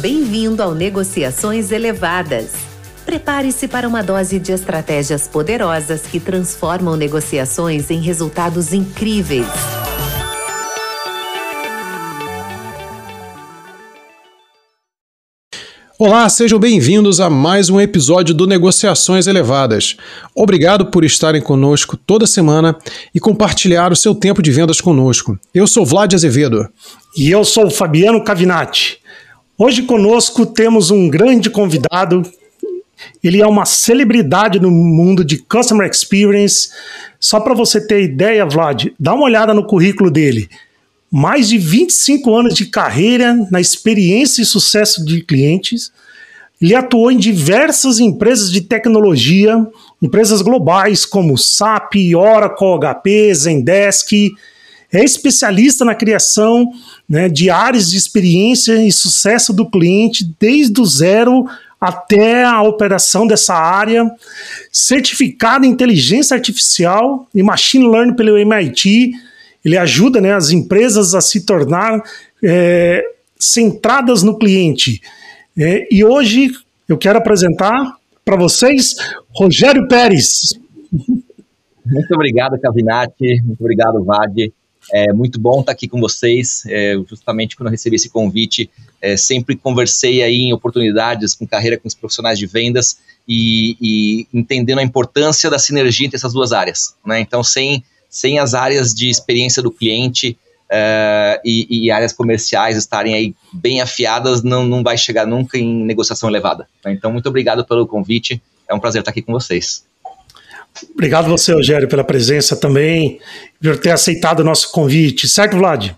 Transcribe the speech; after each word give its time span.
Bem-vindo 0.00 0.62
ao 0.62 0.74
Negociações 0.74 1.70
Elevadas. 1.70 2.52
Prepare-se 3.04 3.68
para 3.68 3.86
uma 3.86 4.02
dose 4.02 4.38
de 4.38 4.50
estratégias 4.50 5.28
poderosas 5.28 6.06
que 6.06 6.18
transformam 6.18 6.96
negociações 6.96 7.90
em 7.90 8.00
resultados 8.00 8.72
incríveis. 8.72 9.46
Olá, 15.98 16.26
sejam 16.30 16.58
bem-vindos 16.58 17.20
a 17.20 17.28
mais 17.28 17.68
um 17.68 17.78
episódio 17.78 18.34
do 18.34 18.46
Negociações 18.46 19.26
Elevadas. 19.26 19.98
Obrigado 20.34 20.86
por 20.86 21.04
estarem 21.04 21.42
conosco 21.42 21.94
toda 21.94 22.26
semana 22.26 22.74
e 23.14 23.20
compartilhar 23.20 23.92
o 23.92 23.96
seu 23.96 24.14
tempo 24.14 24.40
de 24.40 24.50
vendas 24.50 24.80
conosco. 24.80 25.38
Eu 25.54 25.66
sou 25.66 25.84
Vlad 25.84 26.14
Azevedo. 26.14 26.66
E 27.14 27.30
eu 27.30 27.44
sou 27.44 27.68
Fabiano 27.68 28.24
Cavinati. 28.24 28.99
Hoje 29.62 29.82
conosco 29.82 30.46
temos 30.46 30.90
um 30.90 31.06
grande 31.06 31.50
convidado. 31.50 32.22
Ele 33.22 33.42
é 33.42 33.46
uma 33.46 33.66
celebridade 33.66 34.58
no 34.58 34.70
mundo 34.70 35.22
de 35.22 35.36
Customer 35.36 35.86
Experience. 35.86 36.70
Só 37.20 37.38
para 37.40 37.52
você 37.52 37.78
ter 37.78 38.02
ideia, 38.02 38.46
Vlad, 38.46 38.86
dá 38.98 39.12
uma 39.12 39.24
olhada 39.24 39.52
no 39.52 39.66
currículo 39.66 40.10
dele 40.10 40.48
mais 41.12 41.46
de 41.46 41.58
25 41.58 42.34
anos 42.34 42.54
de 42.54 42.64
carreira 42.70 43.34
na 43.50 43.60
experiência 43.60 44.40
e 44.40 44.46
sucesso 44.46 45.04
de 45.04 45.20
clientes. 45.20 45.92
Ele 46.58 46.74
atuou 46.74 47.12
em 47.12 47.18
diversas 47.18 48.00
empresas 48.00 48.50
de 48.50 48.62
tecnologia, 48.62 49.58
empresas 50.00 50.40
globais 50.40 51.04
como 51.04 51.36
SAP, 51.36 52.14
Oracle, 52.16 52.78
HP, 52.80 53.34
Zendesk. 53.34 54.32
É 54.92 55.04
especialista 55.04 55.84
na 55.84 55.94
criação 55.94 56.72
né, 57.08 57.28
de 57.28 57.48
áreas 57.48 57.90
de 57.90 57.96
experiência 57.96 58.74
e 58.84 58.90
sucesso 58.90 59.52
do 59.52 59.68
cliente 59.68 60.28
desde 60.38 60.80
o 60.80 60.86
zero 60.86 61.46
até 61.80 62.44
a 62.44 62.60
operação 62.62 63.26
dessa 63.26 63.54
área, 63.54 64.04
certificado 64.70 65.64
em 65.64 65.70
inteligência 65.70 66.34
artificial 66.34 67.26
e 67.34 67.42
machine 67.42 67.88
learning 67.88 68.14
pelo 68.14 68.36
MIT, 68.36 69.12
ele 69.64 69.78
ajuda 69.78 70.20
né, 70.20 70.34
as 70.34 70.50
empresas 70.50 71.14
a 71.14 71.20
se 71.20 71.46
tornar 71.46 72.02
é, 72.42 73.02
centradas 73.38 74.22
no 74.22 74.38
cliente. 74.38 75.00
É, 75.56 75.88
e 75.90 76.04
hoje 76.04 76.52
eu 76.86 76.98
quero 76.98 77.18
apresentar 77.18 77.96
para 78.24 78.36
vocês 78.36 78.94
Rogério 79.34 79.88
Pérez. 79.88 80.58
Muito 80.92 82.14
obrigado, 82.14 82.60
Cavinati. 82.60 83.42
Muito 83.42 83.60
obrigado, 83.60 84.04
Vade. 84.04 84.52
É 84.92 85.12
muito 85.12 85.38
bom 85.38 85.60
estar 85.60 85.72
aqui 85.72 85.86
com 85.86 86.00
vocês. 86.00 86.64
É, 86.66 86.94
justamente 87.08 87.56
quando 87.56 87.68
eu 87.68 87.70
recebi 87.72 87.96
esse 87.96 88.08
convite, 88.08 88.70
é, 89.00 89.16
sempre 89.16 89.56
conversei 89.56 90.22
aí 90.22 90.40
em 90.40 90.52
oportunidades 90.52 91.34
com 91.34 91.46
carreira 91.46 91.78
com 91.78 91.86
os 91.86 91.94
profissionais 91.94 92.38
de 92.38 92.46
vendas 92.46 92.98
e, 93.28 93.76
e 93.80 94.26
entendendo 94.32 94.78
a 94.78 94.82
importância 94.82 95.48
da 95.48 95.58
sinergia 95.58 96.06
entre 96.06 96.16
essas 96.16 96.32
duas 96.32 96.52
áreas. 96.52 96.94
Né? 97.04 97.20
Então, 97.20 97.42
sem 97.42 97.84
sem 98.10 98.40
as 98.40 98.54
áreas 98.54 98.92
de 98.92 99.08
experiência 99.08 99.62
do 99.62 99.70
cliente 99.70 100.36
uh, 100.66 101.40
e, 101.44 101.86
e, 101.86 101.90
áreas 101.92 102.12
comerciais 102.12 102.76
estarem 102.76 103.14
aí 103.14 103.34
bem 103.52 103.80
afiadas, 103.80 104.42
não, 104.42 104.66
não 104.66 104.82
vai 104.82 104.98
chegar 104.98 105.24
nunca 105.24 105.56
em 105.56 105.84
negociação 105.84 106.28
elevada. 106.28 106.68
Né? 106.84 106.92
Então, 106.92 107.12
muito 107.12 107.28
obrigado 107.28 107.64
pelo 107.64 107.86
convite. 107.86 108.42
É 108.68 108.74
um 108.74 108.80
prazer 108.80 109.00
estar 109.00 109.12
aqui 109.12 109.22
com 109.22 109.32
vocês. 109.32 109.84
Obrigado 110.94 111.28
você, 111.28 111.52
Rogério, 111.52 111.88
pela 111.88 112.04
presença 112.04 112.56
também, 112.56 113.18
por 113.62 113.76
ter 113.78 113.90
aceitado 113.90 114.40
o 114.40 114.44
nosso 114.44 114.70
convite. 114.70 115.28
Certo, 115.28 115.56
Vlad? 115.56 115.90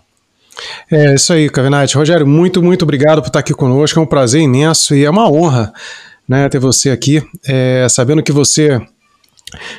É 0.91 1.15
isso 1.15 1.33
aí, 1.33 1.49
Cavinati. 1.49 1.95
Rogério, 1.95 2.27
muito, 2.27 2.61
muito 2.61 2.83
obrigado 2.83 3.21
por 3.21 3.27
estar 3.27 3.39
aqui 3.39 3.53
conosco. 3.53 3.99
É 3.99 4.01
um 4.01 4.05
prazer 4.05 4.41
imenso 4.41 4.95
e 4.95 5.03
é 5.03 5.09
uma 5.09 5.29
honra 5.29 5.73
né, 6.27 6.47
ter 6.49 6.59
você 6.59 6.89
aqui. 6.89 7.23
É, 7.47 7.87
sabendo 7.89 8.21
que 8.21 8.31
você 8.31 8.79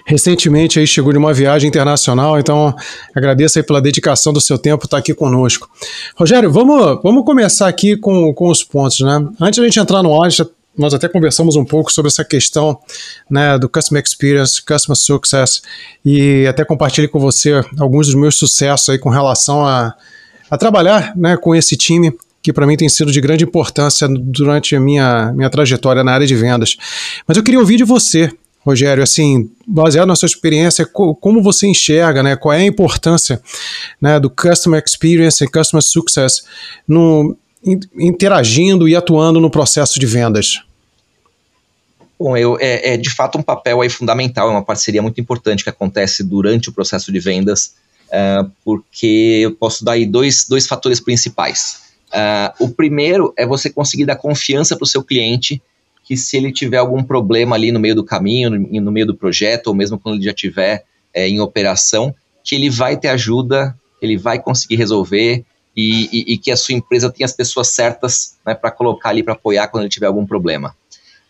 recentemente 0.06 0.78
aí 0.78 0.86
chegou 0.86 1.12
de 1.12 1.18
uma 1.18 1.34
viagem 1.34 1.68
internacional, 1.68 2.38
então 2.38 2.74
agradeço 3.14 3.58
aí 3.58 3.64
pela 3.64 3.82
dedicação 3.82 4.32
do 4.32 4.40
seu 4.40 4.56
tempo 4.58 4.84
estar 4.84 4.98
aqui 4.98 5.12
conosco. 5.14 5.68
Rogério, 6.16 6.50
vamos, 6.50 7.00
vamos 7.02 7.24
começar 7.24 7.68
aqui 7.68 7.96
com, 7.96 8.32
com 8.32 8.48
os 8.48 8.62
pontos, 8.62 9.00
né? 9.00 9.26
Antes 9.40 9.54
de 9.54 9.60
a 9.60 9.64
gente 9.64 9.80
entrar 9.80 10.02
no 10.02 10.22
ar, 10.22 10.30
nós 10.76 10.92
até 10.92 11.08
conversamos 11.08 11.56
um 11.56 11.64
pouco 11.64 11.92
sobre 11.92 12.08
essa 12.08 12.24
questão 12.24 12.78
né, 13.30 13.58
do 13.58 13.68
Customer 13.68 14.02
Experience, 14.02 14.62
Customer 14.62 14.96
Success, 14.96 15.62
e 16.04 16.46
até 16.46 16.64
compartilhei 16.64 17.08
com 17.08 17.18
você 17.18 17.64
alguns 17.78 18.06
dos 18.06 18.14
meus 18.14 18.36
sucessos 18.36 18.88
aí 18.88 18.98
com 18.98 19.08
relação 19.08 19.64
a, 19.64 19.94
a 20.50 20.58
trabalhar 20.58 21.16
né, 21.16 21.36
com 21.36 21.54
esse 21.54 21.76
time 21.76 22.12
que 22.42 22.52
para 22.52 22.66
mim 22.66 22.76
tem 22.76 22.88
sido 22.90 23.10
de 23.10 23.22
grande 23.22 23.44
importância 23.44 24.06
durante 24.06 24.76
a 24.76 24.80
minha, 24.80 25.32
minha 25.32 25.48
trajetória 25.48 26.04
na 26.04 26.12
área 26.12 26.26
de 26.26 26.34
vendas. 26.34 26.76
Mas 27.26 27.38
eu 27.38 27.42
queria 27.42 27.58
ouvir 27.58 27.78
de 27.78 27.84
você, 27.84 28.30
Rogério, 28.60 29.02
assim, 29.02 29.50
baseado 29.66 30.08
na 30.08 30.16
sua 30.16 30.26
experiência, 30.26 30.84
como 30.86 31.42
você 31.42 31.66
enxerga, 31.66 32.22
né, 32.22 32.36
qual 32.36 32.52
é 32.52 32.58
a 32.58 32.64
importância 32.66 33.40
né, 34.00 34.20
do 34.20 34.28
Customer 34.28 34.82
Experience 34.84 35.42
e 35.42 35.48
Customer 35.48 35.82
Success 35.82 36.44
no, 36.86 37.34
interagindo 37.96 38.88
e 38.88 38.94
atuando 38.94 39.40
no 39.40 39.50
processo 39.50 39.98
de 39.98 40.06
vendas? 40.06 40.62
Bom, 42.18 42.36
eu, 42.36 42.56
é, 42.60 42.94
é, 42.94 42.96
de 42.96 43.10
fato 43.10 43.38
um 43.38 43.42
papel 43.42 43.80
aí 43.80 43.90
fundamental, 43.90 44.48
é 44.48 44.50
uma 44.50 44.64
parceria 44.64 45.02
muito 45.02 45.20
importante 45.20 45.64
que 45.64 45.70
acontece 45.70 46.22
durante 46.22 46.68
o 46.68 46.72
processo 46.72 47.10
de 47.10 47.18
vendas, 47.18 47.74
uh, 48.08 48.50
porque 48.64 49.40
eu 49.42 49.54
posso 49.54 49.84
dar 49.84 49.92
aí 49.92 50.06
dois, 50.06 50.46
dois 50.48 50.66
fatores 50.66 51.00
principais. 51.00 51.82
Uh, 52.08 52.64
o 52.64 52.68
primeiro 52.68 53.34
é 53.36 53.44
você 53.44 53.68
conseguir 53.68 54.06
dar 54.06 54.16
confiança 54.16 54.76
para 54.76 54.84
o 54.84 54.88
seu 54.88 55.02
cliente 55.02 55.60
que 56.04 56.16
se 56.16 56.36
ele 56.36 56.52
tiver 56.52 56.76
algum 56.76 57.02
problema 57.02 57.56
ali 57.56 57.72
no 57.72 57.80
meio 57.80 57.94
do 57.94 58.04
caminho, 58.04 58.50
no, 58.50 58.80
no 58.80 58.92
meio 58.92 59.06
do 59.06 59.16
projeto, 59.16 59.68
ou 59.68 59.74
mesmo 59.74 59.98
quando 59.98 60.16
ele 60.16 60.24
já 60.24 60.30
estiver 60.30 60.84
é, 61.12 61.26
em 61.28 61.40
operação, 61.40 62.14
que 62.44 62.54
ele 62.54 62.68
vai 62.68 62.96
ter 62.96 63.08
ajuda, 63.08 63.74
ele 64.00 64.16
vai 64.16 64.38
conseguir 64.38 64.76
resolver 64.76 65.44
e, 65.76 66.08
e, 66.12 66.34
e 66.34 66.38
que 66.38 66.50
a 66.50 66.56
sua 66.56 66.74
empresa 66.74 67.10
tenha 67.10 67.24
as 67.24 67.32
pessoas 67.32 67.68
certas 67.68 68.36
né, 68.46 68.54
para 68.54 68.70
colocar 68.70 69.10
ali 69.10 69.22
para 69.22 69.32
apoiar 69.32 69.68
quando 69.68 69.82
ele 69.82 69.90
tiver 69.90 70.06
algum 70.06 70.26
problema. 70.26 70.76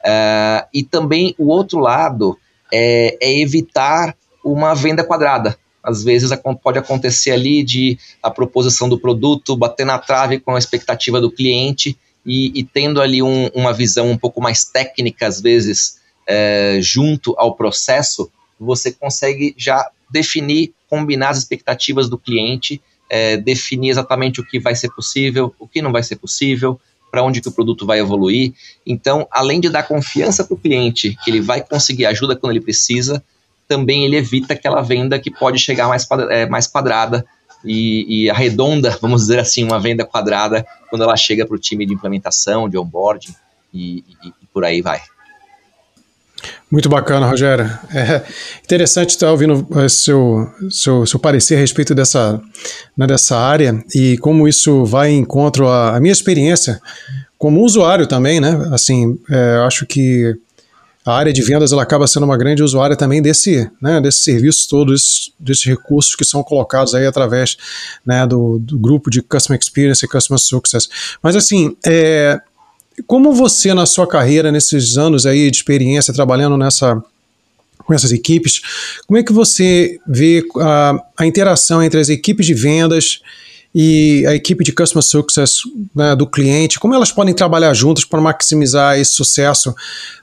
Uh, 0.00 0.66
e 0.72 0.82
também 0.82 1.34
o 1.38 1.48
outro 1.48 1.78
lado 1.78 2.38
é, 2.72 3.16
é 3.20 3.40
evitar 3.40 4.14
uma 4.44 4.74
venda 4.74 5.02
quadrada. 5.02 5.56
Às 5.82 6.02
vezes 6.02 6.30
pode 6.62 6.78
acontecer 6.78 7.30
ali 7.30 7.62
de 7.62 7.98
a 8.22 8.30
proposição 8.30 8.88
do 8.88 8.98
produto 8.98 9.56
bater 9.56 9.84
na 9.84 9.98
trave 9.98 10.40
com 10.40 10.54
a 10.54 10.58
expectativa 10.58 11.20
do 11.20 11.30
cliente 11.30 11.98
e, 12.24 12.58
e 12.58 12.64
tendo 12.64 13.02
ali 13.02 13.22
um, 13.22 13.48
uma 13.48 13.72
visão 13.72 14.10
um 14.10 14.16
pouco 14.16 14.40
mais 14.40 14.64
técnica, 14.64 15.26
às 15.26 15.40
vezes, 15.40 16.00
é, 16.26 16.78
junto 16.80 17.34
ao 17.36 17.54
processo, 17.54 18.30
você 18.58 18.92
consegue 18.92 19.54
já 19.58 19.90
definir, 20.10 20.72
combinar 20.88 21.30
as 21.30 21.38
expectativas 21.38 22.08
do 22.08 22.16
cliente, 22.16 22.80
é, 23.08 23.36
definir 23.36 23.90
exatamente 23.90 24.40
o 24.40 24.46
que 24.46 24.58
vai 24.58 24.74
ser 24.74 24.90
possível, 24.90 25.54
o 25.58 25.68
que 25.68 25.82
não 25.82 25.92
vai 25.92 26.02
ser 26.02 26.16
possível, 26.16 26.80
para 27.10 27.22
onde 27.22 27.40
que 27.40 27.48
o 27.48 27.52
produto 27.52 27.86
vai 27.86 28.00
evoluir. 28.00 28.52
Então, 28.84 29.26
além 29.30 29.60
de 29.60 29.68
dar 29.68 29.84
confiança 29.84 30.42
para 30.42 30.54
o 30.54 30.58
cliente 30.58 31.16
que 31.22 31.30
ele 31.30 31.40
vai 31.40 31.60
conseguir 31.60 32.06
ajuda 32.06 32.34
quando 32.34 32.52
ele 32.52 32.60
precisa, 32.60 33.22
também 33.68 34.04
ele 34.04 34.16
evita 34.16 34.54
aquela 34.54 34.82
venda 34.82 35.18
que 35.18 35.30
pode 35.30 35.58
chegar 35.58 35.88
mais, 35.88 36.06
é, 36.30 36.46
mais 36.46 36.66
quadrada 36.66 37.24
e, 37.64 38.24
e 38.24 38.30
arredonda, 38.30 38.96
vamos 39.00 39.22
dizer 39.22 39.38
assim, 39.38 39.64
uma 39.64 39.78
venda 39.78 40.04
quadrada 40.04 40.66
quando 40.90 41.02
ela 41.02 41.16
chega 41.16 41.46
para 41.46 41.54
o 41.54 41.58
time 41.58 41.86
de 41.86 41.94
implementação, 41.94 42.68
de 42.68 42.76
onboarding 42.76 43.34
e, 43.72 43.98
e, 44.22 44.28
e 44.28 44.46
por 44.52 44.64
aí 44.64 44.82
vai. 44.82 45.00
Muito 46.70 46.88
bacana, 46.88 47.26
Rogério. 47.26 47.70
É 47.94 48.22
interessante 48.64 49.10
estar 49.10 49.30
ouvindo 49.30 49.66
seu, 49.88 50.48
seu, 50.70 51.06
seu 51.06 51.18
parecer 51.20 51.54
a 51.56 51.58
respeito 51.58 51.94
dessa, 51.94 52.40
né, 52.96 53.06
dessa 53.06 53.36
área 53.36 53.82
e 53.94 54.18
como 54.18 54.48
isso 54.48 54.84
vai 54.84 55.10
em 55.10 55.18
encontro 55.18 55.68
à, 55.68 55.98
minha 56.00 56.12
experiência 56.12 56.80
como 57.38 57.62
usuário 57.62 58.06
também, 58.06 58.40
né? 58.40 58.68
Assim, 58.72 59.18
é, 59.30 59.56
acho 59.66 59.86
que 59.86 60.34
a 61.04 61.12
área 61.12 61.32
de 61.32 61.42
vendas 61.42 61.72
ela 61.72 61.82
acaba 61.82 62.06
sendo 62.06 62.24
uma 62.24 62.36
grande 62.36 62.62
usuária 62.62 62.96
também 62.96 63.20
desse, 63.20 63.70
né, 63.80 64.00
desse 64.00 64.20
serviço 64.20 64.66
todos, 64.70 65.32
desses 65.38 65.64
recursos 65.64 66.14
que 66.14 66.24
são 66.24 66.42
colocados 66.42 66.94
aí 66.94 67.04
através 67.04 67.56
né, 68.04 68.26
do, 68.26 68.58
do 68.58 68.78
grupo 68.78 69.10
de 69.10 69.20
Customer 69.20 69.60
Experience 69.60 70.04
e 70.04 70.08
Customer 70.08 70.38
Success. 70.38 70.88
Mas 71.22 71.36
assim, 71.36 71.76
é, 71.84 72.40
como 73.06 73.32
você 73.32 73.74
na 73.74 73.86
sua 73.86 74.06
carreira, 74.06 74.52
nesses 74.52 74.96
anos 74.96 75.26
aí 75.26 75.50
de 75.50 75.56
experiência 75.56 76.14
trabalhando 76.14 76.56
nessa 76.56 77.02
com 77.78 77.92
essas 77.92 78.12
equipes, 78.12 78.62
como 79.06 79.18
é 79.18 79.22
que 79.22 79.32
você 79.32 79.98
vê 80.06 80.42
a, 80.58 80.94
a 81.18 81.26
interação 81.26 81.82
entre 81.82 82.00
as 82.00 82.08
equipes 82.08 82.46
de 82.46 82.54
vendas 82.54 83.20
e 83.74 84.24
a 84.26 84.34
equipe 84.34 84.62
de 84.62 84.72
Customer 84.72 85.02
Success 85.02 85.58
né, 85.94 86.14
do 86.14 86.26
cliente, 86.26 86.78
como 86.78 86.94
elas 86.94 87.10
podem 87.10 87.34
trabalhar 87.34 87.74
juntas 87.74 88.04
para 88.04 88.20
maximizar 88.20 88.98
esse 88.98 89.14
sucesso, 89.14 89.74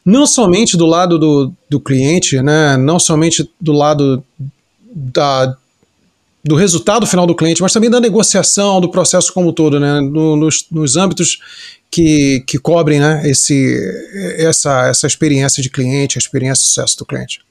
não 0.06 0.26
somente 0.26 0.78
do 0.78 0.86
lado 0.86 1.20
do, 1.20 1.54
do 1.70 1.80
cliente, 1.80 2.42
né, 2.42 2.78
não 2.78 2.98
somente 2.98 3.48
do 3.60 3.74
lado 3.74 4.24
da, 4.92 5.56
do 6.44 6.56
resultado 6.56 7.06
final 7.06 7.28
do 7.28 7.36
cliente, 7.36 7.62
mas 7.62 7.74
também 7.74 7.90
da 7.90 8.00
negociação, 8.00 8.82
do 8.82 8.90
processo 8.90 9.32
como 9.34 9.50
um 9.50 9.54
todo, 9.54 9.80
né? 9.80 10.02
No, 10.02 10.36
nos, 10.36 10.66
nos 10.72 10.98
âmbitos 10.98 11.40
que, 11.90 12.44
que 12.48 12.58
cobrem 12.58 13.00
né? 13.00 13.22
Esse, 13.30 13.78
essa, 14.38 14.88
essa 14.88 15.06
experiência 15.06 15.62
de 15.62 15.70
cliente, 15.70 16.18
a 16.18 16.20
experiência 16.20 16.64
de 16.64 16.70
sucesso 16.70 16.98
do 16.98 17.06
cliente. 17.06 17.42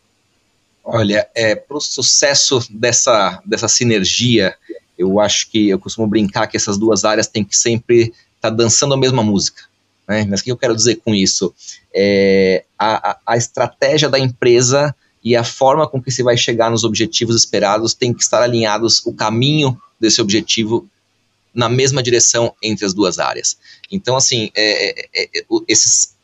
Olha, 0.82 1.28
é, 1.34 1.54
para 1.54 1.76
o 1.76 1.80
sucesso 1.80 2.66
dessa, 2.70 3.40
dessa 3.44 3.68
sinergia, 3.68 4.56
eu 4.98 5.20
acho 5.20 5.48
que 5.50 5.68
eu 5.68 5.78
costumo 5.78 6.06
brincar 6.06 6.46
que 6.46 6.56
essas 6.56 6.76
duas 6.76 7.04
áreas 7.04 7.28
têm 7.28 7.44
que 7.44 7.56
sempre 7.56 8.02
estar 8.02 8.14
tá 8.40 8.50
dançando 8.50 8.94
a 8.94 8.98
mesma 8.98 9.22
música. 9.22 9.62
Né? 10.08 10.26
Mas 10.28 10.40
o 10.40 10.44
que 10.44 10.50
eu 10.50 10.56
quero 10.56 10.74
dizer 10.74 10.96
com 10.96 11.14
isso? 11.14 11.54
É, 11.94 12.64
a, 12.76 13.18
a 13.24 13.36
estratégia 13.36 14.08
da 14.08 14.18
empresa 14.18 14.94
e 15.22 15.36
a 15.36 15.44
forma 15.44 15.86
com 15.86 16.02
que 16.02 16.10
se 16.10 16.22
vai 16.22 16.36
chegar 16.36 16.70
nos 16.70 16.84
objetivos 16.84 17.36
esperados 17.36 17.94
tem 17.94 18.12
que 18.12 18.22
estar 18.22 18.42
alinhados 18.42 19.04
o 19.04 19.12
caminho 19.12 19.80
desse 20.00 20.20
objetivo 20.20 20.88
na 21.54 21.68
mesma 21.68 22.02
direção 22.02 22.54
entre 22.62 22.86
as 22.86 22.94
duas 22.94 23.18
áreas. 23.18 23.58
Então, 23.90 24.16
assim, 24.16 24.50
é, 24.54 25.00
é, 25.00 25.08
é, 25.14 25.44
esses 25.68 26.14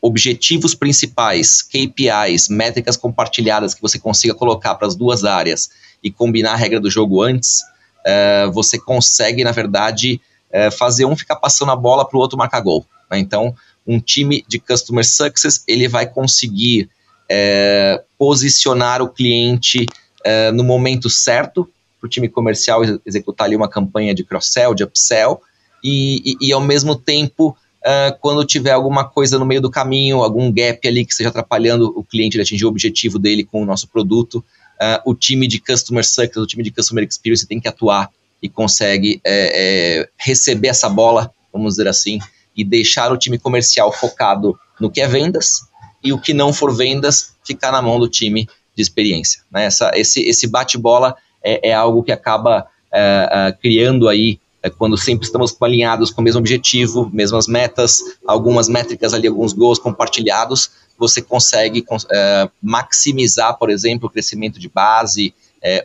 objetivos 0.00 0.74
principais, 0.74 1.60
KPIs, 1.62 2.48
métricas 2.48 2.96
compartilhadas 2.96 3.74
que 3.74 3.82
você 3.82 3.98
consiga 3.98 4.34
colocar 4.34 4.74
para 4.74 4.86
as 4.86 4.96
duas 4.96 5.24
áreas 5.24 5.70
e 6.02 6.10
combinar 6.10 6.52
a 6.54 6.56
regra 6.56 6.80
do 6.80 6.90
jogo 6.90 7.22
antes, 7.22 7.62
é, 8.04 8.46
você 8.46 8.78
consegue, 8.78 9.44
na 9.44 9.52
verdade, 9.52 10.20
é, 10.50 10.70
fazer 10.70 11.04
um 11.04 11.14
ficar 11.14 11.36
passando 11.36 11.70
a 11.70 11.76
bola 11.76 12.08
para 12.08 12.16
o 12.16 12.20
outro 12.20 12.38
marcar 12.38 12.60
gol. 12.60 12.84
Né? 13.10 13.18
Então, 13.18 13.54
um 13.86 14.00
time 14.00 14.44
de 14.48 14.58
Customer 14.58 15.06
Success, 15.06 15.62
ele 15.68 15.86
vai 15.86 16.06
conseguir 16.06 16.88
é, 17.30 18.02
posicionar 18.18 19.00
o 19.00 19.08
cliente 19.08 19.86
é, 20.24 20.50
no 20.50 20.64
momento 20.64 21.08
certo 21.08 21.68
para 22.00 22.06
o 22.06 22.10
time 22.10 22.28
comercial 22.28 22.82
executar 23.06 23.46
ali 23.46 23.54
uma 23.54 23.68
campanha 23.68 24.12
de 24.12 24.24
cross-sell, 24.24 24.74
de 24.74 24.82
upsell, 24.82 25.40
e, 25.84 26.32
e, 26.32 26.48
e, 26.48 26.52
ao 26.52 26.60
mesmo 26.60 26.96
tempo, 26.96 27.56
é, 27.84 28.14
quando 28.20 28.44
tiver 28.44 28.72
alguma 28.72 29.04
coisa 29.04 29.38
no 29.38 29.46
meio 29.46 29.60
do 29.60 29.70
caminho, 29.70 30.22
algum 30.22 30.50
gap 30.52 30.86
ali 30.86 31.04
que 31.04 31.12
esteja 31.12 31.28
atrapalhando 31.28 31.92
o 31.96 32.02
cliente 32.02 32.36
de 32.36 32.42
atingir 32.42 32.64
o 32.64 32.68
objetivo 32.68 33.18
dele 33.18 33.44
com 33.44 33.62
o 33.62 33.66
nosso 33.66 33.86
produto, 33.88 34.44
é, 34.80 35.00
o 35.06 35.14
time 35.14 35.46
de 35.46 35.60
Customer 35.60 36.04
Success, 36.04 36.36
o 36.36 36.46
time 36.46 36.62
de 36.62 36.70
Customer 36.70 37.04
Experience 37.04 37.46
tem 37.46 37.60
que 37.60 37.68
atuar 37.68 38.10
e 38.42 38.48
consegue 38.48 39.20
é, 39.24 40.08
receber 40.18 40.68
essa 40.68 40.88
bola, 40.88 41.32
vamos 41.52 41.74
dizer 41.74 41.88
assim, 41.88 42.18
e 42.56 42.64
deixar 42.64 43.12
o 43.12 43.16
time 43.16 43.38
comercial 43.38 43.92
focado 43.92 44.58
no 44.80 44.90
que 44.90 45.00
é 45.00 45.06
vendas 45.06 45.69
e 46.02 46.12
o 46.12 46.20
que 46.20 46.32
não 46.32 46.52
for 46.52 46.74
vendas 46.74 47.34
ficar 47.44 47.72
na 47.72 47.82
mão 47.82 47.98
do 47.98 48.08
time 48.08 48.48
de 48.74 48.82
experiência. 48.82 49.42
Né? 49.50 49.64
Essa, 49.64 49.90
esse 49.94 50.20
esse 50.22 50.46
bate-bola 50.46 51.16
é, 51.42 51.70
é, 51.70 51.74
algo 51.74 52.02
que 52.02 52.12
acaba 52.12 52.66
é, 52.92 53.28
é 53.30 53.52
criando 53.52 54.08
aí, 54.08 54.38
é, 54.62 54.70
quando 54.70 54.96
sempre 54.96 55.26
estamos 55.26 55.56
alinhados 55.60 56.10
com 56.10 56.20
o 56.20 56.24
mesmo 56.24 56.40
objetivo, 56.40 57.10
mesmas 57.12 57.46
metas, 57.46 58.00
algumas 58.26 58.68
métricas 58.68 59.14
ali, 59.14 59.26
alguns 59.26 59.52
gols 59.52 59.78
compartilhados, 59.78 60.70
você 60.98 61.22
consegue 61.22 61.84
é, 62.12 62.48
maximizar, 62.62 63.56
por 63.58 63.70
exemplo, 63.70 64.08
o 64.08 64.10
crescimento 64.10 64.58
de 64.58 64.68
base 64.68 65.34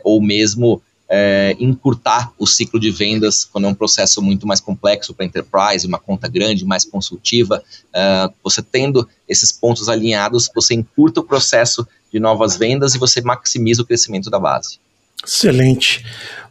ou 0.02 0.22
mesmo 0.22 0.80
é, 1.08 1.56
encurtar 1.60 2.32
o 2.38 2.46
ciclo 2.46 2.80
de 2.80 2.90
vendas 2.90 3.44
quando 3.44 3.66
é 3.66 3.68
um 3.68 3.74
processo 3.74 4.20
muito 4.20 4.46
mais 4.46 4.60
complexo 4.60 5.14
para 5.14 5.24
enterprise, 5.24 5.86
uma 5.86 5.98
conta 5.98 6.28
grande, 6.28 6.64
mais 6.64 6.84
consultiva. 6.84 7.62
Uh, 7.88 8.32
você 8.42 8.60
tendo 8.62 9.08
esses 9.28 9.52
pontos 9.52 9.88
alinhados, 9.88 10.50
você 10.54 10.74
encurta 10.74 11.20
o 11.20 11.24
processo 11.24 11.86
de 12.12 12.18
novas 12.18 12.56
vendas 12.56 12.94
e 12.94 12.98
você 12.98 13.20
maximiza 13.20 13.82
o 13.82 13.86
crescimento 13.86 14.30
da 14.30 14.38
base. 14.38 14.78
Excelente. 15.24 16.04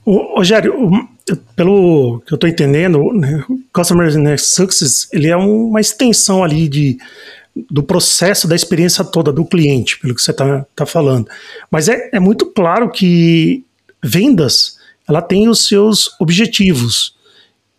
O, 0.05 0.37
Rogério, 0.37 0.73
pelo 1.55 2.21
que 2.25 2.33
eu 2.33 2.35
estou 2.35 2.49
entendendo, 2.49 3.11
né, 3.13 3.43
Customer 3.73 4.17
né, 4.17 4.37
Success 4.37 5.07
ele 5.11 5.27
é 5.27 5.35
uma 5.35 5.81
extensão 5.81 6.43
ali 6.43 6.67
de, 6.67 6.97
do 7.69 7.83
processo 7.83 8.47
da 8.47 8.55
experiência 8.55 9.03
toda 9.03 9.31
do 9.31 9.45
cliente, 9.45 9.99
pelo 9.99 10.13
que 10.13 10.21
você 10.21 10.31
está 10.31 10.65
tá 10.75 10.85
falando. 10.85 11.27
Mas 11.69 11.89
é, 11.89 12.09
é 12.13 12.19
muito 12.19 12.45
claro 12.47 12.89
que 12.89 13.64
vendas, 14.05 14.77
ela 15.07 15.21
tem 15.21 15.49
os 15.49 15.67
seus 15.67 16.09
objetivos. 16.19 17.15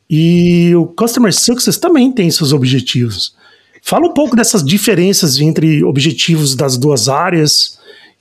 E 0.08 0.74
o 0.76 0.86
Customer 0.86 1.32
Success 1.32 1.78
também 1.78 2.12
tem 2.12 2.30
seus 2.30 2.52
objetivos. 2.52 3.34
Fala 3.82 4.06
um 4.06 4.14
pouco 4.14 4.36
dessas 4.36 4.64
diferenças 4.64 5.38
entre 5.40 5.82
objetivos 5.84 6.54
das 6.54 6.76
duas 6.76 7.08
áreas 7.08 7.78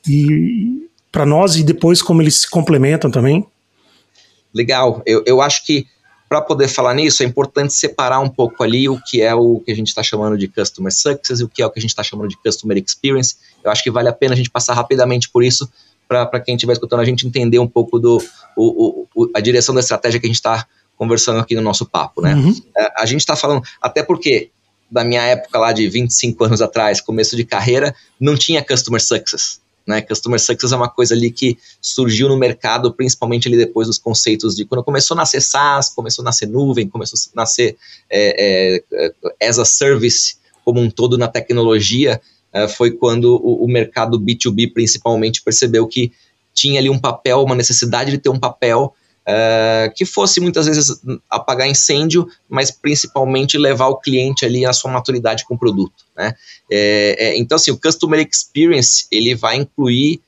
e 0.08 0.88
para 1.12 1.26
nós 1.26 1.56
e 1.56 1.64
depois 1.64 2.02
como 2.02 2.22
eles 2.22 2.42
se 2.42 2.50
complementam 2.50 3.10
também. 3.10 3.46
Legal. 4.54 5.02
Eu, 5.06 5.24
eu 5.26 5.42
acho 5.42 5.66
que 5.66 5.88
para 6.28 6.42
poder 6.42 6.68
falar 6.68 6.94
nisso 6.94 7.24
é 7.24 7.26
importante 7.26 7.74
separar 7.74 8.20
um 8.20 8.30
pouco 8.30 8.64
ali 8.64 8.90
o 8.90 9.00
que 9.00 9.22
é 9.22 9.34
o 9.34 9.60
que 9.60 9.72
a 9.72 9.76
gente 9.76 9.88
está 9.88 10.02
chamando 10.02 10.38
de 10.38 10.48
Customer 10.48 10.92
Success 10.92 11.40
e 11.40 11.44
o 11.44 11.48
que 11.48 11.62
é 11.62 11.66
o 11.66 11.70
que 11.70 11.80
a 11.80 11.82
gente 11.82 11.92
está 11.92 12.04
chamando 12.04 12.30
de 12.30 12.38
Customer 12.38 12.78
Experience. 12.78 13.36
Eu 13.64 13.72
acho 13.72 13.84
que 13.84 13.92
vale 13.92 14.10
a 14.10 14.14
pena 14.14 14.34
a 14.34 14.38
gente 14.38 14.50
passar 14.50 14.74
rapidamente 14.74 15.30
por 15.30 15.44
isso 15.44 15.70
para 16.08 16.40
quem 16.40 16.56
estiver 16.56 16.74
escutando 16.74 17.00
a 17.00 17.06
gente 17.06 17.28
entender 17.28 17.60
um 17.60 17.68
pouco 17.68 18.00
do 18.00 18.24
o, 18.56 19.08
o, 19.16 19.30
a 19.36 19.40
direção 19.40 19.74
da 19.74 19.82
estratégia 19.82 20.20
que 20.20 20.26
a 20.26 20.30
gente 20.30 20.36
está 20.36 20.66
conversando 20.98 21.40
aqui 21.40 21.56
no 21.56 21.62
nosso 21.62 21.86
papo, 21.86 22.22
né? 22.22 22.36
Uhum. 22.36 22.56
É, 22.78 22.92
a 22.98 23.06
gente 23.06 23.20
está 23.20 23.36
falando, 23.36 23.62
até 23.82 24.02
porque 24.02 24.50
da 24.90 25.04
minha 25.04 25.22
época 25.24 25.60
lá 25.60 25.74
de 25.74 25.88
25 25.90 26.44
anos 26.44 26.62
atrás, 26.62 27.02
começo 27.02 27.36
de 27.36 27.44
carreira, 27.44 27.94
não 28.20 28.36
tinha 28.36 28.64
Customer 28.64 29.02
Success, 29.02 29.60
né? 29.86 30.02
Customer 30.02 30.40
Success 30.40 30.72
é 30.72 30.76
uma 30.76 30.90
coisa 30.90 31.14
ali 31.14 31.32
que 31.32 31.58
surgiu 31.82 32.30
no 32.30 32.38
mercado, 32.38 32.94
principalmente 32.94 33.48
ali 33.48 33.58
depois 33.58 33.88
dos 33.88 33.98
conceitos 33.98 34.56
de 34.56 34.66
quando 34.66 34.84
começou 34.84 35.16
a 35.16 35.18
nascer 35.20 35.42
SaaS, 35.42 35.90
começou 35.90 36.24
a 36.24 36.26
nascer 36.26 36.48
nuvem, 36.48 36.88
começou 36.88 37.18
a 37.34 37.42
nascer 37.42 37.76
é, 38.10 38.82
é, 38.94 39.14
é 39.40 39.48
as 39.48 39.60
a 39.60 39.66
service 39.66 40.38
como 40.64 40.82
um 40.82 40.90
todo 40.90 41.18
na 41.18 41.28
tecnologia, 41.28 42.20
foi 42.70 42.92
quando 42.92 43.36
o, 43.36 43.66
o, 43.66 43.68
mercado 43.68 44.20
B2B 44.20 44.74
principalmente 44.74 45.42
percebeu 45.42 45.86
que 45.88 46.12
tinha 46.54 46.80
ali 46.80 46.90
um 46.90 46.98
papel, 46.98 47.44
uma 47.44 47.56
necessidade 47.56 48.12
de 48.12 48.18
ter 48.18 48.30
um 48.30 48.40
papel 48.40 48.94
uh, 49.28 49.94
que 49.94 50.06
fosse 50.06 50.40
muitas 50.40 50.66
vezes 50.66 51.02
apagar 51.30 51.68
incêndio, 51.68 52.28
mas 52.48 52.72
principalmente 52.72 53.58
levar 53.58 53.88
o 53.88 53.98
cliente 53.98 54.46
ali 54.46 54.66
à 54.66 54.72
sua 54.72 54.92
maturidade 54.92 55.44
com 55.46 55.56
o 55.56 55.60
produto. 55.60 56.06
Né? 56.16 56.34
É, 56.72 57.16
é, 57.20 57.38
então, 57.38 57.58
assim, 57.58 57.72
o 57.72 57.78
Customer 57.78 58.26
Experience, 58.26 59.06
ele 59.12 59.36
vai 59.36 59.58
incluir 59.58 60.22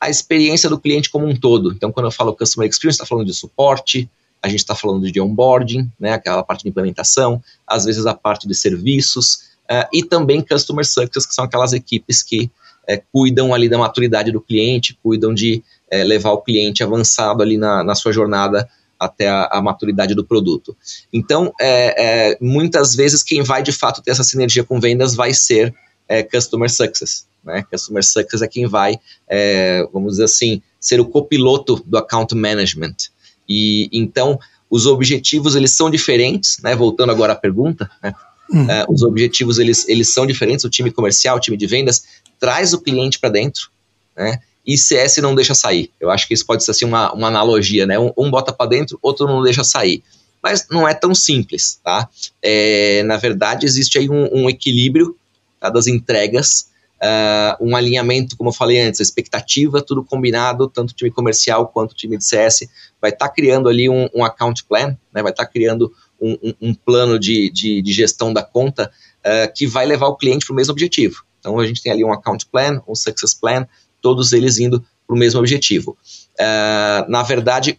a 0.00 0.08
experiência 0.08 0.68
do 0.68 0.78
cliente 0.78 1.10
como 1.10 1.26
um 1.26 1.36
todo. 1.36 1.72
Então, 1.72 1.92
quando 1.92 2.06
eu 2.06 2.12
falo 2.12 2.34
Customer 2.34 2.68
Experience, 2.68 2.96
está 2.96 3.06
falando 3.06 3.26
de 3.26 3.34
suporte, 3.34 4.08
a 4.42 4.48
gente 4.48 4.60
está 4.60 4.74
falando 4.74 5.10
de 5.10 5.20
onboarding, 5.20 5.90
né, 5.98 6.12
aquela 6.12 6.42
parte 6.42 6.62
de 6.62 6.68
implementação, 6.68 7.42
às 7.66 7.84
vezes 7.84 8.06
a 8.06 8.14
parte 8.14 8.46
de 8.46 8.54
serviços, 8.54 9.45
uh, 9.70 9.88
e 9.92 10.02
também 10.02 10.40
Customer 10.40 10.84
Success, 10.84 11.26
que 11.26 11.34
são 11.34 11.44
aquelas 11.44 11.72
equipes 11.72 12.22
que 12.22 12.50
uh, 12.88 13.02
cuidam 13.12 13.54
ali 13.54 13.68
da 13.68 13.78
maturidade 13.78 14.32
do 14.32 14.40
cliente, 14.40 14.98
cuidam 15.02 15.32
de 15.34 15.62
uh, 15.92 16.04
levar 16.04 16.32
o 16.32 16.42
cliente 16.42 16.82
avançado 16.82 17.42
ali 17.42 17.56
na, 17.56 17.82
na 17.84 17.94
sua 17.94 18.12
jornada 18.12 18.68
até 18.98 19.28
a, 19.28 19.48
a, 19.52 19.62
maturidade 19.62 20.14
do 20.14 20.24
produto. 20.24 20.76
Então, 21.12 21.52
é, 21.60 22.30
é, 22.32 22.38
muitas 22.40 22.94
vezes 22.94 23.22
quem 23.22 23.42
vai 23.42 23.62
de 23.62 23.72
fato 23.72 24.02
ter 24.02 24.10
essa 24.10 24.24
sinergia 24.24 24.64
com 24.64 24.80
vendas 24.80 25.14
vai 25.14 25.34
ser 25.34 25.74
é, 26.08 26.22
Customer 26.22 26.70
Success. 26.70 27.26
Né? 27.44 27.64
Customer 27.70 28.02
Success 28.02 28.42
é 28.42 28.48
quem 28.48 28.66
vai, 28.66 28.98
é, 29.28 29.86
vamos 29.92 30.12
dizer 30.12 30.24
assim, 30.24 30.62
ser 30.80 31.00
o 31.00 31.06
copiloto 31.06 31.82
do 31.86 31.98
Account 31.98 32.34
Management. 32.34 32.96
E 33.48 33.88
então, 33.92 34.38
os 34.68 34.86
objetivos 34.86 35.54
eles 35.54 35.76
são 35.76 35.90
diferentes, 35.90 36.58
né? 36.62 36.74
voltando 36.74 37.12
agora 37.12 37.34
à 37.34 37.36
pergunta, 37.36 37.90
né? 38.02 38.12
Uhum. 38.50 38.64
Uh, 38.64 38.92
os 38.92 39.02
objetivos 39.02 39.58
eles, 39.58 39.88
eles 39.88 40.12
são 40.12 40.26
diferentes. 40.26 40.64
O 40.64 40.70
time 40.70 40.90
comercial, 40.90 41.36
o 41.36 41.40
time 41.40 41.56
de 41.56 41.66
vendas, 41.66 42.04
traz 42.38 42.72
o 42.72 42.80
cliente 42.80 43.18
para 43.18 43.30
dentro, 43.30 43.70
né? 44.16 44.40
E 44.66 44.76
CS 44.76 45.18
não 45.18 45.34
deixa 45.34 45.54
sair. 45.54 45.92
Eu 46.00 46.10
acho 46.10 46.26
que 46.26 46.34
isso 46.34 46.44
pode 46.44 46.64
ser 46.64 46.72
assim 46.72 46.84
uma, 46.84 47.12
uma 47.12 47.28
analogia, 47.28 47.86
né? 47.86 47.98
Um, 47.98 48.12
um 48.16 48.30
bota 48.30 48.52
para 48.52 48.68
dentro, 48.68 48.98
outro 49.00 49.26
não 49.26 49.42
deixa 49.42 49.62
sair. 49.62 50.02
Mas 50.42 50.66
não 50.70 50.86
é 50.88 50.94
tão 50.94 51.14
simples, 51.14 51.80
tá? 51.82 52.08
É, 52.42 53.02
na 53.04 53.16
verdade, 53.16 53.64
existe 53.64 53.98
aí 53.98 54.08
um, 54.10 54.28
um 54.32 54.50
equilíbrio 54.50 55.16
tá, 55.60 55.70
das 55.70 55.86
entregas, 55.86 56.68
uh, 56.96 57.64
um 57.64 57.76
alinhamento, 57.76 58.36
como 58.36 58.50
eu 58.50 58.54
falei 58.54 58.80
antes, 58.80 59.00
a 59.00 59.02
expectativa, 59.02 59.82
tudo 59.82 60.04
combinado, 60.04 60.68
tanto 60.68 60.90
o 60.90 60.94
time 60.94 61.10
comercial 61.10 61.68
quanto 61.68 61.92
o 61.92 61.94
time 61.94 62.16
de 62.16 62.24
CS 62.24 62.68
vai 63.00 63.10
estar 63.10 63.28
tá 63.28 63.34
criando 63.34 63.68
ali 63.68 63.88
um, 63.88 64.08
um 64.14 64.24
account 64.24 64.64
plan, 64.64 64.96
né? 65.12 65.22
Vai 65.22 65.30
estar 65.30 65.44
tá 65.44 65.50
criando 65.50 65.92
um, 66.20 66.32
um, 66.42 66.54
um 66.68 66.74
plano 66.74 67.18
de, 67.18 67.50
de, 67.50 67.82
de, 67.82 67.92
gestão 67.92 68.32
da 68.32 68.42
conta 68.42 68.90
uh, 69.20 69.52
que 69.54 69.66
vai 69.66 69.86
levar 69.86 70.06
o 70.08 70.16
cliente 70.16 70.46
para 70.46 70.52
o 70.52 70.56
mesmo 70.56 70.72
objetivo. 70.72 71.24
Então 71.40 71.58
a 71.58 71.66
gente 71.66 71.82
tem 71.82 71.92
ali 71.92 72.04
um 72.04 72.12
account 72.12 72.46
plan, 72.46 72.82
um 72.88 72.94
success 72.94 73.34
plan, 73.34 73.66
todos 74.00 74.32
eles 74.32 74.58
indo 74.58 74.84
para 75.06 75.14
o 75.14 75.18
mesmo 75.18 75.40
objetivo. 75.40 75.96
Uh, 76.38 77.10
na 77.10 77.22
verdade, 77.22 77.78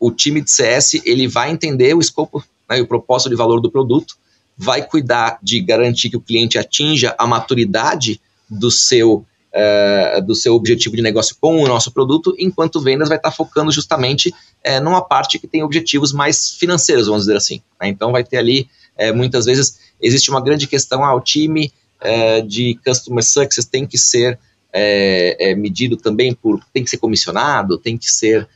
o 0.00 0.10
time 0.10 0.40
de 0.40 0.50
CS 0.50 0.94
ele 1.04 1.28
vai 1.28 1.50
entender 1.50 1.94
o 1.94 2.00
escopo 2.00 2.44
né, 2.68 2.78
e 2.78 2.80
o 2.80 2.86
propósito 2.86 3.30
de 3.30 3.36
valor 3.36 3.60
do 3.60 3.70
produto, 3.70 4.16
vai 4.56 4.82
cuidar 4.84 5.38
de 5.42 5.60
garantir 5.60 6.10
que 6.10 6.16
o 6.16 6.20
cliente 6.20 6.58
atinja 6.58 7.14
a 7.18 7.26
maturidade 7.26 8.20
do 8.48 8.70
seu 8.70 9.24
uh, 9.52 10.22
do 10.22 10.34
seu 10.34 10.54
objetivo 10.54 10.96
de 10.96 11.02
negócio 11.02 11.36
com 11.40 11.62
o 11.62 11.68
nosso 11.68 11.92
produto, 11.92 12.34
enquanto 12.38 12.80
vendas 12.80 13.08
vai 13.08 13.18
estar 13.18 13.30
tá 13.30 13.36
focando 13.36 13.70
justamente 13.70 14.30
uh, 14.30 14.82
numa 14.82 15.02
parte 15.02 15.38
que 15.38 15.46
tem 15.46 15.62
objetivos 15.62 16.12
mais 16.12 16.50
financeiros, 16.50 17.06
vamos 17.06 17.22
dizer 17.22 17.36
assim. 17.36 17.60
Né? 17.80 17.88
Então 17.88 18.12
vai 18.12 18.24
ter 18.24 18.38
ali, 18.38 18.68
uh, 18.98 19.14
muitas 19.14 19.44
vezes, 19.44 19.78
existe 20.00 20.30
uma 20.30 20.40
grande 20.40 20.66
questão, 20.66 21.04
ah, 21.04 21.14
o 21.14 21.20
time 21.20 21.72
de 22.48 22.76
Customer 22.84 23.22
Success 23.22 23.64
tem 23.64 23.86
que 23.86 23.96
ser 23.96 24.36
medido 25.56 25.96
também 25.96 26.34
por, 26.34 26.58
tem 26.74 26.82
que 26.82 26.90
ser 26.90 26.96
comissionado, 26.96 27.78
tem 27.78 27.96
que 27.96 28.10
ser, 28.10 28.48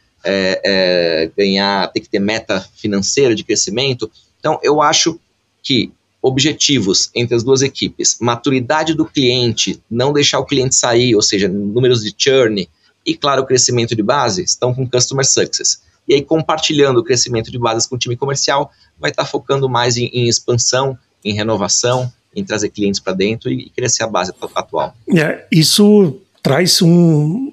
ganhar, 1.36 1.86
tem 1.92 2.02
que 2.02 2.08
ter 2.08 2.18
meta 2.18 2.68
financeira 2.74 3.36
de 3.36 3.44
crescimento. 3.44 4.10
Então 4.40 4.58
eu 4.64 4.82
acho 4.82 5.20
que 5.62 5.92
objetivos 6.26 7.08
entre 7.14 7.36
as 7.36 7.44
duas 7.44 7.62
equipes, 7.62 8.16
maturidade 8.20 8.94
do 8.94 9.04
cliente, 9.06 9.80
não 9.88 10.12
deixar 10.12 10.40
o 10.40 10.44
cliente 10.44 10.74
sair, 10.74 11.14
ou 11.14 11.22
seja, 11.22 11.48
números 11.48 12.02
de 12.02 12.12
churn, 12.16 12.68
e 13.06 13.16
claro, 13.16 13.42
o 13.42 13.46
crescimento 13.46 13.94
de 13.94 14.02
base, 14.02 14.42
estão 14.42 14.74
com 14.74 14.88
Customer 14.88 15.24
Success. 15.24 15.80
E 16.08 16.14
aí, 16.14 16.22
compartilhando 16.22 16.98
o 16.98 17.04
crescimento 17.04 17.50
de 17.50 17.58
bases 17.58 17.86
com 17.86 17.94
o 17.94 17.98
time 17.98 18.16
comercial, 18.16 18.72
vai 18.98 19.10
estar 19.12 19.22
tá 19.22 19.28
focando 19.28 19.68
mais 19.68 19.96
em, 19.96 20.06
em, 20.06 20.28
expansão, 20.28 20.98
em 21.24 21.32
renovação, 21.32 22.12
em 22.34 22.44
trazer 22.44 22.70
clientes 22.70 22.98
para 22.98 23.12
dentro 23.12 23.48
e, 23.48 23.70
crescer 23.70 24.02
a 24.02 24.08
base 24.08 24.32
atual. 24.54 24.96
É, 25.16 25.46
isso 25.50 26.20
traz 26.42 26.82
um, 26.82 27.52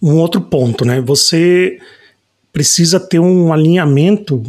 um 0.00 0.16
outro 0.16 0.40
ponto, 0.40 0.84
né? 0.84 1.00
Você 1.02 1.78
precisa 2.52 2.98
ter 2.98 3.18
um 3.18 3.52
alinhamento 3.52 4.42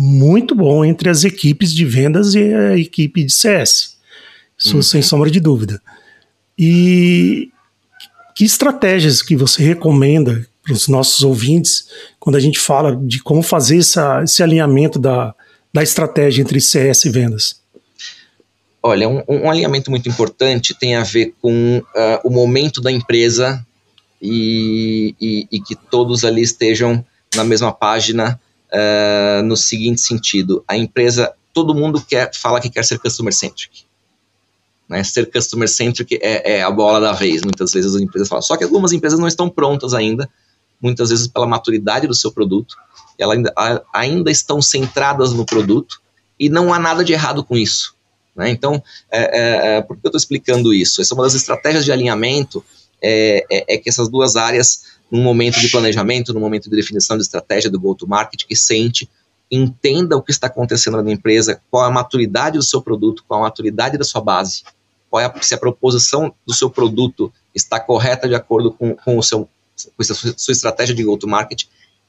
muito 0.00 0.54
bom 0.54 0.84
entre 0.84 1.08
as 1.08 1.24
equipes 1.24 1.72
de 1.72 1.84
vendas 1.84 2.36
e 2.36 2.54
a 2.54 2.78
equipe 2.78 3.24
de 3.24 3.32
CS. 3.32 3.96
Isso 4.56 4.76
uhum. 4.76 4.82
sem 4.82 5.02
sombra 5.02 5.28
de 5.28 5.40
dúvida. 5.40 5.82
E 6.56 7.50
que 8.32 8.44
estratégias 8.44 9.22
que 9.22 9.34
você 9.34 9.60
recomenda 9.60 10.46
para 10.62 10.72
os 10.72 10.86
nossos 10.86 11.24
ouvintes 11.24 11.88
quando 12.20 12.36
a 12.36 12.40
gente 12.40 12.60
fala 12.60 12.94
de 12.94 13.20
como 13.20 13.42
fazer 13.42 13.78
essa, 13.78 14.22
esse 14.22 14.40
alinhamento 14.40 15.00
da, 15.00 15.34
da 15.74 15.82
estratégia 15.82 16.42
entre 16.42 16.60
CS 16.60 17.06
e 17.06 17.10
vendas? 17.10 17.60
Olha, 18.80 19.08
um, 19.08 19.24
um 19.28 19.50
alinhamento 19.50 19.90
muito 19.90 20.08
importante 20.08 20.78
tem 20.78 20.94
a 20.94 21.02
ver 21.02 21.34
com 21.42 21.78
uh, 21.78 22.20
o 22.22 22.30
momento 22.30 22.80
da 22.80 22.92
empresa 22.92 23.66
e, 24.22 25.12
e, 25.20 25.48
e 25.50 25.60
que 25.60 25.74
todos 25.74 26.24
ali 26.24 26.42
estejam 26.42 27.04
na 27.34 27.42
mesma 27.42 27.72
página 27.72 28.40
uh, 28.72 29.42
no 29.42 29.56
seguinte 29.56 30.00
sentido: 30.00 30.64
a 30.66 30.76
empresa, 30.76 31.32
todo 31.52 31.74
mundo 31.74 32.00
quer 32.00 32.34
fala 32.34 32.60
que 32.60 32.70
quer 32.70 32.84
ser 32.84 32.98
customer 32.98 33.32
centric. 33.32 33.84
Né? 34.88 35.04
Ser 35.04 35.30
customer 35.30 35.68
centric 35.68 36.18
é, 36.22 36.58
é, 36.58 36.62
a 36.62 36.70
bola 36.70 37.00
da 37.00 37.12
vez. 37.12 37.42
Muitas 37.42 37.72
vezes 37.72 37.94
as 37.94 38.00
empresas 38.00 38.28
falam. 38.28 38.42
Só 38.42 38.56
que 38.56 38.64
algumas 38.64 38.92
empresas 38.92 39.18
não 39.18 39.28
estão 39.28 39.48
prontas 39.48 39.92
ainda, 39.92 40.28
muitas 40.80 41.10
vezes 41.10 41.26
pela 41.26 41.46
maturidade 41.46 42.06
do 42.06 42.14
seu 42.14 42.32
produto, 42.32 42.76
elas 43.18 43.36
ainda, 43.36 43.52
ainda 43.92 44.30
estão 44.30 44.62
centradas 44.62 45.32
no 45.32 45.44
produto 45.44 46.00
e 46.38 46.48
não 46.48 46.72
há 46.72 46.78
nada 46.78 47.04
de 47.04 47.12
errado 47.12 47.44
com 47.44 47.56
isso. 47.56 47.94
Né? 48.34 48.50
Então, 48.50 48.82
é, 49.10 49.20
é, 49.20 49.76
é 49.76 49.82
por 49.82 49.96
que 49.96 50.06
eu 50.06 50.08
estou 50.08 50.18
explicando 50.18 50.72
isso? 50.72 51.02
Essa 51.02 51.12
é 51.12 51.16
uma 51.16 51.24
das 51.24 51.34
estratégias 51.34 51.84
de 51.84 51.92
alinhamento, 51.92 52.64
é, 53.02 53.44
é, 53.50 53.74
é 53.74 53.78
que 53.78 53.88
essas 53.88 54.08
duas 54.08 54.36
áreas 54.36 54.97
num 55.10 55.22
momento 55.22 55.60
de 55.60 55.68
planejamento, 55.68 56.34
num 56.34 56.40
momento 56.40 56.68
de 56.68 56.76
definição 56.76 57.16
de 57.16 57.22
estratégia 57.22 57.70
do 57.70 57.80
go-to-market, 57.80 58.44
que 58.44 58.54
sente, 58.54 59.08
entenda 59.50 60.16
o 60.16 60.22
que 60.22 60.30
está 60.30 60.46
acontecendo 60.46 61.02
na 61.02 61.10
empresa, 61.10 61.60
qual 61.70 61.84
é 61.84 61.88
a 61.88 61.90
maturidade 61.90 62.58
do 62.58 62.64
seu 62.64 62.82
produto, 62.82 63.24
qual 63.26 63.40
é 63.40 63.42
a 63.42 63.46
maturidade 63.46 63.96
da 63.96 64.04
sua 64.04 64.20
base, 64.20 64.62
qual 65.10 65.22
é 65.22 65.26
a, 65.26 65.42
se 65.42 65.54
a 65.54 65.58
proposição 65.58 66.34
do 66.46 66.54
seu 66.54 66.68
produto 66.68 67.32
está 67.54 67.80
correta 67.80 68.28
de 68.28 68.34
acordo 68.34 68.70
com, 68.72 68.94
com, 68.94 69.16
o 69.16 69.22
seu, 69.22 69.48
com 69.96 70.02
a 70.02 70.04
sua 70.04 70.52
estratégia 70.52 70.94
de 70.94 71.02
go-to-market, 71.02 71.64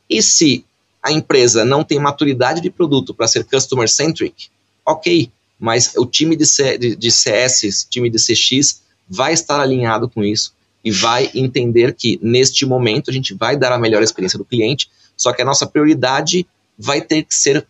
e 0.10 0.22
se 0.22 0.66
a 1.02 1.12
empresa 1.12 1.64
não 1.64 1.84
tem 1.84 1.98
maturidade 2.00 2.60
de 2.60 2.70
produto 2.70 3.14
para 3.14 3.28
ser 3.28 3.46
customer-centric, 3.46 4.50
ok, 4.86 5.32
mas 5.58 5.94
o 5.96 6.06
time 6.06 6.36
de, 6.36 6.46
C, 6.46 6.78
de, 6.78 6.96
de 6.96 7.12
CS, 7.12 7.88
time 7.90 8.10
de 8.10 8.18
CX, 8.18 8.82
vai 9.08 9.34
estar 9.34 9.60
alinhado 9.60 10.10
com 10.10 10.24
isso, 10.24 10.54
e 10.84 10.92
vai 10.92 11.30
entender 11.34 11.94
que 11.94 12.20
neste 12.22 12.66
momento 12.66 13.10
a 13.10 13.14
gente 13.14 13.34
vai 13.34 13.58
dar 13.58 13.72
a 13.72 13.80
melhor 13.80 14.02
experiência 14.02 14.38
do 14.38 14.46
cliente, 14.46 14.90
só 15.16 15.34
que 15.34 15.42
a 15.42 15.46
nossa 15.46 15.68
prioridade 15.68 16.48
vai 16.78 17.02
ter 17.02 17.24
que 17.24 17.36
ser 17.36 17.68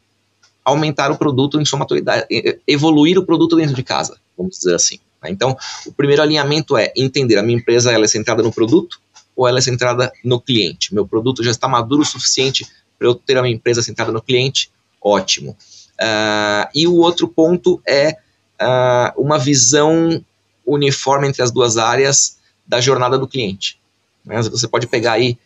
aumentar 0.63 1.11
o 1.11 1.17
produto 1.17 1.59
em 1.59 1.65
sua 1.65 1.79
maturidade, 1.79 2.27
evoluir 2.67 3.17
o 3.17 3.25
produto 3.25 3.55
dentro 3.55 3.75
de 3.75 3.83
casa, 3.83 4.17
vamos 4.37 4.57
dizer 4.57 4.75
assim. 4.75 4.99
Né? 5.21 5.31
Então, 5.31 5.57
o 5.85 5.91
primeiro 5.91 6.21
alinhamento 6.21 6.77
é 6.77 6.93
entender 6.95 7.37
a 7.37 7.43
minha 7.43 7.57
empresa 7.57 7.91
ela 7.91 8.05
é 8.05 8.07
centrada 8.07 8.43
no 8.43 8.51
produto 8.51 8.99
ou 9.35 9.47
ela 9.47 9.57
é 9.57 9.61
centrada 9.61 10.11
no 10.23 10.39
cliente. 10.39 10.93
Meu 10.93 11.07
produto 11.07 11.43
já 11.43 11.51
está 11.51 11.67
maduro 11.67 12.01
o 12.01 12.05
suficiente 12.05 12.67
para 12.97 13.07
eu 13.07 13.15
ter 13.15 13.37
a 13.37 13.41
minha 13.41 13.55
empresa 13.55 13.81
centrada 13.81 14.11
no 14.11 14.21
cliente? 14.21 14.69
Ótimo. 15.01 15.57
Uh, 15.99 16.69
e 16.75 16.87
o 16.87 16.95
outro 16.97 17.27
ponto 17.27 17.81
é 17.87 18.17
uh, 18.61 19.21
uma 19.21 19.39
visão 19.39 20.23
uniforme 20.65 21.27
entre 21.27 21.41
as 21.41 21.51
duas 21.51 21.77
áreas 21.77 22.37
da 22.69 22.79
jornada 22.79 23.17
do 23.17 23.27
cliente. 23.27 23.79
Né? 24.23 24.39
Você 24.43 24.67
pode 24.67 24.85
pegar 24.85 25.13
aí 25.13 25.37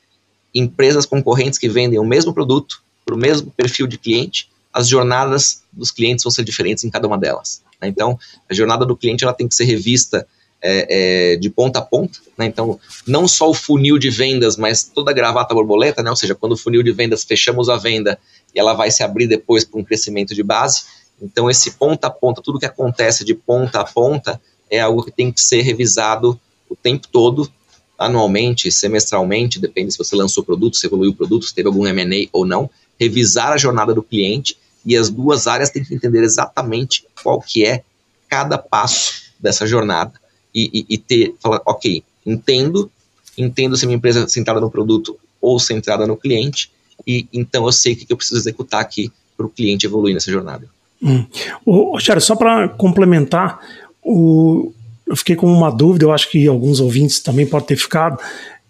empresas 0.53 1.05
concorrentes 1.05 1.57
que 1.57 1.69
vendem 1.69 1.97
o 1.97 2.03
mesmo 2.03 2.33
produto 2.33 2.83
para 3.05 3.15
o 3.15 3.17
mesmo 3.17 3.49
perfil 3.49 3.87
de 3.87 3.97
cliente, 3.97 4.49
as 4.71 4.87
jornadas 4.87 5.63
dos 5.71 5.89
clientes 5.89 6.23
vão 6.23 6.31
ser 6.31 6.43
diferentes 6.43 6.83
em 6.83 6.89
cada 6.89 7.07
uma 7.07 7.17
delas. 7.17 7.61
Né? 7.81 7.87
Então, 7.87 8.19
a 8.49 8.53
jornada 8.53 8.85
do 8.85 8.95
cliente 8.95 9.23
ela 9.23 9.33
tem 9.33 9.47
que 9.47 9.55
ser 9.55 9.63
revista 9.63 10.27
é, 10.61 11.33
é, 11.33 11.35
de 11.37 11.49
ponta 11.49 11.79
a 11.79 11.81
ponta. 11.81 12.19
Né? 12.37 12.45
Então, 12.45 12.79
não 13.07 13.27
só 13.27 13.49
o 13.49 13.53
funil 13.53 13.97
de 13.97 14.09
vendas, 14.09 14.57
mas 14.57 14.83
toda 14.83 15.11
a 15.11 15.13
gravata 15.13 15.53
borboleta, 15.53 16.03
né? 16.03 16.09
ou 16.09 16.15
seja, 16.15 16.35
quando 16.35 16.53
o 16.53 16.57
funil 16.57 16.83
de 16.83 16.91
vendas 16.91 17.23
fechamos 17.23 17.69
a 17.69 17.77
venda 17.77 18.19
e 18.53 18.59
ela 18.59 18.73
vai 18.73 18.91
se 18.91 19.01
abrir 19.01 19.27
depois 19.27 19.63
para 19.63 19.79
um 19.79 19.83
crescimento 19.83 20.35
de 20.35 20.43
base. 20.43 20.83
Então, 21.21 21.49
esse 21.49 21.71
ponta 21.71 22.07
a 22.07 22.09
ponta, 22.09 22.41
tudo 22.41 22.59
que 22.59 22.65
acontece 22.65 23.23
de 23.23 23.33
ponta 23.33 23.79
a 23.79 23.85
ponta, 23.85 24.41
é 24.69 24.79
algo 24.79 25.03
que 25.03 25.11
tem 25.11 25.31
que 25.31 25.39
ser 25.39 25.61
revisado 25.61 26.39
o 26.73 26.75
tempo 26.75 27.07
todo, 27.07 27.49
anualmente, 27.97 28.71
semestralmente, 28.71 29.59
depende 29.59 29.91
se 29.91 29.97
você 29.97 30.15
lançou 30.15 30.43
produto, 30.43 30.75
se 30.75 30.87
evoluiu 30.87 31.11
o 31.11 31.15
produto, 31.15 31.45
se 31.45 31.53
teve 31.53 31.67
algum 31.67 31.85
M&A 31.87 32.27
ou 32.33 32.45
não, 32.45 32.69
revisar 32.99 33.51
a 33.51 33.57
jornada 33.57 33.93
do 33.93 34.03
cliente 34.03 34.57
e 34.85 34.97
as 34.97 35.09
duas 35.09 35.47
áreas 35.47 35.69
têm 35.69 35.83
que 35.83 35.93
entender 35.93 36.23
exatamente 36.23 37.05
qual 37.21 37.39
que 37.39 37.65
é 37.65 37.83
cada 38.27 38.57
passo 38.57 39.31
dessa 39.39 39.65
jornada 39.65 40.13
e, 40.53 40.69
e, 40.73 40.95
e 40.95 40.97
ter, 40.97 41.35
falar, 41.39 41.61
ok, 41.65 42.03
entendo, 42.25 42.91
entendo 43.37 43.77
se 43.77 43.85
minha 43.85 43.97
empresa 43.97 44.23
é 44.23 44.27
centrada 44.27 44.59
no 44.59 44.71
produto 44.71 45.17
ou 45.41 45.59
centrada 45.59 46.07
no 46.07 46.17
cliente 46.17 46.71
e 47.05 47.27
então 47.33 47.65
eu 47.65 47.71
sei 47.71 47.93
o 47.93 47.97
que 47.97 48.11
eu 48.11 48.17
preciso 48.17 48.39
executar 48.39 48.81
aqui 48.81 49.11
para 49.35 49.45
o 49.45 49.49
cliente 49.49 49.85
evoluir 49.85 50.13
nessa 50.13 50.31
jornada. 50.31 50.67
Hum. 51.01 51.25
O, 51.65 51.99
só 52.19 52.35
para 52.35 52.69
complementar, 52.69 53.59
o, 54.01 54.71
eu 55.13 55.17
fiquei 55.17 55.35
com 55.35 55.45
uma 55.45 55.69
dúvida, 55.69 56.05
eu 56.05 56.11
acho 56.11 56.27
que 56.31 56.47
alguns 56.47 56.79
ouvintes 56.79 57.19
também 57.19 57.45
podem 57.45 57.67
ter 57.67 57.75
ficado. 57.75 58.17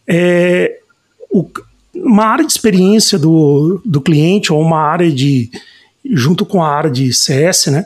É, 0.05 0.77
o, 1.31 1.49
uma 1.95 2.25
área 2.25 2.45
de 2.45 2.51
experiência 2.51 3.17
do, 3.17 3.81
do 3.85 4.01
cliente 4.01 4.51
ou 4.51 4.59
uma 4.59 4.81
área 4.81 5.09
de 5.09 5.49
junto 6.11 6.45
com 6.45 6.61
a 6.61 6.67
área 6.67 6.91
de 6.91 7.13
CS, 7.13 7.67
né? 7.67 7.85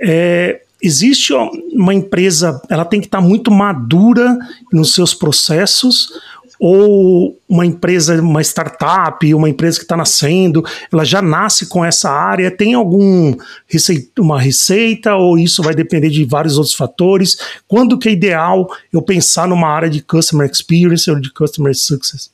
É, 0.00 0.60
existe 0.80 1.32
uma 1.72 1.92
empresa, 1.92 2.62
ela 2.70 2.84
tem 2.84 3.00
que 3.00 3.06
estar 3.06 3.20
muito 3.20 3.50
madura 3.50 4.38
nos 4.72 4.94
seus 4.94 5.12
processos 5.12 6.12
ou 6.58 7.38
uma 7.48 7.64
empresa, 7.64 8.20
uma 8.20 8.42
startup, 8.42 9.32
uma 9.34 9.48
empresa 9.48 9.78
que 9.78 9.84
está 9.84 9.96
nascendo, 9.96 10.64
ela 10.92 11.04
já 11.04 11.22
nasce 11.22 11.66
com 11.66 11.84
essa 11.84 12.10
área? 12.10 12.50
Tem 12.50 12.74
algum 12.74 13.36
receita, 13.66 14.20
uma 14.20 14.40
receita 14.40 15.14
ou 15.14 15.38
isso 15.38 15.62
vai 15.62 15.74
depender 15.74 16.10
de 16.10 16.24
vários 16.24 16.56
outros 16.56 16.74
fatores? 16.74 17.38
Quando 17.66 17.98
que 17.98 18.08
é 18.08 18.12
ideal 18.12 18.68
eu 18.92 19.00
pensar 19.00 19.46
numa 19.46 19.68
área 19.68 19.88
de 19.88 20.02
customer 20.02 20.50
experience 20.50 21.10
ou 21.10 21.20
de 21.20 21.32
customer 21.32 21.74
success? 21.74 22.30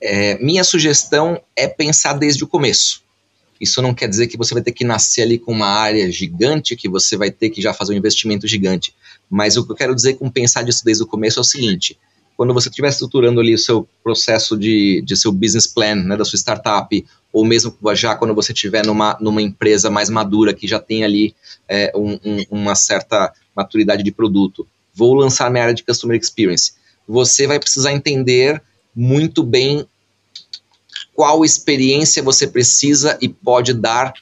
É, 0.00 0.42
minha 0.42 0.64
sugestão 0.64 1.40
é 1.54 1.68
pensar 1.68 2.14
desde 2.14 2.42
o 2.42 2.46
começo. 2.46 3.02
Isso 3.60 3.82
não 3.82 3.92
quer 3.92 4.08
dizer 4.08 4.26
que 4.26 4.38
você 4.38 4.54
vai 4.54 4.62
ter 4.62 4.72
que 4.72 4.84
nascer 4.84 5.20
ali 5.20 5.38
com 5.38 5.52
uma 5.52 5.66
área 5.66 6.10
gigante, 6.10 6.74
que 6.74 6.88
você 6.88 7.14
vai 7.14 7.30
ter 7.30 7.50
que 7.50 7.60
já 7.60 7.74
fazer 7.74 7.92
um 7.92 7.96
investimento 7.98 8.46
gigante. 8.46 8.94
Mas 9.28 9.58
o 9.58 9.66
que 9.66 9.72
eu 9.72 9.76
quero 9.76 9.94
dizer 9.94 10.14
com 10.14 10.30
pensar 10.30 10.62
disso 10.62 10.82
desde 10.82 11.02
o 11.02 11.06
começo 11.06 11.38
é 11.38 11.42
o 11.42 11.44
seguinte: 11.44 11.98
quando 12.40 12.54
você 12.54 12.70
estiver 12.70 12.88
estruturando 12.88 13.38
ali 13.38 13.52
o 13.52 13.58
seu 13.58 13.86
processo 14.02 14.56
de, 14.56 15.02
de 15.02 15.14
seu 15.14 15.30
business 15.30 15.66
plan, 15.66 15.96
né, 15.96 16.16
da 16.16 16.24
sua 16.24 16.38
startup, 16.38 17.06
ou 17.30 17.44
mesmo 17.44 17.76
já 17.92 18.14
quando 18.16 18.34
você 18.34 18.54
estiver 18.54 18.86
numa, 18.86 19.14
numa 19.20 19.42
empresa 19.42 19.90
mais 19.90 20.08
madura, 20.08 20.54
que 20.54 20.66
já 20.66 20.80
tem 20.80 21.04
ali 21.04 21.36
é, 21.68 21.92
um, 21.94 22.18
um, 22.24 22.42
uma 22.50 22.74
certa 22.74 23.30
maturidade 23.54 24.02
de 24.02 24.10
produto, 24.10 24.66
vou 24.94 25.12
lançar 25.12 25.50
minha 25.50 25.64
área 25.64 25.74
de 25.74 25.84
Customer 25.84 26.18
Experience, 26.18 26.72
você 27.06 27.46
vai 27.46 27.60
precisar 27.60 27.92
entender 27.92 28.62
muito 28.96 29.42
bem 29.42 29.86
qual 31.14 31.44
experiência 31.44 32.22
você 32.22 32.46
precisa 32.46 33.18
e 33.20 33.28
pode 33.28 33.74
dar 33.74 34.14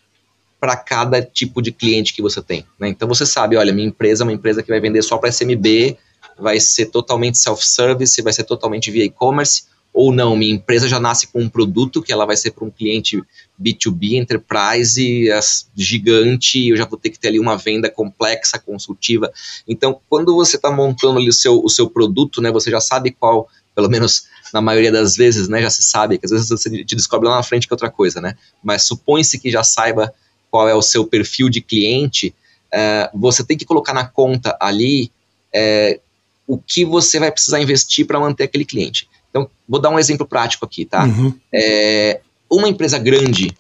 para 0.59 0.75
cada 0.75 1.23
tipo 1.23 1.63
de 1.63 1.71
cliente 1.71 2.13
que 2.13 2.21
você 2.21 2.43
tem. 2.43 2.67
Né? 2.81 2.89
Então 2.89 3.07
você 3.07 3.25
sabe, 3.25 3.57
olha, 3.57 3.73
minha 3.73 3.87
empresa 3.87 4.25
é 4.25 4.27
uma 4.27 4.33
empresa 4.33 4.61
que 4.61 4.71
vai 4.71 4.81
vender 4.81 5.03
só 5.03 5.19
para 5.19 5.31
SMB, 5.31 5.97
vai 6.39 6.61
ser 6.61 6.87
totalmente 6.87 7.39
self-service, 7.39 8.23
vai 8.23 8.33
ser 8.33 8.45
totalmente 8.45 8.91
via 8.91 9.05
e-commerce, 9.05 9.65
ou 9.93 10.13
não, 10.13 10.37
minha 10.37 10.55
empresa 10.55 10.87
já 10.87 11.01
nasce 11.01 11.27
com 11.27 11.41
um 11.41 11.49
produto 11.49 12.03
que 12.03 12.13
ela 12.13 12.25
vai 12.25 12.37
ser 12.37 12.53
para 12.53 12.65
um 12.65 12.71
cliente 12.71 13.21
B2B, 13.61 14.13
enterprise, 14.13 15.29
gigante, 15.75 16.69
eu 16.69 16.77
já 16.77 16.85
vou 16.85 16.99
ter 16.99 17.11
que 17.11 17.19
ter 17.19 17.29
ali 17.29 17.41
uma 17.41 17.57
venda 17.57 17.91
complexa, 17.91 18.59
consultiva. 18.59 19.33
Então, 19.67 20.01
quando 20.09 20.35
você 20.35 20.57
está 20.57 20.71
montando 20.71 21.19
ali 21.19 21.29
o 21.29 21.33
seu, 21.33 21.61
o 21.65 21.69
seu 21.69 21.91
produto, 21.91 22.41
né, 22.41 22.53
você 22.53 22.71
já 22.71 22.81
sabe 22.81 23.11
qual, 23.11 23.49
pelo 23.75 23.89
menos 23.89 24.29
na 24.55 24.61
maioria 24.61 24.93
das 24.93 25.17
vezes, 25.17 25.49
né, 25.49 25.61
já 25.61 25.71
se 25.71 25.83
sabe, 25.83 26.19
que 26.19 26.27
às 26.27 26.31
vezes 26.31 26.49
você 26.49 26.71
te 26.85 26.95
descobre 26.95 27.29
lá 27.29 27.37
na 27.37 27.43
frente 27.43 27.67
que 27.67 27.73
é 27.73 27.75
outra 27.75 27.91
coisa, 27.91 28.21
né, 28.21 28.37
mas 28.63 28.85
supõe-se 28.85 29.39
que 29.39 29.51
já 29.51 29.65
saiba 29.65 30.15
qual 30.51 30.69
é 30.69 30.75
o 30.75 30.83
seu 30.83 31.05
perfil 31.07 31.49
de 31.49 31.61
cliente, 31.61 32.35
é, 32.73 33.11
você 33.15 33.43
tem 33.43 33.57
que 33.57 33.65
colocar 33.65 33.93
na 33.93 34.07
conta 34.07 34.57
ali 34.61 35.11
é, 35.53 35.99
o 36.49 36.57
que 36.57 36.83
você 36.83 37.21
vai 37.21 37.31
precisar 37.31 37.61
investir 37.61 38.07
para 38.07 38.19
manter 38.19 38.45
aquele 38.45 38.65
cliente. 38.65 39.07
Então, 39.29 39.51
vou 39.69 39.79
dar 39.79 39.91
um 39.91 39.99
exemplo 39.99 40.27
prático 40.27 40.65
aqui, 40.65 40.87
tá? 40.87 41.05
Uhum. 41.05 41.35
É, 41.53 42.23
uma 42.51 42.69
empresa 42.69 42.99
grande 42.99 43.55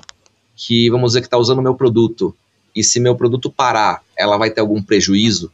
que, 0.57 0.88
vamos 0.88 1.11
dizer, 1.11 1.21
que 1.21 1.26
está 1.26 1.37
usando 1.37 1.59
o 1.59 1.62
meu 1.62 1.75
produto, 1.75 2.35
e 2.75 2.83
se 2.83 2.99
meu 2.99 3.14
produto 3.14 3.50
parar, 3.50 4.02
ela 4.16 4.38
vai 4.38 4.50
ter 4.50 4.62
algum 4.62 4.83
prejuízo, 4.83 5.52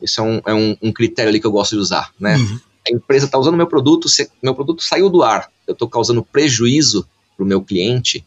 isso 0.00 0.20
é 0.20 0.24
um, 0.24 0.40
é 0.46 0.54
um, 0.54 0.76
um 0.82 0.92
critério 0.92 1.28
ali 1.28 1.38
que 1.38 1.46
eu 1.46 1.52
gosto 1.52 1.72
de 1.72 1.82
usar, 1.82 2.10
né? 2.18 2.36
Uhum. 2.36 2.60
A 2.88 2.92
empresa 2.92 3.26
está 3.26 3.38
usando 3.38 3.56
meu 3.56 3.66
produto, 3.66 4.08
se 4.08 4.30
meu 4.42 4.54
produto 4.54 4.82
saiu 4.82 5.10
do 5.10 5.22
ar, 5.22 5.50
eu 5.66 5.72
estou 5.72 5.88
causando 5.88 6.22
prejuízo 6.22 7.06
para 7.36 7.44
o 7.44 7.46
meu 7.46 7.60
cliente, 7.60 8.24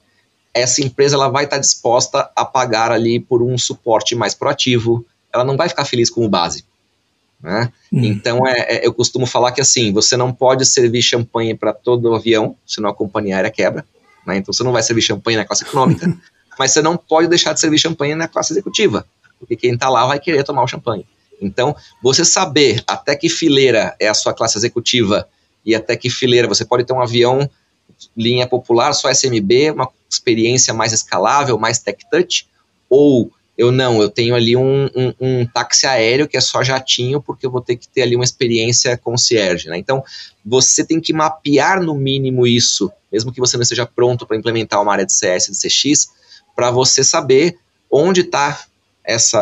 essa 0.54 0.82
empresa 0.82 1.16
ela 1.16 1.30
vai 1.30 1.46
estar 1.46 1.58
tá 1.58 1.62
disposta 1.62 2.30
a 2.36 2.46
pagar 2.46 2.92
ali 2.92 3.20
por 3.20 3.42
um 3.42 3.58
suporte 3.58 4.16
mais 4.16 4.36
proativo, 4.36 5.06
ela 5.34 5.44
não 5.44 5.58
vai 5.58 5.70
ficar 5.70 5.86
feliz 5.86 6.10
com 6.10 6.24
o 6.26 6.30
básico. 6.30 6.67
Né? 7.42 7.72
Hum. 7.92 8.04
Então, 8.04 8.48
é, 8.48 8.60
é, 8.60 8.88
eu 8.88 8.94
costumo 8.94 9.26
falar 9.26 9.52
que 9.52 9.62
assim, 9.62 9.94
você 9.94 10.18
não 10.18 10.34
pode 10.34 10.66
servir 10.66 11.02
champanhe 11.02 11.56
para 11.56 11.74
todo 11.74 12.10
o 12.10 12.16
avião, 12.16 12.56
senão 12.66 12.90
a 12.90 12.94
companhia 12.94 13.36
aérea 13.36 13.52
quebra. 13.52 13.86
Né? 14.26 14.38
Então, 14.38 14.54
você 14.54 14.64
não 14.64 14.72
vai 14.72 14.84
servir 14.84 15.02
champanhe 15.02 15.38
na 15.38 15.46
classe 15.46 15.64
econômica, 15.64 16.12
mas 16.58 16.72
você 16.72 16.82
não 16.82 16.98
pode 16.98 17.28
deixar 17.28 17.54
de 17.54 17.60
servir 17.60 17.78
champanhe 17.78 18.16
na 18.16 18.28
classe 18.28 18.54
executiva, 18.54 19.06
porque 19.40 19.56
quem 19.56 19.74
está 19.74 19.90
lá 19.90 20.06
vai 20.06 20.20
querer 20.20 20.44
tomar 20.44 20.64
o 20.64 20.68
champanhe. 20.68 21.06
Então, 21.40 21.76
você 22.02 22.26
saber 22.26 22.84
até 22.88 23.16
que 23.16 23.30
fileira 23.30 23.96
é 24.00 24.08
a 24.08 24.14
sua 24.14 24.34
classe 24.34 24.58
executiva 24.58 25.28
e 25.64 25.76
até 25.76 25.96
que 25.96 26.10
fileira 26.10 26.48
você 26.48 26.66
pode 26.66 26.84
ter 26.84 26.94
um 26.94 27.02
avião 27.02 27.48
linha 28.16 28.48
popular, 28.48 28.94
só 28.94 29.10
SMB, 29.12 29.72
uma 29.72 29.90
experiência 30.10 30.74
mais 30.74 30.94
escalável, 30.94 31.58
mais 31.58 31.80
tech 31.80 32.04
touch, 32.10 32.48
ou 32.90 33.32
eu 33.58 33.72
não, 33.72 34.00
eu 34.02 34.10
tenho 34.10 34.36
ali 34.36 34.56
um, 34.56 34.86
um, 34.96 35.14
um, 35.20 35.46
táxi 35.48 35.88
aéreo 35.88 36.28
que 36.28 36.38
é 36.38 36.42
só 36.42 36.62
jatinho, 36.64 37.20
porque 37.20 37.46
eu 37.46 37.50
vou 37.50 37.60
ter 37.60 37.76
que 37.76 37.88
ter 37.88 38.04
ali 38.04 38.16
uma 38.16 38.24
experiência 38.24 38.96
concierge, 38.96 39.68
né? 39.68 39.78
Então, 39.78 40.04
você 40.46 40.86
tem 40.86 41.02
que 41.02 41.12
mapear 41.12 41.82
no 41.82 41.96
mínimo 41.96 42.46
isso, 42.46 42.92
mesmo 43.12 43.32
que 43.32 43.40
você 43.40 43.58
não 43.58 43.64
esteja 43.64 43.86
pronto 43.86 44.28
para 44.28 44.38
implementar 44.38 44.80
uma 44.80 44.92
área 44.92 45.06
de 45.06 45.12
CS, 45.12 45.48
de 45.48 45.58
CX, 45.58 46.10
para 46.56 46.70
você 46.70 47.04
saber 47.04 47.58
onde 47.90 48.22
está 48.22 48.64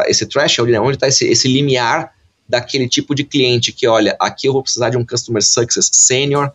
esse 0.08 0.26
threshold, 0.28 0.72
né? 0.72 0.80
onde 0.80 0.96
está 0.96 1.08
esse, 1.08 1.26
esse 1.26 1.48
limiar 1.48 2.14
daquele 2.48 2.88
tipo 2.88 3.16
de 3.16 3.24
cliente 3.24 3.74
que, 3.74 3.88
olha, 3.88 4.16
aqui 4.20 4.48
eu 4.48 4.54
vou 4.54 4.62
precisar 4.62 4.92
de 4.92 4.98
um 4.98 5.06
Customer 5.06 5.44
Success 5.44 5.90
Senior, 5.92 6.52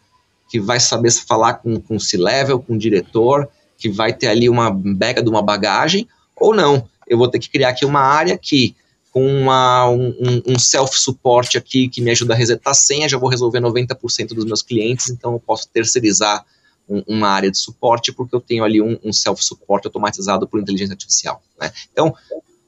que 0.48 0.60
vai 0.60 0.78
saber 0.78 1.10
falar 1.10 1.54
com, 1.54 1.80
com 1.80 1.98
C-Level, 1.98 2.60
com 2.60 2.74
o 2.74 2.78
diretor, 2.78 3.48
que 3.76 3.88
vai 3.88 4.12
ter 4.12 4.28
ali 4.28 4.48
uma 4.48 4.70
bega 4.70 5.22
de 5.22 5.28
uma 5.28 5.42
bagagem, 5.42 6.08
ou 6.36 6.54
não 6.54 6.88
eu 7.10 7.18
vou 7.18 7.28
ter 7.28 7.40
que 7.40 7.50
criar 7.50 7.70
aqui 7.70 7.84
uma 7.84 8.00
área 8.00 8.38
que 8.38 8.74
com 9.10 9.26
uma, 9.26 9.90
um, 9.90 10.14
um 10.46 10.58
self-support 10.58 11.58
aqui 11.58 11.88
que 11.88 12.00
me 12.00 12.12
ajuda 12.12 12.32
a 12.32 12.36
resetar 12.36 12.70
a 12.70 12.74
senha, 12.74 13.08
já 13.08 13.18
vou 13.18 13.28
resolver 13.28 13.60
90% 13.60 14.28
dos 14.28 14.44
meus 14.44 14.62
clientes, 14.62 15.10
então 15.10 15.32
eu 15.32 15.40
posso 15.40 15.68
terceirizar 15.68 16.46
um, 16.88 17.02
uma 17.08 17.28
área 17.28 17.50
de 17.50 17.58
suporte 17.58 18.12
porque 18.12 18.34
eu 18.34 18.40
tenho 18.40 18.62
ali 18.62 18.80
um, 18.80 18.96
um 19.04 19.12
self-support 19.12 19.84
automatizado 19.84 20.46
por 20.46 20.60
inteligência 20.60 20.92
artificial. 20.92 21.42
Né? 21.60 21.72
Então, 21.92 22.14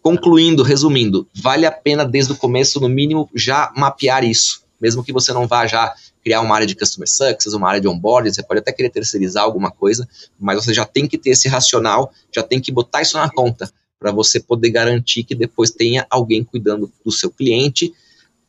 concluindo, 0.03 0.65
resumindo, 0.65 1.29
vale 1.33 1.65
a 1.65 1.71
pena 1.71 2.05
desde 2.05 2.33
o 2.33 2.37
começo, 2.37 2.81
no 2.81 2.89
mínimo, 2.89 3.31
já 3.33 3.73
mapear 3.77 4.25
isso, 4.25 4.65
mesmo 4.81 5.05
que 5.05 5.13
você 5.13 5.33
não 5.33 5.47
vá 5.47 5.65
já 5.69 5.95
criar 6.25 6.41
uma 6.41 6.57
área 6.57 6.67
de 6.67 6.75
customer 6.75 7.09
success, 7.09 7.55
uma 7.55 7.69
área 7.69 7.81
de 7.81 7.87
onboarding, 7.87 8.33
você 8.33 8.43
pode 8.43 8.59
até 8.59 8.73
querer 8.73 8.91
terceirizar 8.91 9.45
alguma 9.45 9.71
coisa, 9.71 10.09
mas 10.41 10.65
você 10.65 10.75
já 10.75 10.85
tem 10.85 11.07
que 11.07 11.17
ter 11.17 11.31
esse 11.31 11.49
racional, 11.49 12.13
já 12.35 12.43
tem 12.43 12.61
que 12.61 12.73
botar 12.73 13.01
isso 13.01 13.17
na 13.17 13.31
conta 13.31 13.73
para 14.03 14.11
você 14.11 14.41
poder 14.41 14.71
garantir 14.71 15.23
que 15.23 15.35
depois 15.35 15.71
tenha 15.71 16.05
alguém 16.11 16.43
cuidando 16.43 16.91
do 17.05 17.13
seu 17.13 17.31
cliente 17.31 17.95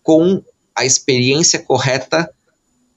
com 0.02 0.42
a 0.76 0.84
experiência 0.84 1.60
correta 1.60 2.28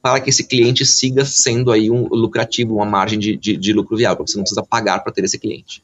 para 0.00 0.20
que 0.20 0.30
esse 0.30 0.44
cliente 0.44 0.86
siga 0.86 1.24
sendo 1.24 1.70
aí 1.70 1.90
um 1.90 2.06
lucrativo, 2.08 2.76
uma 2.76 2.86
margem 2.86 3.18
de, 3.18 3.36
de, 3.36 3.56
de 3.56 3.72
lucro 3.72 3.96
viável, 3.96 4.26
você 4.26 4.36
não 4.36 4.44
precisa 4.44 4.62
pagar 4.62 5.00
para 5.00 5.12
ter 5.12 5.24
esse 5.24 5.38
cliente. 5.38 5.82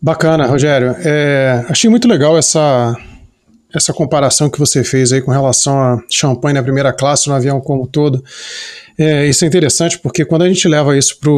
Bacana, 0.00 0.46
Rogério. 0.46 0.94
É, 0.98 1.64
achei 1.68 1.90
muito 1.90 2.06
legal 2.06 2.38
essa, 2.38 2.96
essa 3.74 3.92
comparação 3.92 4.48
que 4.48 4.58
você 4.58 4.84
fez 4.84 5.12
aí 5.12 5.20
com 5.20 5.30
relação 5.30 5.78
a 5.78 6.02
champanhe 6.08 6.54
na 6.54 6.62
primeira 6.62 6.92
classe, 6.92 7.28
no 7.28 7.34
avião 7.34 7.60
como 7.60 7.86
todo. 7.86 8.22
É, 8.98 9.26
isso 9.26 9.44
é 9.44 9.48
interessante 9.48 9.98
porque 9.98 10.24
quando 10.24 10.42
a 10.42 10.48
gente 10.48 10.66
leva 10.68 10.96
isso 10.96 11.18
para 11.18 11.30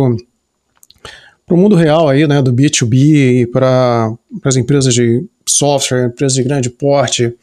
para 1.52 1.58
o 1.58 1.60
mundo 1.60 1.76
real 1.76 2.08
aí, 2.08 2.26
né, 2.26 2.40
do 2.40 2.50
B2B 2.50 3.50
para 3.50 4.10
as 4.42 4.56
empresas 4.56 4.94
de 4.94 5.22
software, 5.46 6.06
empresas 6.06 6.34
de 6.34 6.42
grande 6.42 6.70
porte, 6.70 7.34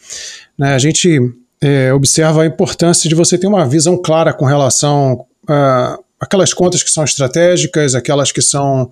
né, 0.58 0.74
a 0.74 0.80
gente 0.80 1.20
é, 1.62 1.94
observa 1.94 2.42
a 2.42 2.46
importância 2.48 3.08
de 3.08 3.14
você 3.14 3.38
ter 3.38 3.46
uma 3.46 3.68
visão 3.68 3.96
clara 4.02 4.34
com 4.34 4.46
relação 4.46 5.28
a 5.48 6.00
aquelas 6.20 6.56
contas 6.56 6.82
que 6.82 6.90
são 6.90 7.04
estratégicas, 7.04 7.94
aquelas 7.94 8.32
que 8.32 8.42
são 8.42 8.90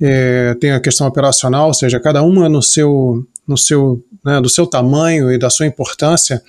é, 0.00 0.54
tem 0.54 0.70
a 0.70 0.80
questão 0.80 1.08
operacional, 1.08 1.66
ou 1.66 1.74
seja, 1.74 1.98
cada 1.98 2.22
uma 2.22 2.48
no 2.48 2.62
seu 2.62 3.26
no 3.48 3.58
seu 3.58 4.00
né, 4.24 4.40
do 4.40 4.48
seu 4.48 4.68
tamanho 4.68 5.32
e 5.32 5.38
da 5.38 5.50
sua 5.50 5.66
importância 5.66 6.40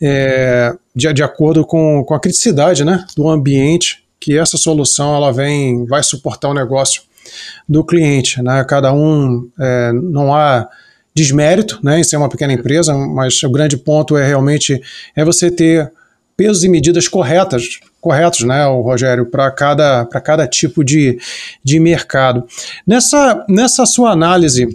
é, 0.00 0.74
de, 0.96 1.12
de 1.12 1.22
acordo 1.22 1.66
com, 1.66 2.02
com 2.04 2.14
a 2.14 2.20
criticidade 2.20 2.86
né, 2.86 3.04
do 3.14 3.28
ambiente 3.28 4.02
que 4.18 4.38
essa 4.38 4.56
solução 4.56 5.14
ela 5.14 5.30
vem 5.30 5.84
vai 5.84 6.02
suportar 6.02 6.48
o 6.48 6.54
negócio 6.54 7.02
do 7.68 7.84
cliente. 7.84 8.42
Né? 8.42 8.64
Cada 8.64 8.92
um, 8.92 9.48
é, 9.58 9.92
não 9.92 10.34
há 10.34 10.68
desmérito 11.14 11.80
né, 11.82 12.00
em 12.00 12.04
ser 12.04 12.16
uma 12.16 12.28
pequena 12.28 12.52
empresa, 12.52 12.94
mas 12.94 13.42
o 13.42 13.50
grande 13.50 13.76
ponto 13.76 14.16
é 14.16 14.26
realmente 14.26 14.80
é 15.14 15.24
você 15.24 15.50
ter 15.50 15.92
pesos 16.36 16.64
e 16.64 16.68
medidas 16.68 17.06
corretas, 17.06 17.80
corretos, 18.00 18.40
né, 18.44 18.64
Rogério, 18.64 19.26
para 19.26 19.50
cada, 19.50 20.06
cada 20.06 20.46
tipo 20.46 20.82
de, 20.82 21.18
de 21.62 21.78
mercado. 21.78 22.46
Nessa, 22.86 23.44
nessa 23.46 23.84
sua 23.84 24.10
análise, 24.10 24.66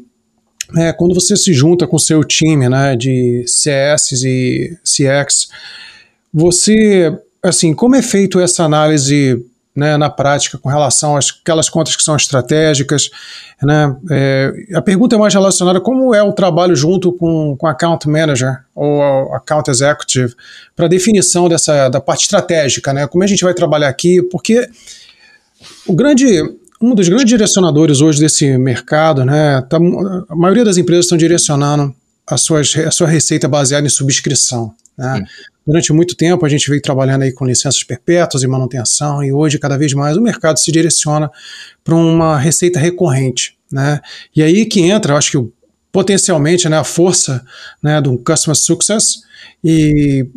é, 0.78 0.94
quando 0.94 1.16
você 1.16 1.36
se 1.36 1.54
junta 1.54 1.88
com 1.88 1.98
seu 1.98 2.24
time 2.24 2.70
né, 2.70 2.96
de 2.96 3.44
CS 3.48 4.12
e 4.24 4.78
CX, 4.84 5.48
você, 6.32 7.18
assim, 7.42 7.74
como 7.74 7.96
é 7.96 8.02
feito 8.02 8.40
essa 8.40 8.64
análise 8.64 9.44
né, 9.76 9.98
na 9.98 10.10
prática 10.10 10.58
com 10.58 10.70
relação 10.70 11.18
às 11.18 11.38
aquelas 11.42 11.70
contas 11.70 11.96
que 11.96 12.04
são 12.04 12.16
estratégicas. 12.16 13.10
Né? 13.62 13.96
É, 14.10 14.54
a 14.76 14.82
pergunta 14.82 15.16
é 15.16 15.20
mais 15.20 15.34
relacionada 15.34 15.82
como 15.82 16.16
é 16.16 16.24
o 16.24 16.32
trabalho 16.32 16.76
junto 16.76 17.12
com, 17.12 17.56
com 17.58 17.68
account 17.68 18.08
manager 18.08 18.64
ou 18.74 19.34
account 19.34 19.70
executive 19.70 20.34
para 20.76 20.88
definição 20.88 21.50
dessa 21.50 21.90
da 21.90 22.00
parte 22.00 22.24
estratégica, 22.24 22.94
né? 22.94 23.08
Como 23.08 23.24
a 23.24 23.28
gente 23.28 23.44
vai 23.44 23.54
trabalhar 23.54 23.90
aqui? 23.90 24.22
Porque 24.24 24.68
o 25.88 25.96
grande 25.96 26.42
um 26.82 26.94
dos 26.94 27.08
grandes 27.08 27.28
direcionadores 27.28 28.02
hoje 28.02 28.20
desse 28.20 28.58
mercado, 28.58 29.26
né? 29.26 29.62
Tá, 29.70 29.78
a 30.30 30.36
maioria 30.36 30.64
das 30.64 30.78
empresas 30.78 31.06
estão 31.06 31.18
direcionando 31.18 31.96
a, 32.28 32.38
suas, 32.38 32.76
a 32.76 32.92
sua 32.92 33.08
receita 33.08 33.48
baseada 33.48 33.86
em 33.86 33.90
subscrição. 33.90 34.74
Né? 34.98 35.24
Durante 35.66 35.92
muito 35.92 36.16
tempo 36.16 36.46
a 36.46 36.50
gente 36.50 36.70
veio 36.70 36.82
trabalhando 36.82 37.24
aí 37.24 37.32
com 37.32 37.46
licenças 37.46 37.84
perpétuas 37.84 38.44
e 38.44 38.48
manutenção 38.48 39.24
e 39.24 39.32
hoje 39.32 39.58
cada 39.58 39.78
vez 39.78 39.94
mais 39.94 40.16
o 40.16 40.22
mercado 40.22 40.60
se 40.60 40.72
direciona 40.72 41.30
para 41.84 41.96
uma 41.96 42.38
receita 42.38 42.80
recorrente, 42.80 43.58
né? 43.72 44.00
E 44.36 44.44
aí 44.44 44.66
que 44.66 44.82
entra, 44.82 45.18
acho 45.18 45.32
que 45.32 45.50
potencialmente, 45.92 46.68
né, 46.68 46.78
a 46.78 46.84
força, 46.84 47.42
né, 47.82 48.02
do 48.02 48.18
customer 48.18 48.56
success 48.58 49.22
e 49.64 50.28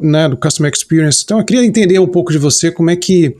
né, 0.00 0.28
do 0.28 0.36
customer 0.36 0.72
experience. 0.72 1.22
Então 1.24 1.40
eu 1.40 1.44
queria 1.44 1.64
entender 1.64 1.98
um 1.98 2.06
pouco 2.06 2.30
de 2.30 2.38
você 2.38 2.70
como 2.70 2.88
é 2.88 2.94
que 2.94 3.36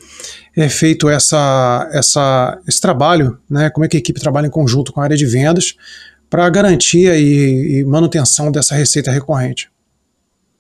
é 0.57 0.69
feito 0.69 1.09
essa, 1.09 1.89
essa, 1.93 2.59
esse 2.67 2.81
trabalho, 2.81 3.39
né? 3.49 3.71
Como 3.71 3.85
é 3.85 3.89
que 3.89 3.97
a 3.97 4.01
equipe 4.01 4.21
trabalha 4.21 4.49
em 4.49 4.51
conjunto 4.51 4.93
com 4.93 5.01
a 5.01 5.05
área 5.05 5.17
de 5.17 5.25
vendas 5.25 5.77
para 6.29 6.51
garantia 6.51 7.17
e, 7.17 7.79
e 7.79 7.85
manutenção 7.85 8.51
dessa 8.51 8.75
receita 8.75 9.13
recorrente. 9.13 9.71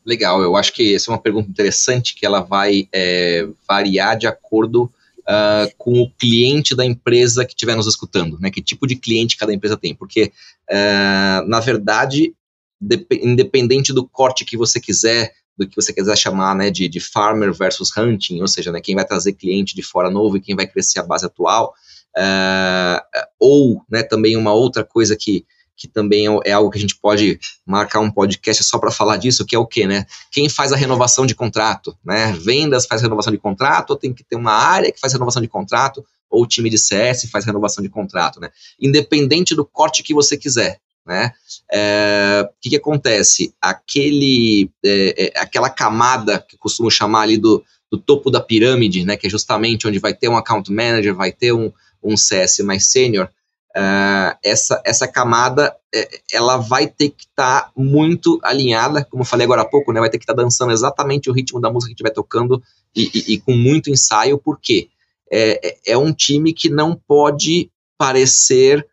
Legal, 0.08 0.40
eu 0.40 0.56
acho 0.56 0.72
que 0.72 0.94
essa 0.94 1.10
é 1.10 1.12
uma 1.12 1.20
pergunta 1.20 1.50
interessante 1.50 2.14
que 2.14 2.24
ela 2.24 2.40
vai 2.40 2.88
é, 2.90 3.46
variar 3.68 4.16
de 4.16 4.26
acordo 4.26 4.84
uh, 4.84 5.70
com 5.76 6.00
o 6.00 6.10
cliente 6.10 6.74
da 6.74 6.82
empresa 6.82 7.44
que 7.44 7.52
estiver 7.52 7.76
nos 7.76 7.86
escutando, 7.86 8.38
né? 8.40 8.50
Que 8.50 8.62
tipo 8.62 8.86
de 8.86 8.96
cliente 8.96 9.36
cada 9.36 9.52
empresa 9.52 9.76
tem, 9.76 9.94
porque 9.94 10.32
uh, 10.70 11.46
na 11.46 11.60
verdade 11.60 12.34
independente 13.22 13.92
do 13.92 14.08
corte 14.08 14.46
que 14.46 14.56
você 14.56 14.80
quiser, 14.80 15.34
do 15.58 15.68
que 15.68 15.76
você 15.76 15.92
quiser 15.92 16.16
chamar 16.16 16.54
né, 16.54 16.70
de, 16.70 16.88
de 16.88 17.00
farmer 17.00 17.52
versus 17.52 17.94
hunting, 17.94 18.40
ou 18.40 18.48
seja, 18.48 18.72
né, 18.72 18.80
quem 18.80 18.94
vai 18.94 19.04
trazer 19.04 19.34
cliente 19.34 19.74
de 19.74 19.82
fora 19.82 20.08
novo 20.08 20.36
e 20.36 20.40
quem 20.40 20.56
vai 20.56 20.66
crescer 20.66 21.00
a 21.00 21.02
base 21.02 21.26
atual, 21.26 21.74
uh, 22.16 23.02
ou 23.38 23.82
né, 23.90 24.02
também 24.04 24.36
uma 24.36 24.54
outra 24.54 24.84
coisa 24.84 25.16
que, 25.16 25.44
que 25.78 25.86
também 25.86 26.26
é, 26.26 26.40
é 26.46 26.52
algo 26.52 26.70
que 26.70 26.76
a 26.76 26.80
gente 26.80 26.96
pode 26.96 27.38
marcar 27.64 28.00
um 28.00 28.10
podcast 28.10 28.64
só 28.64 28.78
para 28.78 28.90
falar 28.90 29.16
disso, 29.16 29.46
que 29.46 29.54
é 29.54 29.58
o 29.58 29.66
quê, 29.66 29.86
né? 29.86 30.04
Quem 30.32 30.48
faz 30.48 30.72
a 30.72 30.76
renovação 30.76 31.24
de 31.24 31.34
contrato, 31.34 31.96
né? 32.04 32.32
Vendas 32.32 32.84
faz 32.84 33.00
renovação 33.00 33.32
de 33.32 33.38
contrato, 33.38 33.90
ou 33.90 33.96
tem 33.96 34.12
que 34.12 34.24
ter 34.24 34.36
uma 34.36 34.52
área 34.52 34.90
que 34.90 34.98
faz 34.98 35.12
renovação 35.12 35.40
de 35.40 35.48
contrato, 35.48 36.04
ou 36.28 36.42
o 36.42 36.46
time 36.46 36.68
de 36.68 36.76
CS 36.76 37.30
faz 37.30 37.46
renovação 37.46 37.82
de 37.82 37.88
contrato, 37.88 38.40
né? 38.40 38.50
Independente 38.80 39.54
do 39.54 39.64
corte 39.64 40.02
que 40.02 40.12
você 40.12 40.36
quiser, 40.36 40.80
né? 41.06 41.32
É, 41.72 42.44
o 42.44 42.60
que, 42.60 42.70
que, 42.70 42.76
acontece? 42.76 43.54
Aquele, 43.62 44.70
é, 44.84 45.26
é, 45.26 45.40
aquela 45.40 45.70
camada 45.70 46.38
que 46.40 46.56
eu 46.56 46.58
costumo 46.58 46.90
chamar 46.90 47.22
ali 47.22 47.38
do, 47.38 47.64
do, 47.90 47.98
topo 47.98 48.30
da 48.30 48.40
pirâmide, 48.40 49.04
né? 49.04 49.16
Que 49.16 49.28
é 49.28 49.30
justamente 49.30 49.86
onde 49.86 50.00
vai 50.00 50.12
ter 50.12 50.28
um 50.28 50.36
account 50.36 50.70
manager, 50.72 51.14
vai 51.14 51.30
ter 51.30 51.52
um, 51.52 51.72
um 52.02 52.16
CS 52.16 52.58
mais 52.60 52.90
sênior. 52.90 53.30
Uh, 53.78 54.34
essa, 54.42 54.82
essa 54.84 55.06
camada 55.06 55.72
é, 55.94 56.20
ela 56.32 56.56
vai 56.56 56.88
ter 56.88 57.10
que 57.10 57.26
estar 57.26 57.60
tá 57.60 57.72
muito 57.76 58.40
alinhada, 58.42 59.04
como 59.04 59.22
eu 59.22 59.26
falei 59.26 59.44
agora 59.44 59.62
há 59.62 59.64
pouco, 59.64 59.92
né, 59.92 60.00
vai 60.00 60.10
ter 60.10 60.18
que 60.18 60.24
estar 60.24 60.34
tá 60.34 60.42
dançando 60.42 60.72
exatamente 60.72 61.30
o 61.30 61.32
ritmo 61.32 61.60
da 61.60 61.70
música 61.70 61.90
que 61.90 61.94
estiver 61.94 62.10
tocando 62.10 62.60
e, 62.96 63.08
e, 63.14 63.34
e, 63.34 63.40
com 63.40 63.52
muito 63.52 63.88
ensaio, 63.88 64.36
porque 64.36 64.88
é, 65.30 65.68
é, 65.68 65.92
é 65.92 65.98
um 65.98 66.12
time 66.12 66.52
que 66.52 66.68
não 66.68 66.96
pode 66.96 67.70
parecer 67.96 68.84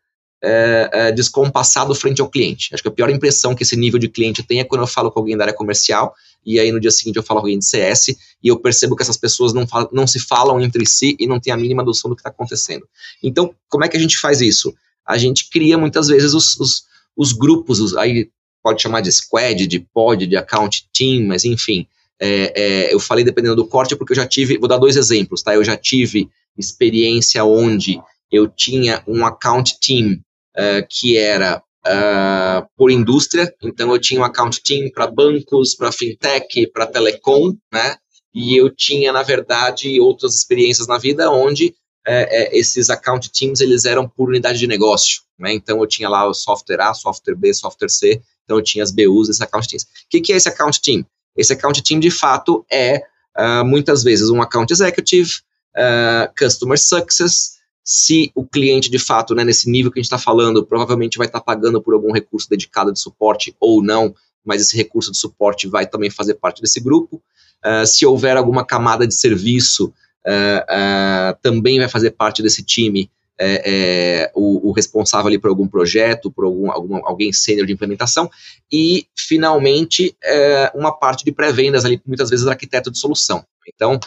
é, 0.44 0.90
é, 0.92 1.12
descompassado 1.12 1.96
frente 1.96 2.22
ao 2.22 2.30
cliente. 2.30 2.70
Acho 2.72 2.84
que 2.84 2.90
a 2.90 2.92
pior 2.92 3.10
impressão 3.10 3.56
que 3.56 3.64
esse 3.64 3.76
nível 3.76 3.98
de 3.98 4.08
cliente 4.08 4.44
tem 4.44 4.60
é 4.60 4.64
quando 4.64 4.82
eu 4.82 4.88
falo 4.88 5.10
com 5.10 5.20
alguém 5.20 5.36
da 5.36 5.46
área 5.46 5.54
comercial 5.56 6.14
e 6.46 6.60
aí 6.60 6.72
no 6.72 6.80
dia 6.80 6.92
seguinte 6.92 7.16
eu 7.16 7.24
falo 7.24 7.40
alguém 7.40 7.58
de 7.58 7.66
CS 7.66 8.10
e 8.10 8.48
eu 8.48 8.60
percebo 8.60 8.96
que 8.96 9.02
essas 9.02 9.18
pessoas 9.18 9.54
não, 9.54 9.68
falam, 9.68 9.90
não 9.92 10.06
se 10.06 10.20
falam 10.20 10.60
entre 10.62 10.86
si 10.86 11.16
e 11.20 11.26
não 11.28 11.40
têm 11.40 11.52
a 11.52 11.58
mínima 11.58 11.84
noção 11.84 12.10
do 12.10 12.16
que 12.16 12.22
está 12.22 12.30
acontecendo. 12.30 12.88
Então, 13.24 13.54
como 13.68 13.84
é 13.84 13.90
que 13.90 13.98
a 13.98 14.00
gente 14.00 14.18
faz 14.18 14.42
isso? 14.42 14.74
A 15.06 15.18
gente 15.18 15.50
cria 15.50 15.78
muitas 15.78 16.08
vezes 16.08 16.34
os, 16.34 16.60
os, 16.60 16.84
os 17.18 17.34
grupos, 17.34 17.80
os, 17.80 17.96
aí 17.96 18.30
pode 18.62 18.82
chamar 18.82 19.02
de 19.02 19.12
squad, 19.12 19.68
de 19.68 19.80
pod, 19.80 20.26
de 20.26 20.36
account 20.36 20.88
team, 20.94 21.26
mas 21.28 21.46
enfim. 21.46 21.88
É, 22.20 22.54
é, 22.56 22.94
eu 22.94 23.00
falei 23.00 23.24
dependendo 23.24 23.56
do 23.56 23.68
corte 23.68 23.96
porque 23.96 24.14
eu 24.14 24.18
já 24.18 24.26
tive, 24.26 24.58
vou 24.58 24.70
dar 24.70 24.78
dois 24.78 24.96
exemplos, 24.96 25.44
tá? 25.44 25.54
Eu 25.54 25.64
já 25.64 25.76
tive 25.76 26.30
experiência 26.58 27.44
onde 27.44 28.00
eu 28.32 28.48
tinha 28.48 29.04
um 29.08 29.26
account 29.26 29.78
team 29.80 30.14
uh, 30.58 30.86
que 30.90 31.18
era 31.18 31.62
uh, 31.86 32.68
por 32.76 32.92
indústria, 32.92 33.54
então 33.62 33.92
eu 33.92 34.00
tinha 34.00 34.20
um 34.20 34.24
account 34.24 34.62
team 34.64 34.90
para 34.92 35.08
bancos, 35.08 35.76
para 35.76 35.92
fintech, 35.92 36.68
para 36.68 36.88
telecom, 36.88 37.56
né? 37.72 37.98
E 38.34 38.60
eu 38.60 38.70
tinha, 38.70 39.14
na 39.14 39.24
verdade, 39.24 40.00
outras 40.02 40.36
experiências 40.36 40.88
na 40.88 40.98
vida 40.98 41.32
onde 41.32 41.74
é, 42.06 42.44
é, 42.44 42.58
esses 42.58 42.90
account 42.90 43.32
teams 43.32 43.62
eles 43.62 43.86
eram 43.86 44.08
por 44.08 44.30
unidade 44.30 44.60
de 44.60 44.68
negócio, 44.68 45.22
né? 45.40 45.54
Então 45.54 45.80
eu 45.80 45.88
tinha 45.88 46.10
lá 46.10 46.28
o 46.28 46.34
software 46.34 46.82
A, 46.82 46.94
software 46.94 47.36
B, 47.36 47.54
software 47.54 47.90
C, 47.90 48.22
então 48.44 48.58
eu 48.58 48.64
tinha 48.64 48.84
as 48.84 48.92
BUs 48.92 49.28
desses 49.28 49.42
account 49.42 49.68
teams. 49.68 49.84
O 49.84 49.88
que, 50.10 50.22
que 50.22 50.34
é 50.34 50.36
esse 50.36 50.50
account 50.50 50.82
team? 50.82 51.06
Esse 51.36 51.54
account 51.54 51.82
team, 51.84 52.00
de 52.00 52.12
fato, 52.12 52.66
é 52.72 53.02
uh, 53.38 53.66
muitas 53.66 54.04
vezes 54.04 54.30
um 54.30 54.42
account 54.42 54.72
executive, 54.72 55.30
uh, 55.76 56.32
customer 56.38 56.78
success, 56.78 57.55
se 57.88 58.32
o 58.34 58.44
cliente, 58.44 58.90
de 58.90 58.98
fato, 58.98 59.36
né, 59.36 59.44
nesse 59.44 59.70
nível 59.70 59.92
que 59.92 60.00
a 60.00 60.02
gente 60.02 60.08
está 60.08 60.18
falando, 60.18 60.66
provavelmente 60.66 61.20
vai 61.20 61.28
estar 61.28 61.40
tá 61.40 61.46
pagando 61.46 61.80
por 61.80 61.94
algum 61.94 62.12
recurso 62.12 62.50
dedicado 62.50 62.92
de 62.92 63.00
suporte 63.00 63.56
ou 63.60 63.84
não, 63.84 64.16
mas 64.44 64.60
esse 64.60 64.76
recurso 64.76 65.12
de 65.12 65.18
suporte 65.20 65.68
vai 65.68 65.86
também 65.86 66.10
fazer 66.10 66.34
parte 66.34 66.64
desse 66.64 66.80
grupo. 66.80 67.22
Uh, 67.64 67.86
se 67.86 68.04
houver 68.04 68.38
alguma 68.38 68.66
camada 68.66 69.06
de 69.06 69.14
serviço, 69.14 69.94
uh, 70.26 71.32
uh, 71.32 71.38
também 71.44 71.78
vai 71.78 71.88
fazer 71.88 72.12
parte 72.12 72.42
desse 72.42 72.64
time 72.64 73.08
é, 73.38 73.62
é, 73.66 74.32
o, 74.34 74.70
o, 74.70 74.72
responsável 74.72 75.28
ali 75.28 75.38
por 75.38 75.50
algum 75.50 75.68
projeto, 75.68 76.32
por 76.32 76.46
algum, 76.46 76.72
alguém 77.06 77.34
sênior 77.34 77.68
de 77.68 77.74
implementação, 77.74 78.30
e, 78.72 79.08
finalmente, 79.14 80.16
é, 80.24 80.72
uma 80.74 80.98
parte 80.98 81.26
de 81.26 81.34
pré-vendas 81.34 81.84
ali, 81.84 82.02
muitas 82.06 82.30
vezes 82.30 82.48
arquiteto 82.48 82.90
de 82.90 82.98
solução. 82.98 83.46
Então, 83.68 84.00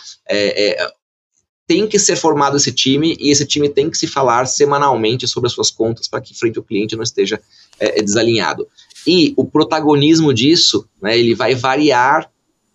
tem 1.69 1.87
que 1.87 1.99
ser 1.99 2.17
formado 2.17 2.57
esse 2.57 2.73
time 2.73 3.15
e 3.21 3.31
esse 3.31 3.45
time 3.45 3.69
tem 3.69 3.91
que 3.91 3.99
se 3.99 4.07
falar 4.07 4.47
semanalmente 4.47 5.29
sobre 5.29 5.49
as 5.49 5.53
suas 5.53 5.71
contas 5.71 6.09
para 6.09 6.23
que 6.23 6.35
frente 6.35 6.59
ao 6.59 6.65
cliente 6.65 6.97
não 6.97 7.03
esteja 7.03 7.39
é, 7.79 7.99
é, 7.99 8.03
desalinhado. 8.03 8.67
E 9.07 9.35
o 9.37 9.45
protagonismo 9.45 10.33
disso, 10.33 10.89
né, 11.01 11.17
ele 11.17 11.35
vai 11.35 11.55
variar 11.55 12.25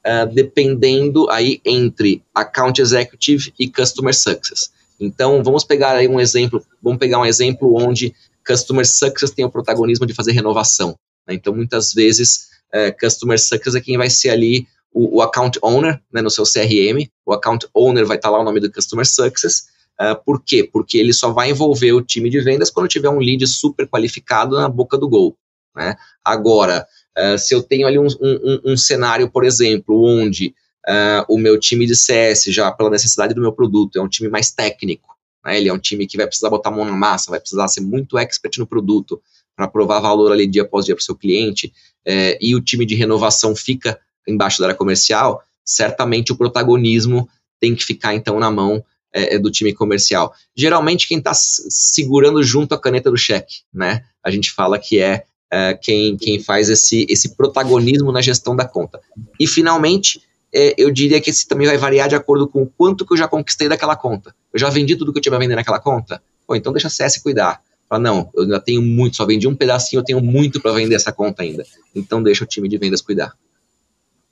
uh, 0.06 0.32
dependendo 0.32 1.28
aí 1.32 1.60
entre 1.66 2.24
account 2.36 2.80
executive 2.80 3.52
e 3.58 3.68
customer 3.68 4.14
success. 4.14 4.72
Então, 5.00 5.44
vamos 5.44 5.64
pegar 5.64 5.96
aí 5.96 6.08
um 6.08 6.20
exemplo, 6.20 6.64
vamos 6.82 7.00
pegar 7.00 7.20
um 7.20 7.26
exemplo 7.26 7.76
onde 7.76 8.14
customer 8.48 8.86
success 8.86 9.32
tem 9.32 9.44
o 9.44 9.50
protagonismo 9.50 10.06
de 10.06 10.14
fazer 10.14 10.34
renovação. 10.34 10.96
Né? 11.28 11.34
Então, 11.34 11.52
muitas 11.54 11.94
vezes, 11.94 12.50
uh, 12.72 12.96
customer 13.00 13.40
success 13.40 13.74
é 13.74 13.82
quem 13.82 13.98
vai 13.98 14.12
ser 14.12 14.30
ali 14.30 14.68
o, 14.94 15.18
o 15.18 15.22
account 15.22 15.60
owner 15.62 16.02
né, 16.12 16.22
no 16.22 16.30
seu 16.30 16.44
CRM. 16.44 17.10
O 17.26 17.34
account 17.34 17.68
owner 17.74 18.06
vai 18.06 18.18
estar 18.18 18.30
lá 18.30 18.40
o 18.40 18.44
nome 18.44 18.60
do 18.60 18.72
Customer 18.72 19.06
Success. 19.06 19.68
Uh, 20.00 20.16
por 20.24 20.44
quê? 20.44 20.68
Porque 20.72 20.98
ele 20.98 21.14
só 21.14 21.32
vai 21.32 21.50
envolver 21.50 21.94
o 21.94 22.02
time 22.02 22.30
de 22.30 22.40
vendas 22.42 22.70
quando 22.70 22.88
tiver 22.88 23.10
um 23.10 23.20
lead 23.20 23.46
super 23.48 23.88
qualificado 23.88 24.56
na 24.56 24.70
boca 24.70 24.98
do 24.98 25.08
gol. 25.08 25.38
Né? 25.76 25.96
Agora, 26.24 26.86
uh, 27.18 27.38
se 27.38 27.54
eu 27.54 27.62
tenho 27.62 27.88
ali 27.88 28.00
um, 28.00 28.08
um, 28.08 28.74
um 28.74 28.78
cenário, 28.78 29.30
por 29.30 29.44
exemplo, 29.44 30.04
onde 30.04 30.54
uh, 30.88 31.26
o 31.28 31.38
meu 31.38 31.60
time 31.60 31.86
de 31.86 31.96
CS, 31.96 32.46
já 32.48 32.72
pela 32.72 32.90
necessidade 32.90 33.34
do 33.34 33.42
meu 33.42 33.54
produto, 33.54 33.98
é 33.98 34.02
um 34.02 34.10
time 34.10 34.30
mais 34.30 34.52
técnico, 34.52 35.16
né? 35.46 35.58
ele 35.58 35.70
é 35.70 35.74
um 35.74 35.80
time 35.80 36.08
que 36.08 36.18
vai 36.18 36.28
precisar 36.28 36.50
botar 36.50 36.70
a 36.70 36.72
mão 36.74 36.86
na 36.86 36.92
massa, 36.92 37.32
vai 37.32 37.40
precisar 37.40 37.68
ser 37.68 37.82
muito 37.82 38.18
expert 38.18 38.58
no 38.58 38.68
produto 38.68 39.22
para 39.56 39.68
provar 39.68 40.00
valor 40.00 40.32
ali 40.32 40.48
dia 40.48 40.64
após 40.64 40.86
dia 40.86 40.96
para 40.96 41.02
o 41.02 41.06
seu 41.06 41.16
cliente, 41.16 41.72
eh, 42.06 42.38
e 42.42 42.56
o 42.56 42.62
time 42.62 42.86
de 42.86 42.96
renovação 42.96 43.56
fica 43.56 44.00
embaixo 44.28 44.60
da 44.60 44.68
área 44.68 44.78
comercial, 44.78 45.44
certamente 45.66 46.32
o 46.32 46.38
protagonismo 46.38 47.28
tem 47.60 47.76
que 47.76 47.84
ficar 47.84 48.14
então 48.14 48.40
na 48.40 48.52
mão 48.52 48.84
é, 49.14 49.36
é 49.36 49.40
do 49.40 49.52
time 49.52 49.74
comercial. 49.74 50.34
Geralmente 50.56 51.08
quem 51.08 51.20
está 51.20 51.34
segurando 51.34 52.42
junto 52.44 52.74
a 52.74 52.80
caneta 52.80 53.10
do 53.10 53.18
cheque, 53.18 53.62
né? 53.74 54.04
A 54.24 54.32
gente 54.32 54.52
fala 54.52 54.80
que 54.80 55.00
é, 55.00 55.24
é, 55.52 55.74
quem, 55.74 56.18
quem 56.18 56.40
faz 56.40 56.70
esse, 56.70 57.06
esse 57.10 57.36
protagonismo 57.36 58.12
na 58.12 58.22
gestão 58.22 58.56
da 58.56 58.66
conta. 58.66 59.00
E 59.40 59.46
finalmente, 59.46 60.22
é, 60.54 60.74
eu 60.78 60.92
diria 60.92 61.22
que 61.22 61.30
esse 61.30 61.48
também 61.48 61.68
vai 61.68 61.78
variar 61.78 62.10
de 62.10 62.16
acordo 62.16 62.48
com 62.48 62.64
o 62.64 62.68
quanto 62.68 63.06
que 63.06 63.14
eu 63.14 63.18
já 63.18 63.28
conquistei 63.28 63.70
daquela 63.70 63.96
conta. 63.96 64.36
Eu 64.52 64.60
já 64.60 64.70
vendi 64.70 64.96
tudo 64.96 65.12
que 65.14 65.20
eu 65.20 65.22
tinha 65.22 65.32
para 65.32 65.40
vender 65.40 65.56
naquela 65.56 65.80
conta? 65.80 66.22
Pô, 66.48 66.56
então 66.56 66.74
deixa 66.74 66.88
a 66.88 66.92
CS 66.92 67.18
cuidar. 67.18 67.62
Fala, 67.90 68.02
não, 68.02 68.30
eu 68.36 68.44
ainda 68.44 68.60
tenho 68.60 68.82
muito, 68.82 69.16
só 69.16 69.26
vendi 69.26 69.48
um 69.48 69.56
pedacinho, 69.56 70.00
eu 70.00 70.04
tenho 70.04 70.22
muito 70.22 70.60
para 70.62 70.72
vender 70.72 70.96
essa 70.96 71.12
conta 71.12 71.44
ainda. 71.44 71.64
Então 71.94 72.22
deixa 72.22 72.44
o 72.44 72.48
time 72.48 72.68
de 72.68 72.78
vendas 72.78 73.02
cuidar. 73.02 73.34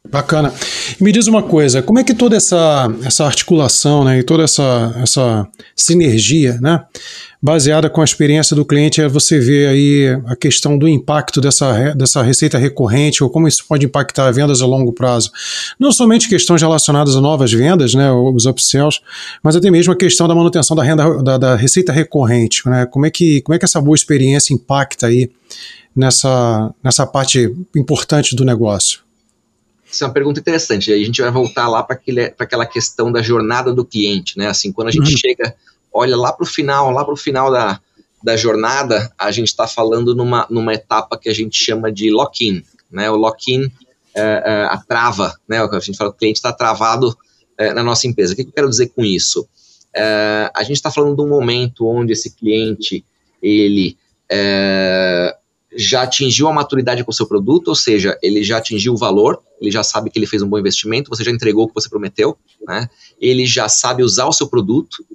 Bacana. 0.09 0.51
Me 0.99 1.11
diz 1.11 1.27
uma 1.27 1.43
coisa, 1.43 1.81
como 1.83 1.99
é 1.99 2.03
que 2.03 2.15
toda 2.15 2.35
essa, 2.35 2.91
essa 3.03 3.23
articulação 3.23 4.03
né, 4.03 4.19
e 4.19 4.23
toda 4.23 4.43
essa, 4.43 4.95
essa 5.01 5.47
sinergia, 5.75 6.59
né, 6.59 6.83
baseada 7.39 7.87
com 7.87 8.01
a 8.01 8.03
experiência 8.03 8.55
do 8.55 8.65
cliente, 8.65 8.99
é 8.99 9.07
você 9.07 9.39
vê 9.39 9.67
aí 9.67 10.19
a 10.25 10.35
questão 10.35 10.75
do 10.75 10.87
impacto 10.87 11.39
dessa, 11.39 11.93
dessa 11.93 12.23
receita 12.23 12.57
recorrente 12.57 13.23
ou 13.23 13.29
como 13.29 13.47
isso 13.47 13.63
pode 13.67 13.85
impactar 13.85 14.31
vendas 14.31 14.61
a 14.63 14.65
longo 14.65 14.91
prazo. 14.91 15.31
Não 15.79 15.91
somente 15.91 16.27
questões 16.27 16.63
relacionadas 16.63 17.15
a 17.15 17.21
novas 17.21 17.53
vendas, 17.53 17.93
né, 17.93 18.11
os 18.11 18.47
upsells, 18.47 19.01
mas 19.43 19.55
até 19.55 19.69
mesmo 19.69 19.93
a 19.93 19.95
questão 19.95 20.27
da 20.27 20.33
manutenção 20.33 20.75
da 20.75 20.83
renda 20.83 21.21
da, 21.21 21.37
da 21.37 21.55
receita 21.55 21.93
recorrente. 21.93 22.67
Né, 22.67 22.87
como, 22.87 23.05
é 23.05 23.11
que, 23.11 23.41
como 23.41 23.55
é 23.55 23.59
que 23.59 23.65
essa 23.65 23.79
boa 23.79 23.95
experiência 23.95 24.51
impacta 24.51 25.05
aí 25.05 25.29
nessa, 25.95 26.73
nessa 26.83 27.05
parte 27.05 27.55
importante 27.75 28.35
do 28.35 28.43
negócio? 28.43 29.10
Isso 29.91 30.03
é 30.05 30.07
uma 30.07 30.13
pergunta 30.13 30.39
interessante. 30.39 30.91
Aí 30.91 31.01
a 31.01 31.05
gente 31.05 31.21
vai 31.21 31.29
voltar 31.29 31.67
lá 31.67 31.83
para 31.83 31.99
aquela 32.39 32.65
questão 32.65 33.11
da 33.11 33.21
jornada 33.21 33.73
do 33.73 33.83
cliente, 33.83 34.37
né? 34.37 34.47
Assim, 34.47 34.71
quando 34.71 34.87
a 34.87 34.91
gente 34.91 35.11
uhum. 35.11 35.17
chega, 35.17 35.53
olha 35.91 36.15
lá 36.15 36.31
para 36.31 36.43
o 36.43 36.47
final, 36.47 36.91
lá 36.91 37.03
para 37.03 37.13
o 37.13 37.17
final 37.17 37.51
da, 37.51 37.79
da 38.23 38.37
jornada, 38.37 39.11
a 39.17 39.31
gente 39.31 39.49
está 39.49 39.67
falando 39.67 40.15
numa, 40.15 40.47
numa 40.49 40.73
etapa 40.73 41.17
que 41.17 41.27
a 41.27 41.33
gente 41.33 41.61
chama 41.61 41.91
de 41.91 42.09
lock-in, 42.09 42.63
né? 42.89 43.11
O 43.11 43.17
lock-in, 43.17 43.69
é, 44.15 44.21
é, 44.21 44.63
a 44.65 44.77
trava, 44.77 45.37
né? 45.45 45.61
A 45.61 45.79
gente 45.79 45.97
fala 45.97 46.09
que 46.11 46.15
o 46.15 46.19
cliente 46.19 46.37
está 46.37 46.53
travado 46.53 47.15
é, 47.57 47.73
na 47.73 47.83
nossa 47.83 48.07
empresa. 48.07 48.31
O 48.31 48.35
que, 48.35 48.43
que, 48.43 48.49
eu 48.49 48.53
quero 48.53 48.69
dizer 48.69 48.93
com 48.95 49.03
isso? 49.03 49.45
É, 49.93 50.49
a 50.55 50.63
gente 50.63 50.77
está 50.77 50.89
falando 50.89 51.17
de 51.17 51.21
um 51.21 51.27
momento 51.27 51.85
onde 51.85 52.13
esse 52.13 52.33
cliente, 52.33 53.03
ele 53.43 53.97
é, 54.29 55.35
já 55.75 56.03
atingiu 56.03 56.47
a 56.47 56.53
maturidade 56.53 57.03
com 57.03 57.11
o 57.11 57.13
seu 57.13 57.25
produto, 57.25 57.69
ou 57.69 57.75
seja, 57.75 58.17
ele 58.21 58.43
já 58.43 58.57
atingiu 58.57 58.93
o 58.93 58.97
valor, 58.97 59.41
ele 59.59 59.71
já 59.71 59.83
sabe 59.83 60.09
que 60.09 60.19
ele 60.19 60.27
fez 60.27 60.41
um 60.41 60.47
bom 60.47 60.59
investimento, 60.59 61.09
você 61.09 61.23
já 61.23 61.31
entregou 61.31 61.63
o 61.63 61.67
que 61.67 61.73
você 61.73 61.89
prometeu, 61.89 62.37
né? 62.67 62.89
ele 63.19 63.45
já 63.45 63.69
sabe 63.69 64.03
usar 64.03 64.25
o 64.27 64.33
seu 64.33 64.47
produto, 64.47 65.05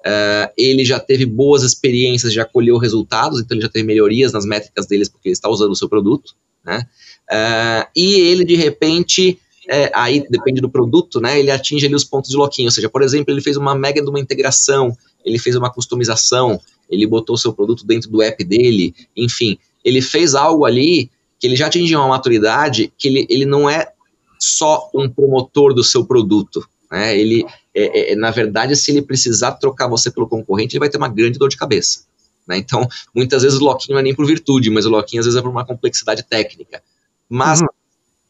uh, 0.00 0.52
ele 0.56 0.84
já 0.84 0.98
teve 0.98 1.24
boas 1.24 1.62
experiências, 1.62 2.32
já 2.32 2.44
colheu 2.44 2.78
resultados, 2.78 3.40
então 3.40 3.56
ele 3.56 3.62
já 3.62 3.68
teve 3.68 3.86
melhorias 3.86 4.32
nas 4.32 4.44
métricas 4.44 4.86
deles 4.86 5.08
porque 5.08 5.28
ele 5.28 5.34
está 5.34 5.48
usando 5.48 5.70
o 5.70 5.76
seu 5.76 5.88
produto. 5.88 6.34
né? 6.64 6.86
Uh, 7.30 7.88
e 7.94 8.14
ele, 8.14 8.44
de 8.44 8.56
repente, 8.56 9.38
é, 9.68 9.90
aí 9.94 10.26
depende 10.28 10.60
do 10.60 10.68
produto, 10.68 11.20
né? 11.20 11.38
Ele 11.38 11.50
atinge 11.50 11.86
ali 11.86 11.94
os 11.94 12.04
pontos 12.04 12.30
de 12.30 12.36
lock-in. 12.36 12.64
Ou 12.64 12.70
seja, 12.70 12.88
por 12.88 13.02
exemplo, 13.02 13.32
ele 13.32 13.40
fez 13.40 13.56
uma 13.56 13.74
mega 13.74 14.02
de 14.02 14.08
uma 14.08 14.20
integração, 14.20 14.96
ele 15.24 15.38
fez 15.38 15.56
uma 15.56 15.72
customização, 15.72 16.60
ele 16.90 17.06
botou 17.06 17.34
o 17.34 17.38
seu 17.38 17.52
produto 17.52 17.86
dentro 17.86 18.10
do 18.10 18.20
app 18.20 18.42
dele, 18.44 18.94
enfim, 19.16 19.58
ele 19.84 20.00
fez 20.00 20.34
algo 20.34 20.64
ali 20.64 21.10
que 21.38 21.46
ele 21.46 21.56
já 21.56 21.66
atingiu 21.66 21.98
uma 21.98 22.08
maturidade 22.08 22.92
que 22.96 23.08
ele, 23.08 23.26
ele 23.28 23.44
não 23.44 23.68
é 23.68 23.92
só 24.38 24.90
um 24.94 25.08
promotor 25.08 25.74
do 25.74 25.82
seu 25.82 26.04
produto. 26.04 26.66
Né? 26.90 27.18
Ele, 27.18 27.44
é, 27.74 28.12
é, 28.12 28.16
na 28.16 28.30
verdade, 28.30 28.76
se 28.76 28.90
ele 28.90 29.02
precisar 29.02 29.52
trocar 29.52 29.88
você 29.88 30.10
pelo 30.10 30.28
concorrente, 30.28 30.74
ele 30.74 30.80
vai 30.80 30.88
ter 30.88 30.98
uma 30.98 31.08
grande 31.08 31.38
dor 31.38 31.48
de 31.48 31.56
cabeça. 31.56 32.04
Né? 32.46 32.58
Então, 32.58 32.86
muitas 33.14 33.42
vezes 33.42 33.58
o 33.60 33.64
lock-in 33.64 33.92
não 33.92 34.00
é 34.00 34.02
nem 34.02 34.14
por 34.14 34.26
virtude, 34.26 34.70
mas 34.70 34.86
o 34.86 34.90
lock-in 34.90 35.18
às 35.18 35.24
vezes 35.24 35.38
é 35.38 35.42
por 35.42 35.50
uma 35.50 35.64
complexidade 35.64 36.22
técnica. 36.22 36.82
Mas, 37.28 37.60
uhum. 37.60 37.68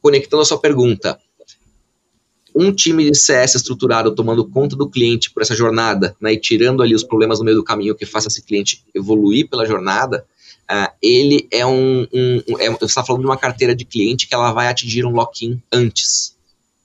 conectando 0.01 0.43
a 0.43 0.45
sua 0.45 0.59
pergunta, 0.59 1.19
um 2.55 2.73
time 2.73 3.11
de 3.11 3.17
CS 3.17 3.57
estruturado 3.57 4.15
tomando 4.15 4.47
conta 4.49 4.77
do 4.77 4.89
cliente 4.89 5.31
por 5.31 5.43
essa 5.43 5.55
jornada, 5.55 6.15
né, 6.21 6.35
e 6.35 6.39
tirando 6.39 6.83
ali 6.83 6.95
os 6.95 7.03
problemas 7.03 7.39
no 7.39 7.45
meio 7.45 7.57
do 7.57 7.65
caminho 7.65 7.95
que 7.95 8.07
faça 8.07 8.29
esse 8.29 8.43
cliente 8.43 8.85
evoluir 8.95 9.49
pela 9.49 9.67
jornada, 9.67 10.25
uh, 10.73 10.93
ele 11.03 11.47
é 11.51 11.67
um, 11.67 12.07
um, 12.13 12.43
um 12.49 12.59
é, 12.59 12.71
você 12.71 12.87
está 12.87 13.05
falando 13.05 13.23
de 13.23 13.29
uma 13.29 13.37
carteira 13.37 13.75
de 13.75 13.85
cliente 13.85 14.27
que 14.27 14.35
ela 14.35 14.53
vai 14.53 14.69
atingir 14.69 15.05
um 15.05 15.11
lock-in 15.11 15.61
antes. 15.71 16.37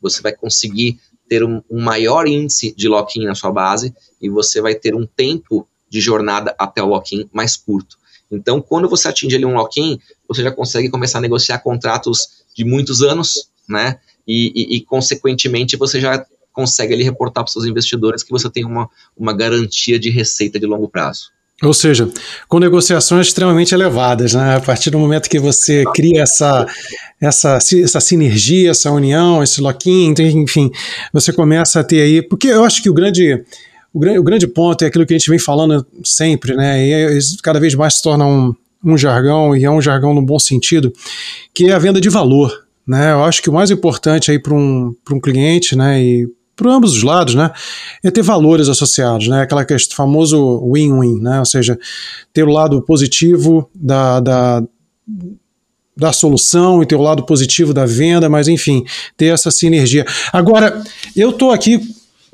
Você 0.01 0.21
vai 0.21 0.33
conseguir 0.33 0.99
ter 1.29 1.43
um, 1.43 1.61
um 1.69 1.81
maior 1.81 2.27
índice 2.27 2.73
de 2.75 2.87
lock-in 2.87 3.25
na 3.25 3.35
sua 3.35 3.51
base 3.51 3.93
e 4.21 4.29
você 4.29 4.61
vai 4.61 4.75
ter 4.75 4.95
um 4.95 5.05
tempo 5.05 5.67
de 5.89 6.01
jornada 6.01 6.55
até 6.57 6.81
o 6.81 6.87
lock-in 6.87 7.29
mais 7.31 7.55
curto. 7.55 7.97
Então, 8.29 8.61
quando 8.61 8.89
você 8.89 9.07
atinge 9.07 9.35
ali 9.35 9.45
um 9.45 9.55
lock-in, 9.55 9.99
você 10.27 10.43
já 10.43 10.51
consegue 10.51 10.89
começar 10.89 11.19
a 11.19 11.21
negociar 11.21 11.59
contratos 11.59 12.43
de 12.53 12.65
muitos 12.65 13.01
anos, 13.01 13.49
né? 13.69 13.99
E, 14.27 14.51
e, 14.53 14.77
e 14.77 14.81
consequentemente, 14.81 15.77
você 15.77 16.01
já 16.01 16.25
consegue 16.51 16.93
ali 16.93 17.03
reportar 17.03 17.43
para 17.43 17.49
os 17.49 17.53
seus 17.53 17.65
investidores 17.65 18.23
que 18.23 18.31
você 18.31 18.49
tem 18.49 18.65
uma, 18.65 18.89
uma 19.15 19.31
garantia 19.31 19.97
de 19.97 20.09
receita 20.09 20.59
de 20.59 20.65
longo 20.65 20.89
prazo. 20.89 21.31
Ou 21.63 21.73
seja, 21.73 22.07
com 22.47 22.59
negociações 22.59 23.27
extremamente 23.27 23.73
elevadas, 23.73 24.35
né? 24.35 24.57
A 24.57 24.61
partir 24.61 24.91
do 24.91 24.99
momento 24.99 25.27
que 25.27 25.39
você 25.39 25.83
cria 25.93 26.21
essa, 26.21 26.67
essa, 27.19 27.57
essa 27.57 27.99
sinergia, 27.99 28.69
essa 28.69 28.91
união, 28.91 29.41
esse 29.41 29.59
lock-in, 29.59 30.13
enfim, 30.19 30.69
você 31.11 31.33
começa 31.33 31.79
a 31.79 31.83
ter 31.83 32.01
aí. 32.01 32.21
Porque 32.21 32.47
eu 32.47 32.63
acho 32.63 32.83
que 32.83 32.89
o 32.89 32.93
grande, 32.93 33.43
o, 33.91 33.99
o 34.19 34.23
grande 34.23 34.45
ponto 34.45 34.83
é 34.83 34.87
aquilo 34.87 35.03
que 35.03 35.15
a 35.15 35.17
gente 35.17 35.31
vem 35.31 35.39
falando 35.39 35.83
sempre, 36.03 36.55
né? 36.55 36.85
E 36.85 36.93
é, 36.93 37.19
cada 37.41 37.59
vez 37.59 37.73
mais 37.73 37.95
se 37.95 38.03
torna 38.03 38.25
um, 38.25 38.53
um 38.85 38.95
jargão, 38.95 39.55
e 39.55 39.65
é 39.65 39.71
um 39.71 39.81
jargão 39.81 40.13
no 40.13 40.21
bom 40.21 40.37
sentido, 40.37 40.93
que 41.55 41.65
é 41.65 41.73
a 41.73 41.79
venda 41.79 41.99
de 41.99 42.09
valor. 42.09 42.67
Né? 42.87 43.11
Eu 43.11 43.23
acho 43.23 43.41
que 43.41 43.49
o 43.49 43.53
mais 43.53 43.69
importante 43.69 44.31
aí 44.31 44.39
para 44.39 44.53
um, 44.53 44.95
um 45.11 45.19
cliente, 45.19 45.75
né, 45.75 46.01
e 46.01 46.27
para 46.57 46.73
ambos 46.73 46.97
os 46.97 47.03
lados, 47.03 47.35
né, 47.35 47.51
é 48.03 48.09
ter 48.09 48.23
valores 48.23 48.67
associados, 48.67 49.27
né, 49.27 49.43
aquela 49.43 49.63
questão, 49.63 49.95
famoso 49.95 50.59
win-win, 50.73 51.21
né, 51.21 51.39
ou 51.39 51.45
seja, 51.45 51.79
ter 52.33 52.43
o 52.43 52.51
lado 52.51 52.81
positivo 52.81 53.69
da, 53.73 54.19
da, 54.19 54.63
da 55.95 56.11
solução 56.11 56.81
e 56.81 56.85
ter 56.85 56.95
o 56.95 57.01
lado 57.01 57.23
positivo 57.23 57.73
da 57.73 57.85
venda, 57.85 58.27
mas 58.27 58.47
enfim, 58.47 58.83
ter 59.15 59.27
essa 59.27 59.51
sinergia. 59.51 60.05
Agora, 60.33 60.81
eu 61.15 61.29
estou 61.29 61.51
aqui 61.51 61.79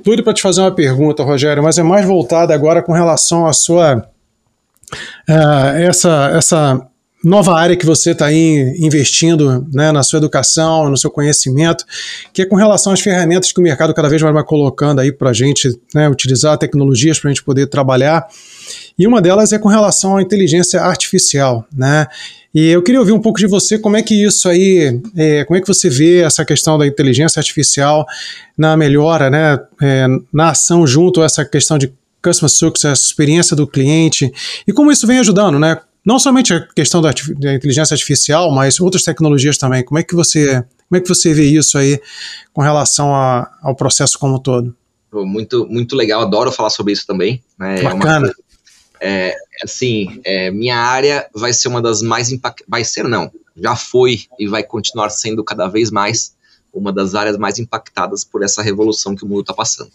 doido 0.04 0.24
para 0.24 0.34
te 0.34 0.42
fazer 0.42 0.62
uma 0.62 0.72
pergunta, 0.72 1.24
Rogério, 1.24 1.62
mas 1.62 1.78
é 1.78 1.84
mais 1.84 2.06
voltada 2.06 2.54
agora 2.54 2.82
com 2.82 2.94
relação 2.94 3.46
à 3.46 3.54
sua 3.54 3.98
uh, 5.30 5.78
essa 5.78 6.32
essa 6.34 6.88
nova 7.24 7.58
área 7.58 7.78
que 7.78 7.86
você 7.86 8.12
está 8.12 8.26
aí 8.26 8.76
investindo 8.80 9.66
né, 9.72 9.92
na 9.92 10.04
sua 10.04 10.18
educação, 10.18 10.90
no 10.90 10.98
seu 10.98 11.10
conhecimento, 11.10 11.86
que 12.34 12.42
é 12.42 12.46
com 12.46 12.56
relação 12.56 12.92
às 12.92 13.00
ferramentas 13.00 13.52
que 13.52 13.60
o 13.60 13.64
mercado 13.64 13.94
cada 13.94 14.10
vez 14.10 14.22
mais 14.22 14.34
vai 14.34 14.44
colocando 14.44 15.00
aí 15.00 15.12
para 15.12 15.30
a 15.30 15.34
gente 15.34 15.70
né, 15.96 16.10
utilizar 16.10 16.58
tecnologias 16.58 17.20
para 17.20 17.30
a 17.30 17.34
gente 17.34 17.44
poder 17.44 17.68
trabalhar. 17.68 18.28
E 19.00 19.08
uma 19.08 19.22
delas 19.22 19.54
é 19.54 19.58
com 19.58 19.70
relação 19.70 20.18
à 20.18 20.22
inteligência 20.22 20.82
artificial, 20.82 21.66
né? 21.74 22.08
E 22.54 22.68
eu 22.68 22.84
queria 22.84 23.00
ouvir 23.00 23.14
um 23.14 23.20
pouco 23.20 23.40
de 23.40 23.48
você, 23.48 23.80
como 23.80 23.98
é 23.98 24.04
que 24.04 24.14
isso 24.14 24.48
aí, 24.48 25.02
é, 25.18 25.44
como 25.44 25.58
é 25.58 25.62
que 25.62 25.68
você 25.68 25.90
vê 25.90 26.22
essa 26.22 26.46
questão 26.46 26.78
da 26.78 26.86
inteligência 26.86 27.40
artificial 27.40 28.06
na 28.56 28.78
melhora, 28.78 29.28
né, 29.28 29.60
é, 29.82 30.06
na 30.32 30.52
ação 30.52 30.86
junto 30.86 31.24
a 31.24 31.26
essa 31.26 31.44
questão 31.44 31.80
de 31.80 31.92
customer 32.24 32.52
success, 32.52 33.08
experiência 33.08 33.56
do 33.56 33.66
cliente, 33.66 34.32
e 34.68 34.72
como 34.72 34.92
isso 34.92 35.08
vem 35.08 35.18
ajudando, 35.18 35.58
né? 35.58 35.80
Não 36.06 36.20
somente 36.20 36.54
a 36.54 36.66
questão 36.68 37.02
da, 37.02 37.14
da, 37.38 37.54
inteligência 37.54 37.94
artificial, 37.94 38.52
mas 38.52 38.80
outras 38.80 39.04
tecnologias 39.04 39.58
também. 39.58 39.84
Como 39.84 40.00
é 40.00 40.04
que 40.04 40.16
você, 40.16 40.64
como 40.90 40.98
é 40.98 41.00
que 41.00 41.08
você 41.08 41.34
vê 41.34 41.46
isso 41.46 41.78
aí 41.78 42.00
com 42.54 42.62
relação 42.62 43.16
a, 43.16 43.50
ao 43.62 43.76
processo 43.76 44.20
como 44.20 44.36
um 44.36 44.40
todo? 44.40 44.76
Muito, 45.12 45.68
muito 45.68 45.96
legal, 45.96 46.22
adoro 46.22 46.52
falar 46.52 46.72
sobre 46.72 46.94
isso 46.94 47.06
também. 47.06 47.44
Né? 47.58 47.82
Bacana. 47.82 48.34
É, 49.00 49.30
é 49.30 49.36
assim, 49.64 50.22
é, 50.24 50.50
minha 50.50 50.78
área 50.78 51.28
vai 51.34 51.54
ser 51.54 51.68
uma 51.68 51.82
das 51.82 52.02
mais 52.02 52.32
impactantes, 52.32 52.66
vai 52.70 52.84
ser 52.84 53.04
não, 53.04 53.32
já 53.56 53.76
foi 53.76 54.22
e 54.40 54.48
vai 54.48 54.64
continuar 54.64 55.10
sendo 55.10 55.44
cada 55.44 55.68
vez 55.68 55.92
mais 55.92 56.36
uma 56.74 56.92
das 56.92 57.14
áreas 57.14 57.38
mais 57.38 57.60
impactadas 57.60 58.24
por 58.24 58.44
essa 58.44 58.62
revolução 58.62 59.16
que 59.16 59.24
o 59.24 59.28
mundo 59.28 59.42
está 59.42 59.54
passando. 59.54 59.92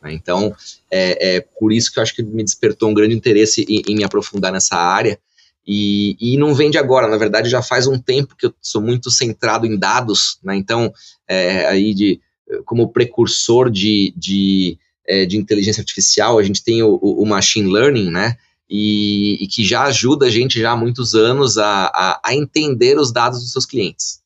Né? 0.00 0.12
Então, 0.12 0.54
é, 0.90 1.36
é, 1.36 1.40
por 1.40 1.72
isso 1.72 1.92
que 1.92 1.98
eu 1.98 2.02
acho 2.02 2.14
que 2.14 2.22
me 2.22 2.44
despertou 2.44 2.88
um 2.88 2.94
grande 2.94 3.14
interesse 3.14 3.66
em, 3.68 3.82
em 3.88 3.96
me 3.96 4.04
aprofundar 4.04 4.52
nessa 4.52 4.76
área. 4.76 5.18
E, 5.66 6.16
e, 6.20 6.36
não 6.36 6.54
vem 6.54 6.70
de 6.70 6.78
agora, 6.78 7.08
na 7.08 7.16
verdade 7.16 7.50
já 7.50 7.60
faz 7.60 7.88
um 7.88 7.98
tempo 7.98 8.36
que 8.36 8.46
eu 8.46 8.54
sou 8.62 8.80
muito 8.80 9.10
centrado 9.10 9.66
em 9.66 9.76
dados, 9.76 10.38
né? 10.44 10.54
Então, 10.54 10.92
é, 11.26 11.66
aí 11.66 11.92
de, 11.92 12.20
como 12.64 12.92
precursor 12.92 13.68
de, 13.68 14.14
de, 14.16 14.78
é, 15.06 15.26
de, 15.26 15.36
inteligência 15.36 15.80
artificial, 15.80 16.38
a 16.38 16.42
gente 16.42 16.62
tem 16.62 16.82
o, 16.82 16.94
o 16.94 17.26
machine 17.26 17.72
learning, 17.72 18.10
né? 18.10 18.36
E, 18.70 19.42
e, 19.42 19.48
que 19.48 19.64
já 19.64 19.82
ajuda 19.84 20.26
a 20.26 20.30
gente 20.30 20.60
já 20.60 20.72
há 20.72 20.76
muitos 20.76 21.14
anos 21.14 21.58
a, 21.58 21.86
a, 21.86 22.20
a 22.24 22.34
entender 22.34 22.98
os 22.98 23.12
dados 23.12 23.40
dos 23.40 23.52
seus 23.52 23.66
clientes. 23.66 24.20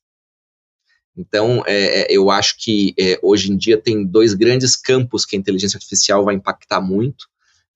Então, 1.15 1.63
é, 1.67 2.01
é, 2.01 2.07
eu 2.09 2.29
acho 2.29 2.55
que 2.57 2.93
é, 2.97 3.19
hoje 3.21 3.51
em 3.51 3.57
dia 3.57 3.77
tem 3.77 4.05
dois 4.05 4.33
grandes 4.33 4.75
campos 4.75 5.25
que 5.25 5.35
a 5.35 5.39
inteligência 5.39 5.77
artificial 5.77 6.23
vai 6.23 6.35
impactar 6.35 6.81
muito. 6.81 7.29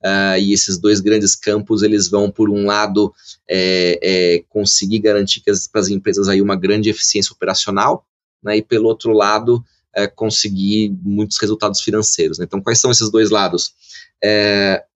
Uh, 0.05 0.37
e 0.37 0.53
esses 0.53 0.77
dois 0.77 0.99
grandes 0.99 1.35
campos 1.35 1.81
eles 1.81 2.07
vão 2.07 2.29
por 2.29 2.47
um 2.51 2.67
lado 2.67 3.11
é, 3.49 3.99
é, 4.03 4.43
conseguir 4.49 4.99
garantir 4.99 5.41
para 5.71 5.81
as 5.81 5.87
empresas 5.89 6.29
aí 6.29 6.43
uma 6.43 6.55
grande 6.55 6.91
eficiência 6.91 7.33
operacional, 7.33 8.05
né, 8.43 8.57
e 8.57 8.61
pelo 8.61 8.87
outro 8.87 9.11
lado 9.13 9.65
é, 9.95 10.05
conseguir 10.05 10.95
muitos 11.01 11.39
resultados 11.39 11.81
financeiros. 11.81 12.37
Né? 12.37 12.45
Então, 12.45 12.61
quais 12.61 12.79
são 12.79 12.91
esses 12.91 13.09
dois 13.09 13.31
lados? 13.31 13.73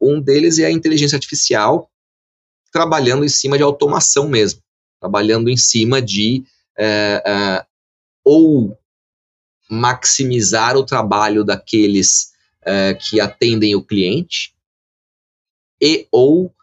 um 0.02 0.20
deles 0.20 0.58
é 0.58 0.66
a 0.66 0.72
inteligência 0.72 1.16
artificial 1.16 1.92
trabalhando 2.72 3.24
em 3.24 3.30
cima 3.30 3.58
de 3.58 3.64
automação 3.64 4.28
mesmo, 4.28 4.60
trabalhando 5.00 5.50
em 5.50 5.58
cima 5.58 6.02
de 6.02 6.44
ou 8.26 8.76
maximizar 9.70 10.76
o 10.76 10.84
trabalho 10.84 11.44
daqueles 11.44 12.32
que 13.02 13.20
atendem 13.20 13.76
o 13.76 13.84
cliente 13.84 14.56
e 15.82 16.08
ou 16.12 16.54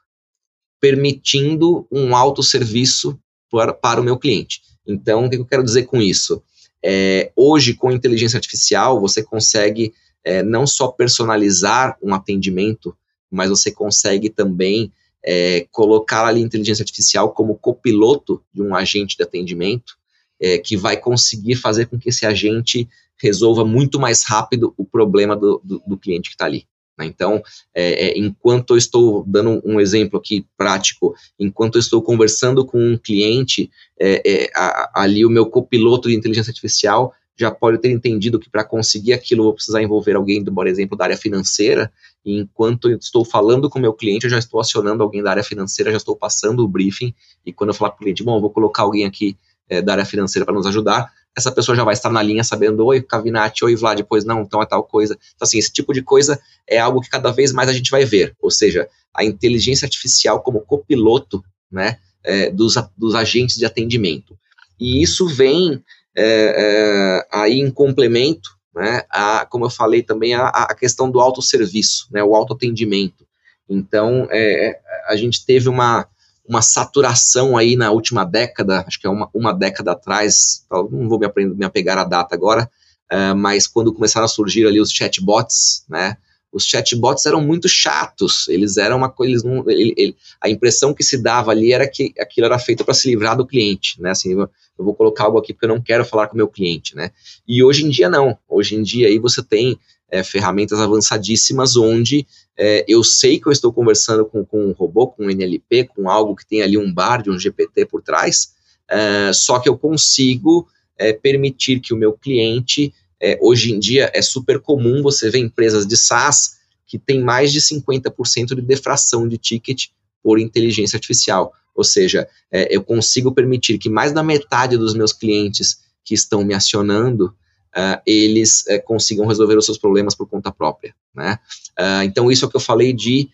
permitindo 0.80 1.86
um 1.90 2.14
autosserviço 2.14 3.18
para, 3.50 3.72
para 3.72 4.00
o 4.00 4.04
meu 4.04 4.18
cliente. 4.18 4.60
Então, 4.86 5.26
o 5.26 5.30
que 5.30 5.36
eu 5.36 5.44
quero 5.44 5.64
dizer 5.64 5.84
com 5.84 6.00
isso? 6.00 6.42
É, 6.82 7.32
hoje, 7.34 7.74
com 7.74 7.90
inteligência 7.90 8.36
artificial, 8.36 9.00
você 9.00 9.22
consegue 9.22 9.92
é, 10.22 10.42
não 10.42 10.66
só 10.66 10.88
personalizar 10.88 11.96
um 12.02 12.14
atendimento, 12.14 12.96
mas 13.30 13.50
você 13.50 13.72
consegue 13.72 14.30
também 14.30 14.92
é, 15.24 15.66
colocar 15.72 16.26
ali 16.26 16.40
inteligência 16.40 16.82
artificial 16.82 17.32
como 17.32 17.56
copiloto 17.56 18.42
de 18.52 18.62
um 18.62 18.74
agente 18.74 19.16
de 19.16 19.22
atendimento 19.22 19.96
é, 20.40 20.58
que 20.58 20.76
vai 20.76 20.96
conseguir 20.96 21.56
fazer 21.56 21.86
com 21.86 21.98
que 21.98 22.10
esse 22.10 22.24
agente 22.24 22.88
resolva 23.20 23.64
muito 23.64 23.98
mais 23.98 24.22
rápido 24.22 24.74
o 24.76 24.84
problema 24.84 25.34
do, 25.34 25.60
do, 25.64 25.82
do 25.86 25.96
cliente 25.96 26.28
que 26.28 26.34
está 26.34 26.44
ali. 26.44 26.66
Né? 26.98 27.06
Então, 27.06 27.42
é, 27.74 28.08
é, 28.08 28.18
enquanto 28.18 28.74
eu 28.74 28.78
estou 28.78 29.24
dando 29.26 29.60
um 29.64 29.80
exemplo 29.80 30.18
aqui 30.18 30.46
prático, 30.56 31.14
enquanto 31.38 31.76
eu 31.76 31.80
estou 31.80 32.02
conversando 32.02 32.64
com 32.64 32.78
um 32.78 32.96
cliente, 32.96 33.70
é, 33.98 34.22
é, 34.24 34.50
a, 34.54 35.02
ali 35.02 35.24
o 35.24 35.30
meu 35.30 35.46
copiloto 35.46 36.08
de 36.08 36.14
inteligência 36.14 36.50
artificial 36.50 37.12
já 37.38 37.50
pode 37.50 37.78
ter 37.78 37.90
entendido 37.90 38.38
que 38.38 38.48
para 38.48 38.64
conseguir 38.64 39.12
aquilo 39.12 39.40
eu 39.42 39.44
vou 39.44 39.54
precisar 39.54 39.82
envolver 39.82 40.16
alguém, 40.16 40.42
por 40.42 40.66
exemplo, 40.66 40.96
da 40.96 41.04
área 41.04 41.16
financeira, 41.16 41.92
e 42.24 42.38
enquanto 42.38 42.90
eu 42.90 42.96
estou 42.96 43.24
falando 43.24 43.68
com 43.68 43.78
o 43.78 43.82
meu 43.82 43.92
cliente, 43.92 44.24
eu 44.24 44.30
já 44.30 44.38
estou 44.38 44.58
acionando 44.58 45.02
alguém 45.02 45.22
da 45.22 45.30
área 45.30 45.44
financeira, 45.44 45.90
já 45.90 45.98
estou 45.98 46.16
passando 46.16 46.64
o 46.64 46.68
briefing, 46.68 47.14
e 47.44 47.52
quando 47.52 47.70
eu 47.70 47.74
falar 47.74 47.90
para 47.90 47.96
o 47.96 48.00
cliente, 48.00 48.24
bom, 48.24 48.40
vou 48.40 48.50
colocar 48.50 48.84
alguém 48.84 49.04
aqui 49.04 49.36
é, 49.68 49.82
da 49.82 49.92
área 49.92 50.06
financeira 50.06 50.46
para 50.46 50.54
nos 50.54 50.66
ajudar, 50.66 51.12
essa 51.36 51.52
pessoa 51.52 51.76
já 51.76 51.84
vai 51.84 51.92
estar 51.92 52.10
na 52.10 52.22
linha 52.22 52.42
sabendo, 52.42 52.86
oi, 52.86 53.02
Cavinati, 53.02 53.64
oi, 53.64 53.76
Vlad, 53.76 53.98
depois 53.98 54.24
não, 54.24 54.40
então 54.40 54.62
é 54.62 54.66
tal 54.66 54.82
coisa. 54.82 55.18
Então, 55.34 55.44
assim, 55.44 55.58
esse 55.58 55.70
tipo 55.70 55.92
de 55.92 56.02
coisa 56.02 56.40
é 56.66 56.78
algo 56.78 57.00
que 57.00 57.10
cada 57.10 57.30
vez 57.30 57.52
mais 57.52 57.68
a 57.68 57.72
gente 57.72 57.90
vai 57.90 58.04
ver, 58.04 58.34
ou 58.40 58.50
seja, 58.50 58.88
a 59.14 59.22
inteligência 59.22 59.84
artificial 59.84 60.40
como 60.40 60.62
copiloto, 60.62 61.44
né, 61.70 61.98
é, 62.24 62.50
dos, 62.50 62.74
dos 62.96 63.14
agentes 63.14 63.56
de 63.56 63.66
atendimento. 63.66 64.36
E 64.80 65.02
isso 65.02 65.28
vem 65.28 65.82
é, 66.16 66.22
é, 66.56 67.28
aí 67.30 67.60
em 67.60 67.70
complemento, 67.70 68.50
né, 68.74 69.02
a, 69.10 69.46
como 69.46 69.66
eu 69.66 69.70
falei 69.70 70.02
também, 70.02 70.34
a, 70.34 70.48
a 70.48 70.74
questão 70.74 71.10
do 71.10 71.20
autosserviço, 71.20 72.08
né, 72.10 72.24
o 72.24 72.34
autoatendimento. 72.34 73.26
Então, 73.68 74.26
é, 74.30 74.80
a 75.06 75.16
gente 75.16 75.44
teve 75.44 75.68
uma, 75.68 76.08
uma 76.48 76.62
saturação 76.62 77.56
aí 77.56 77.76
na 77.76 77.90
última 77.90 78.24
década, 78.24 78.84
acho 78.86 79.00
que 79.00 79.06
é 79.06 79.10
uma, 79.10 79.28
uma 79.34 79.52
década 79.52 79.92
atrás, 79.92 80.64
não 80.70 81.08
vou 81.08 81.18
me, 81.18 81.26
aprender, 81.26 81.54
me 81.54 81.64
apegar 81.64 81.98
à 81.98 82.04
data 82.04 82.34
agora, 82.34 82.70
uh, 83.12 83.34
mas 83.36 83.66
quando 83.66 83.92
começaram 83.92 84.24
a 84.24 84.28
surgir 84.28 84.66
ali 84.66 84.80
os 84.80 84.90
chatbots, 84.90 85.84
né, 85.88 86.16
os 86.52 86.64
chatbots 86.64 87.26
eram 87.26 87.40
muito 87.40 87.68
chatos, 87.68 88.48
eles 88.48 88.76
eram 88.76 88.96
uma 88.96 89.10
coisa, 89.10 89.46
ele, 89.66 89.94
ele, 89.96 90.16
a 90.40 90.48
impressão 90.48 90.94
que 90.94 91.02
se 91.02 91.18
dava 91.18 91.50
ali 91.50 91.72
era 91.72 91.88
que 91.88 92.14
aquilo 92.18 92.46
era 92.46 92.58
feito 92.58 92.84
para 92.84 92.94
se 92.94 93.08
livrar 93.08 93.36
do 93.36 93.46
cliente, 93.46 94.00
né, 94.00 94.10
assim, 94.10 94.32
eu, 94.32 94.48
eu 94.78 94.84
vou 94.84 94.94
colocar 94.94 95.24
algo 95.24 95.38
aqui 95.38 95.52
porque 95.52 95.66
eu 95.66 95.70
não 95.70 95.80
quero 95.80 96.04
falar 96.04 96.28
com 96.28 96.34
o 96.34 96.36
meu 96.36 96.48
cliente, 96.48 96.94
né, 96.94 97.10
e 97.46 97.62
hoje 97.62 97.84
em 97.84 97.88
dia 97.88 98.08
não, 98.08 98.38
hoje 98.48 98.76
em 98.76 98.82
dia 98.82 99.08
aí 99.08 99.18
você 99.18 99.42
tem 99.42 99.78
é, 100.10 100.22
ferramentas 100.22 100.78
avançadíssimas 100.80 101.76
onde 101.76 102.26
é, 102.56 102.84
eu 102.88 103.04
sei 103.04 103.38
que 103.38 103.48
eu 103.48 103.52
estou 103.52 103.72
conversando 103.72 104.24
com, 104.24 104.44
com 104.44 104.66
um 104.66 104.72
robô, 104.72 105.08
com 105.08 105.24
um 105.26 105.30
NLP, 105.30 105.84
com 105.84 106.08
algo 106.08 106.34
que 106.34 106.46
tem 106.46 106.62
ali 106.62 106.78
um 106.78 106.92
bar 106.92 107.22
de 107.22 107.30
um 107.30 107.38
GPT 107.38 107.86
por 107.86 108.02
trás, 108.02 108.54
é, 108.88 109.32
só 109.32 109.58
que 109.58 109.68
eu 109.68 109.76
consigo 109.76 110.66
é, 110.98 111.12
permitir 111.12 111.80
que 111.80 111.92
o 111.92 111.96
meu 111.96 112.12
cliente, 112.12 112.94
é, 113.20 113.38
hoje 113.40 113.72
em 113.72 113.78
dia 113.78 114.10
é 114.14 114.22
super 114.22 114.60
comum 114.60 115.02
você 115.02 115.30
ver 115.30 115.38
empresas 115.38 115.86
de 115.86 115.96
SaaS 115.96 116.56
que 116.86 116.98
tem 116.98 117.20
mais 117.20 117.52
de 117.52 117.60
50% 117.60 118.54
de 118.54 118.62
defração 118.62 119.28
de 119.28 119.36
ticket 119.36 119.88
por 120.22 120.38
inteligência 120.38 120.96
artificial. 120.96 121.52
Ou 121.74 121.84
seja, 121.84 122.26
é, 122.50 122.74
eu 122.74 122.82
consigo 122.82 123.32
permitir 123.32 123.76
que 123.76 123.90
mais 123.90 124.12
da 124.12 124.22
metade 124.22 124.78
dos 124.78 124.94
meus 124.94 125.12
clientes 125.12 125.80
que 126.04 126.14
estão 126.14 126.44
me 126.44 126.54
acionando 126.54 127.34
uh, 127.76 128.00
eles 128.06 128.62
uh, 128.62 128.82
consigam 128.84 129.26
resolver 129.26 129.56
os 129.56 129.66
seus 129.66 129.78
problemas 129.78 130.14
por 130.14 130.26
conta 130.26 130.50
própria. 130.50 130.94
Né? 131.14 131.38
Uh, 131.78 132.02
então, 132.04 132.30
isso 132.30 132.44
é 132.44 132.48
o 132.48 132.50
que 132.50 132.56
eu 132.56 132.60
falei 132.60 132.92
de 132.92 133.30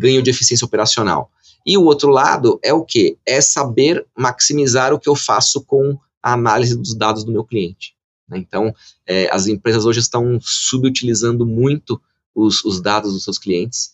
ganho 0.00 0.20
de 0.20 0.30
eficiência 0.30 0.64
operacional. 0.64 1.30
E 1.64 1.78
o 1.78 1.84
outro 1.84 2.10
lado 2.10 2.58
é 2.60 2.72
o 2.72 2.82
que? 2.82 3.16
É 3.24 3.40
saber 3.40 4.04
maximizar 4.16 4.92
o 4.92 4.98
que 4.98 5.08
eu 5.08 5.14
faço 5.14 5.62
com 5.64 5.96
a 6.20 6.32
análise 6.32 6.76
dos 6.76 6.92
dados 6.92 7.22
do 7.22 7.30
meu 7.30 7.44
cliente. 7.44 7.94
Né? 8.28 8.38
Então, 8.38 8.74
é, 9.06 9.32
as 9.32 9.46
empresas 9.46 9.84
hoje 9.84 10.00
estão 10.00 10.40
subutilizando 10.40 11.46
muito 11.46 12.00
os, 12.34 12.64
os 12.64 12.80
dados 12.80 13.12
dos 13.12 13.22
seus 13.22 13.38
clientes. 13.38 13.92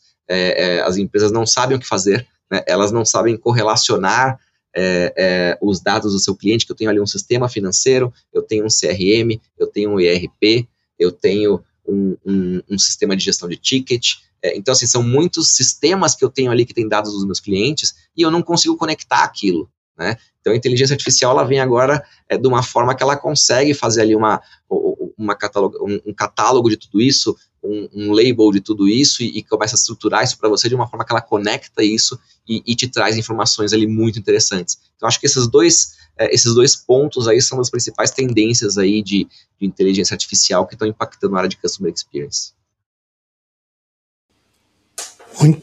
As 0.86 0.96
empresas 0.96 1.30
não 1.30 1.44
sabem 1.44 1.76
o 1.76 1.80
que 1.80 1.86
fazer, 1.86 2.26
né? 2.50 2.62
elas 2.66 2.90
não 2.90 3.04
sabem 3.04 3.36
correlacionar 3.36 4.38
é, 4.74 5.14
é, 5.16 5.58
os 5.60 5.80
dados 5.80 6.12
do 6.12 6.18
seu 6.18 6.34
cliente, 6.34 6.66
que 6.66 6.72
eu 6.72 6.76
tenho 6.76 6.90
ali 6.90 7.00
um 7.00 7.06
sistema 7.06 7.48
financeiro, 7.48 8.12
eu 8.32 8.42
tenho 8.42 8.64
um 8.64 8.68
CRM, 8.68 9.40
eu 9.58 9.66
tenho 9.66 9.90
um 9.90 10.00
ERP, 10.00 10.68
eu 10.98 11.12
tenho 11.12 11.62
um, 11.86 12.16
um, 12.24 12.62
um 12.70 12.78
sistema 12.78 13.16
de 13.16 13.24
gestão 13.24 13.48
de 13.48 13.56
ticket. 13.56 14.14
É, 14.42 14.56
então, 14.56 14.72
assim, 14.72 14.86
são 14.86 15.02
muitos 15.02 15.54
sistemas 15.54 16.14
que 16.14 16.24
eu 16.24 16.30
tenho 16.30 16.50
ali 16.50 16.66
que 16.66 16.74
tem 16.74 16.88
dados 16.88 17.12
dos 17.12 17.24
meus 17.24 17.40
clientes 17.40 17.94
e 18.16 18.22
eu 18.22 18.30
não 18.30 18.42
consigo 18.42 18.76
conectar 18.76 19.22
aquilo. 19.22 19.70
Né? 19.96 20.16
Então, 20.40 20.52
a 20.52 20.56
inteligência 20.56 20.94
artificial 20.94 21.32
ela 21.32 21.44
vem 21.44 21.60
agora 21.60 22.04
é, 22.28 22.36
de 22.36 22.46
uma 22.46 22.62
forma 22.62 22.94
que 22.94 23.02
ela 23.02 23.16
consegue 23.16 23.72
fazer 23.72 24.02
ali 24.02 24.14
uma, 24.14 24.42
uma 24.68 25.38
um, 25.80 26.00
um 26.06 26.14
catálogo 26.14 26.68
de 26.68 26.76
tudo 26.76 27.00
isso, 27.00 27.36
um, 27.64 27.88
um, 27.94 28.12
label 28.12 28.52
de 28.52 28.60
tudo 28.60 28.86
isso 28.86 29.22
e, 29.22 29.38
e 29.38 29.42
começa 29.42 29.74
a 29.74 29.78
estruturar 29.78 30.22
isso 30.22 30.36
para 30.36 30.48
você 30.48 30.68
de 30.68 30.74
uma 30.74 30.86
forma 30.86 31.04
que 31.04 31.12
ela 31.12 31.22
conecta 31.22 31.82
isso 31.82 32.18
e, 32.46 32.62
e, 32.66 32.76
te 32.76 32.86
traz 32.86 33.16
informações 33.16 33.72
ali 33.72 33.86
muito 33.86 34.18
interessantes. 34.18 34.78
Então, 34.96 35.08
acho 35.08 35.18
que 35.18 35.26
esses 35.26 35.48
dois, 35.48 35.94
é, 36.18 36.32
esses 36.32 36.54
dois 36.54 36.76
pontos 36.76 37.26
aí 37.26 37.40
são 37.40 37.58
as 37.58 37.70
principais 37.70 38.10
tendências 38.10 38.76
aí 38.76 39.02
de, 39.02 39.26
de 39.58 39.66
inteligência 39.66 40.14
artificial 40.14 40.66
que 40.66 40.74
estão 40.74 40.86
impactando 40.86 41.34
a 41.34 41.38
área 41.38 41.48
de 41.48 41.56
Customer 41.56 41.92
Experience. 41.92 42.52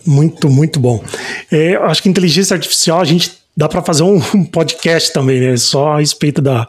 Muito, 0.05 0.49
muito, 0.49 0.79
bom. 0.79 1.03
É, 1.49 1.75
acho 1.75 2.03
que 2.03 2.09
inteligência 2.09 2.55
artificial 2.55 2.99
a 2.99 3.05
gente 3.05 3.31
dá 3.55 3.69
para 3.69 3.81
fazer 3.81 4.03
um, 4.03 4.17
um, 4.35 4.43
podcast 4.43 5.13
também, 5.13 5.39
né? 5.39 5.55
Só 5.55 5.93
a 5.93 5.99
respeito 5.99 6.41
da, 6.41 6.67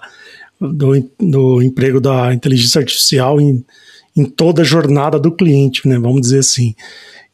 do, 0.61 1.11
do 1.19 1.63
emprego 1.63 2.01
da 2.01 2.33
inteligência 2.33 2.79
artificial 2.79 3.41
em, 3.41 3.65
em 4.17 4.25
toda 4.25 4.63
a 4.63 4.65
jornada 4.65 5.19
do 5.19 5.33
cliente, 5.33 5.89
né? 5.89 5.99
Vamos 5.99 6.23
dizer 6.23 6.41
assim. 6.41 6.75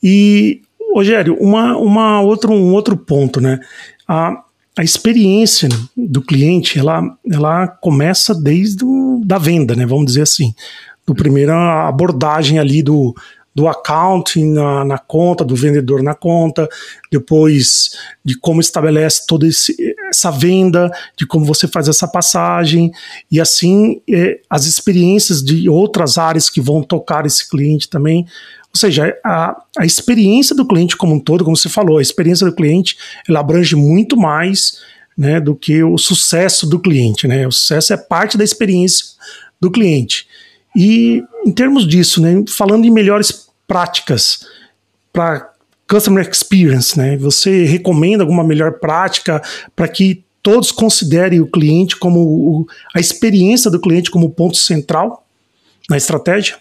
E, 0.02 0.62
Rogério, 0.94 1.36
uma, 1.40 1.76
uma 1.76 2.20
outro, 2.20 2.52
um 2.52 2.72
outro 2.72 2.96
ponto, 2.96 3.40
né? 3.40 3.60
A, 4.06 4.42
a 4.76 4.84
experiência 4.84 5.68
do 5.96 6.22
cliente, 6.22 6.78
ela, 6.78 7.02
ela 7.30 7.66
começa 7.66 8.34
desde 8.34 8.84
o, 8.84 9.20
da 9.24 9.38
venda, 9.38 9.74
né? 9.74 9.84
Vamos 9.84 10.06
dizer 10.06 10.22
assim. 10.22 10.54
Do 11.06 11.14
primeira 11.14 11.88
abordagem 11.88 12.58
ali 12.58 12.82
do, 12.82 13.14
do 13.58 13.66
accounting 13.66 14.52
na, 14.52 14.84
na, 14.84 14.98
conta, 14.98 15.44
do 15.44 15.56
vendedor 15.56 16.00
na 16.00 16.14
conta, 16.14 16.68
depois 17.10 17.90
de 18.24 18.38
como 18.38 18.60
estabelece 18.60 19.26
toda 19.26 19.48
esse, 19.48 19.74
essa 20.08 20.30
venda, 20.30 20.88
de 21.16 21.26
como 21.26 21.44
você 21.44 21.66
faz 21.66 21.88
essa 21.88 22.06
passagem, 22.06 22.92
e 23.28 23.40
assim 23.40 24.00
é, 24.08 24.38
as 24.48 24.64
experiências 24.64 25.42
de 25.42 25.68
outras 25.68 26.18
áreas 26.18 26.48
que 26.48 26.60
vão 26.60 26.84
tocar 26.84 27.26
esse 27.26 27.50
cliente 27.50 27.88
também. 27.88 28.24
Ou 28.72 28.78
seja, 28.78 29.12
a, 29.26 29.60
a 29.76 29.84
experiência 29.84 30.54
do 30.54 30.64
cliente 30.64 30.96
como 30.96 31.16
um 31.16 31.20
todo, 31.20 31.42
como 31.42 31.56
você 31.56 31.68
falou, 31.68 31.98
a 31.98 32.02
experiência 32.02 32.46
do 32.46 32.54
cliente 32.54 32.96
ela 33.28 33.40
abrange 33.40 33.74
muito 33.74 34.16
mais 34.16 34.78
né, 35.16 35.40
do 35.40 35.56
que 35.56 35.82
o 35.82 35.98
sucesso 35.98 36.64
do 36.64 36.78
cliente. 36.78 37.26
Né? 37.26 37.44
O 37.44 37.50
sucesso 37.50 37.92
é 37.92 37.96
parte 37.96 38.38
da 38.38 38.44
experiência 38.44 39.04
do 39.60 39.68
cliente. 39.68 40.28
E 40.76 41.24
em 41.44 41.50
termos 41.50 41.88
disso, 41.88 42.22
né, 42.22 42.44
falando 42.48 42.84
em 42.84 42.90
melhores 42.90 43.47
práticas 43.68 44.46
para 45.12 45.52
customer 45.88 46.28
experience, 46.28 46.98
né? 46.98 47.16
Você 47.18 47.64
recomenda 47.64 48.24
alguma 48.24 48.42
melhor 48.42 48.80
prática 48.80 49.40
para 49.76 49.86
que 49.86 50.24
todos 50.42 50.72
considerem 50.72 51.40
o 51.40 51.50
cliente 51.50 51.96
como 51.96 52.20
o, 52.20 52.66
a 52.94 53.00
experiência 53.00 53.70
do 53.70 53.80
cliente 53.80 54.10
como 54.10 54.30
ponto 54.30 54.56
central 54.56 55.26
na 55.88 55.96
estratégia? 55.96 56.58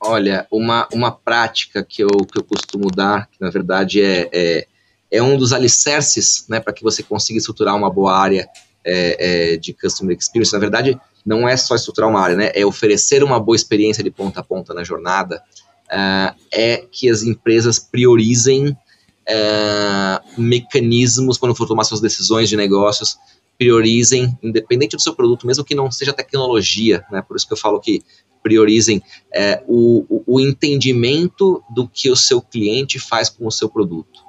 Olha, 0.00 0.46
uma, 0.50 0.86
uma 0.92 1.10
prática 1.10 1.82
que 1.82 2.02
eu, 2.02 2.08
que 2.08 2.38
eu 2.38 2.44
costumo 2.44 2.90
dar, 2.90 3.26
que 3.26 3.40
na 3.40 3.50
verdade 3.50 4.02
é, 4.02 4.28
é, 4.32 4.66
é 5.10 5.22
um 5.22 5.36
dos 5.36 5.52
alicerces 5.52 6.44
né, 6.48 6.60
para 6.60 6.72
que 6.72 6.82
você 6.82 7.02
consiga 7.02 7.38
estruturar 7.38 7.74
uma 7.74 7.90
boa 7.90 8.16
área 8.16 8.48
é, 8.84 9.52
é, 9.52 9.56
de 9.56 9.72
Customer 9.72 10.16
Experience. 10.16 10.52
Na 10.52 10.60
verdade, 10.60 10.98
não 11.26 11.48
é 11.48 11.56
só 11.56 11.74
estruturar 11.74 12.08
uma 12.08 12.20
área, 12.20 12.36
né, 12.36 12.50
é 12.54 12.64
oferecer 12.64 13.24
uma 13.24 13.40
boa 13.40 13.56
experiência 13.56 14.04
de 14.04 14.10
ponta 14.10 14.40
a 14.40 14.44
ponta 14.44 14.72
na 14.72 14.84
jornada 14.84 15.42
uh, 15.90 16.34
é 16.52 16.86
que 16.90 17.08
as 17.08 17.22
empresas 17.22 17.78
priorizem 17.78 18.68
uh, 18.68 20.40
mecanismos 20.40 21.38
quando 21.38 21.54
for 21.54 21.66
tomar 21.66 21.84
suas 21.84 22.00
decisões 22.00 22.48
de 22.48 22.56
negócios, 22.56 23.18
priorizem, 23.58 24.38
independente 24.42 24.96
do 24.96 25.02
seu 25.02 25.14
produto, 25.14 25.46
mesmo 25.46 25.64
que 25.64 25.74
não 25.74 25.90
seja 25.90 26.12
tecnologia, 26.12 27.04
né? 27.10 27.20
Por 27.22 27.36
isso 27.36 27.46
que 27.46 27.52
eu 27.52 27.56
falo 27.56 27.80
que 27.80 28.04
priorizem 28.40 29.02
é, 29.34 29.62
o, 29.66 30.22
o, 30.24 30.40
entendimento 30.40 31.62
do 31.68 31.88
que 31.88 32.08
o 32.08 32.16
seu 32.16 32.40
cliente 32.40 32.98
faz 32.98 33.28
com 33.28 33.46
o 33.46 33.50
seu 33.50 33.68
produto. 33.68 34.20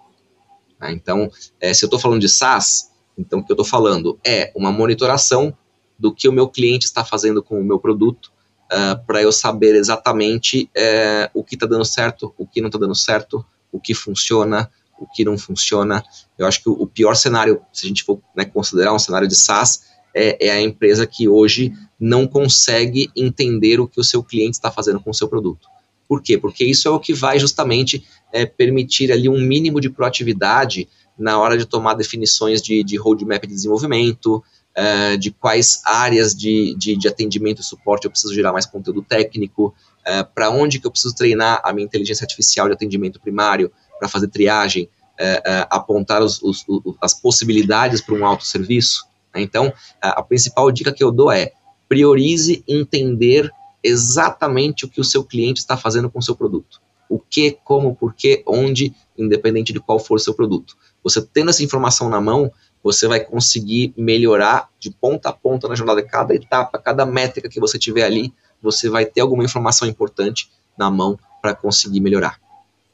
Né? 0.80 0.92
Então, 0.92 1.32
é, 1.60 1.74
se 1.74 1.86
eu 1.86 1.88
estou 1.88 2.00
falando 2.00 2.20
de 2.20 2.28
SaaS, 2.28 2.92
então 3.16 3.40
o 3.40 3.46
que 3.46 3.52
eu 3.52 3.54
estou 3.54 3.66
falando 3.66 4.20
é 4.26 4.52
uma 4.56 4.72
monitoração 4.72 5.56
do 5.98 6.14
que 6.14 6.28
o 6.28 6.34
meu 6.34 6.50
cliente 6.50 6.86
está 6.86 7.06
fazendo 7.06 7.44
com 7.44 7.62
o 7.62 7.64
meu 7.64 7.80
produto 7.80 8.32
uh, 8.72 8.76
ah, 8.92 9.04
para 9.06 9.22
eu 9.22 9.32
saber 9.32 9.76
exatamente 9.76 10.70
uh, 10.76 11.30
o 11.34 11.44
que 11.44 11.56
está 11.56 11.66
dando 11.66 11.86
certo, 11.86 12.34
o 12.38 12.46
que 12.46 12.62
não 12.62 12.68
está 12.68 12.80
dando 12.80 12.96
certo, 12.96 13.46
o 13.72 13.80
que 13.80 13.94
funciona, 13.94 14.70
o 15.00 15.08
que 15.08 15.24
não 15.24 15.38
funciona. 15.38 16.04
Eu 16.38 16.46
acho 16.46 16.62
que 16.62 16.70
o, 16.70 16.74
o 16.74 16.88
pior 16.88 17.16
cenário, 17.16 17.62
se 17.74 17.86
a 17.86 17.90
gente 17.90 18.04
for 18.04 18.20
né, 18.36 18.46
considerar 18.46 18.94
um 18.94 19.00
cenário 19.00 19.28
de 19.28 19.36
SaaS, 19.36 19.84
é, 20.14 20.48
é, 20.48 20.52
a 20.52 20.62
empresa 20.62 21.06
que 21.06 21.28
hoje 21.28 21.74
não 22.00 22.28
consegue 22.28 23.12
entender 23.16 23.80
o 23.80 23.88
que 23.88 24.00
o 24.00 24.04
seu 24.04 24.24
cliente 24.24 24.58
está 24.58 24.72
fazendo 24.72 25.00
com 25.00 25.12
o 25.12 25.14
seu 25.14 25.28
produto. 25.28 25.68
Por 26.08 26.22
quê? 26.22 26.38
Porque 26.38 26.66
isso 26.66 26.88
é 26.88 26.92
o 26.92 27.00
que 27.00 27.14
vai 27.14 27.38
justamente 27.38 28.04
é, 28.34 28.46
permitir 28.46 29.12
ali 29.12 29.30
um 29.30 29.40
mínimo 29.40 29.80
de 29.80 29.90
proatividade 29.90 30.90
na 31.18 31.38
hora 31.38 31.58
de 31.58 31.66
tomar 31.66 31.94
definições 31.94 32.62
de, 32.62 32.84
de 32.84 32.98
roadmap 32.98 33.46
de 33.46 33.54
desenvolvimento, 33.54 34.44
uh, 34.80 35.18
de 35.18 35.32
quais 35.32 35.82
áreas 35.86 36.34
de, 36.34 36.74
de, 36.76 36.96
de, 36.96 37.08
atendimento 37.08 37.62
e 37.62 37.64
suporte 37.64 38.06
eu 38.06 38.12
preciso 38.12 38.34
gerar 38.34 38.54
mais 38.54 38.66
conteúdo 38.66 39.02
técnico, 39.02 39.68
uh, 39.68 39.74
eh, 40.06 40.24
para 40.24 40.50
onde 40.50 40.80
que 40.80 40.88
eu 40.88 40.92
preciso 40.92 41.14
treinar 41.14 41.62
a 41.64 41.74
minha 41.74 41.86
inteligência 41.86 42.24
artificial 42.24 42.68
de 42.68 42.74
atendimento 42.74 43.20
primário 43.20 43.72
para 44.00 44.08
fazer 44.08 44.30
triagem, 44.30 44.90
uh, 45.20 45.68
apontar 45.70 46.24
os, 46.24 46.42
os, 46.42 46.64
os, 46.68 46.96
as 47.02 47.14
possibilidades 47.14 48.02
para 48.02 48.16
um 48.16 48.26
autosserviço. 48.26 49.06
Né? 49.36 49.42
Então, 49.42 49.74
a 50.02 50.24
principal 50.24 50.72
dica 50.72 50.94
que 50.94 51.04
eu 51.04 51.12
dou 51.12 51.32
é 51.32 51.52
priorize 51.88 52.64
entender 52.68 53.52
exatamente 53.84 54.86
o 54.86 54.90
que 54.90 55.02
o 55.02 55.04
seu 55.04 55.24
cliente 55.24 55.60
está 55.60 55.76
fazendo 55.76 56.10
com 56.10 56.20
o 56.20 56.24
seu 56.24 56.36
produto. 56.36 56.82
O 57.10 57.20
que, 57.20 57.58
como, 57.64 57.96
por 57.96 58.14
que, 58.14 58.44
onde, 58.46 58.94
independente 59.18 59.74
de 59.74 59.80
qual 59.80 60.00
for 60.00 60.16
o 60.16 60.20
seu 60.20 60.34
produto. 60.34 60.78
Você 61.04 61.22
tendo 61.22 61.50
essa 61.50 61.64
informação 61.64 62.10
na 62.10 62.22
mão, 62.22 62.52
você 62.84 63.08
vai 63.08 63.20
conseguir 63.20 63.94
melhorar 63.98 64.70
de 64.80 64.90
ponta 64.90 65.30
a 65.30 65.34
ponta 65.34 65.68
na 65.68 65.76
jornada. 65.76 66.02
Cada 66.02 66.34
etapa, 66.34 66.78
cada 66.80 67.06
métrica 67.06 67.50
que 67.50 67.60
você 67.60 67.78
tiver 67.78 68.04
ali, 68.04 68.34
você 68.62 68.90
vai 68.90 69.06
ter 69.06 69.22
alguma 69.22 69.44
informação 69.44 69.88
importante 69.88 70.50
na 70.78 70.90
mão 70.90 71.20
para 71.42 71.54
conseguir 71.54 72.00
melhorar. 72.00 72.40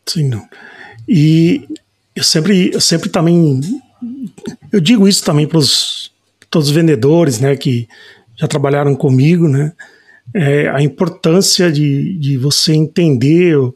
Sim, 0.06 0.30
não. 0.30 0.48
E 1.08 1.68
eu 2.16 2.24
sempre, 2.24 2.72
eu 2.74 2.82
sempre 2.82 3.10
também, 3.10 3.62
eu 4.72 4.80
digo 4.80 5.08
isso 5.08 5.24
também 5.24 5.48
para 5.48 5.60
todos 6.50 6.70
os 6.70 6.74
vendedores, 6.74 7.40
né, 7.40 7.56
que 7.56 7.88
já 8.36 8.48
trabalharam 8.48 8.96
comigo, 8.96 9.48
né, 9.48 9.74
é, 10.34 10.68
a 10.70 10.82
importância 10.82 11.72
de, 11.72 12.18
de 12.18 12.38
você 12.38 12.74
entender 12.74 13.58
o, 13.58 13.74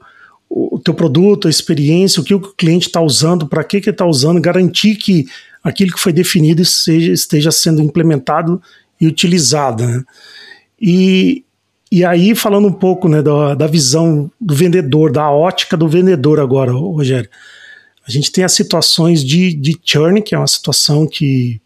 o 0.50 0.80
teu 0.80 0.94
produto, 0.94 1.48
a 1.48 1.52
experiência, 1.52 2.22
o 2.22 2.24
que 2.24 2.34
o 2.34 2.40
cliente 2.40 2.88
está 2.88 3.02
usando, 3.02 3.48
para 3.48 3.64
que, 3.64 3.80
que 3.80 3.90
está 3.90 4.06
usando, 4.06 4.42
garantir 4.42 4.96
que 4.96 5.26
aquilo 5.64 5.92
que 5.92 6.00
foi 6.00 6.14
definido 6.14 6.64
seja, 6.66 7.12
esteja 7.12 7.52
sendo 7.52 7.82
implementado 7.82 8.62
e 9.00 9.08
utilizado. 9.08 9.86
Né? 9.86 10.04
E, 10.82 11.44
e 11.92 12.06
aí, 12.06 12.36
falando 12.36 12.68
um 12.68 12.74
pouco 12.74 13.08
né, 13.08 13.22
da, 13.22 13.56
da 13.56 13.68
visão 13.68 14.32
do 14.40 14.54
vendedor, 14.54 15.12
da 15.12 15.30
ótica 15.30 15.76
do 15.76 15.88
vendedor 15.88 16.40
agora, 16.40 16.72
Rogério, 16.72 17.30
a 18.08 18.12
gente 18.12 18.32
tem 18.32 18.44
as 18.44 18.54
situações 18.54 19.24
de, 19.24 19.54
de 19.54 19.78
churn, 19.84 20.22
que 20.22 20.34
é 20.34 20.38
uma 20.38 20.48
situação 20.48 21.06
que 21.06 21.62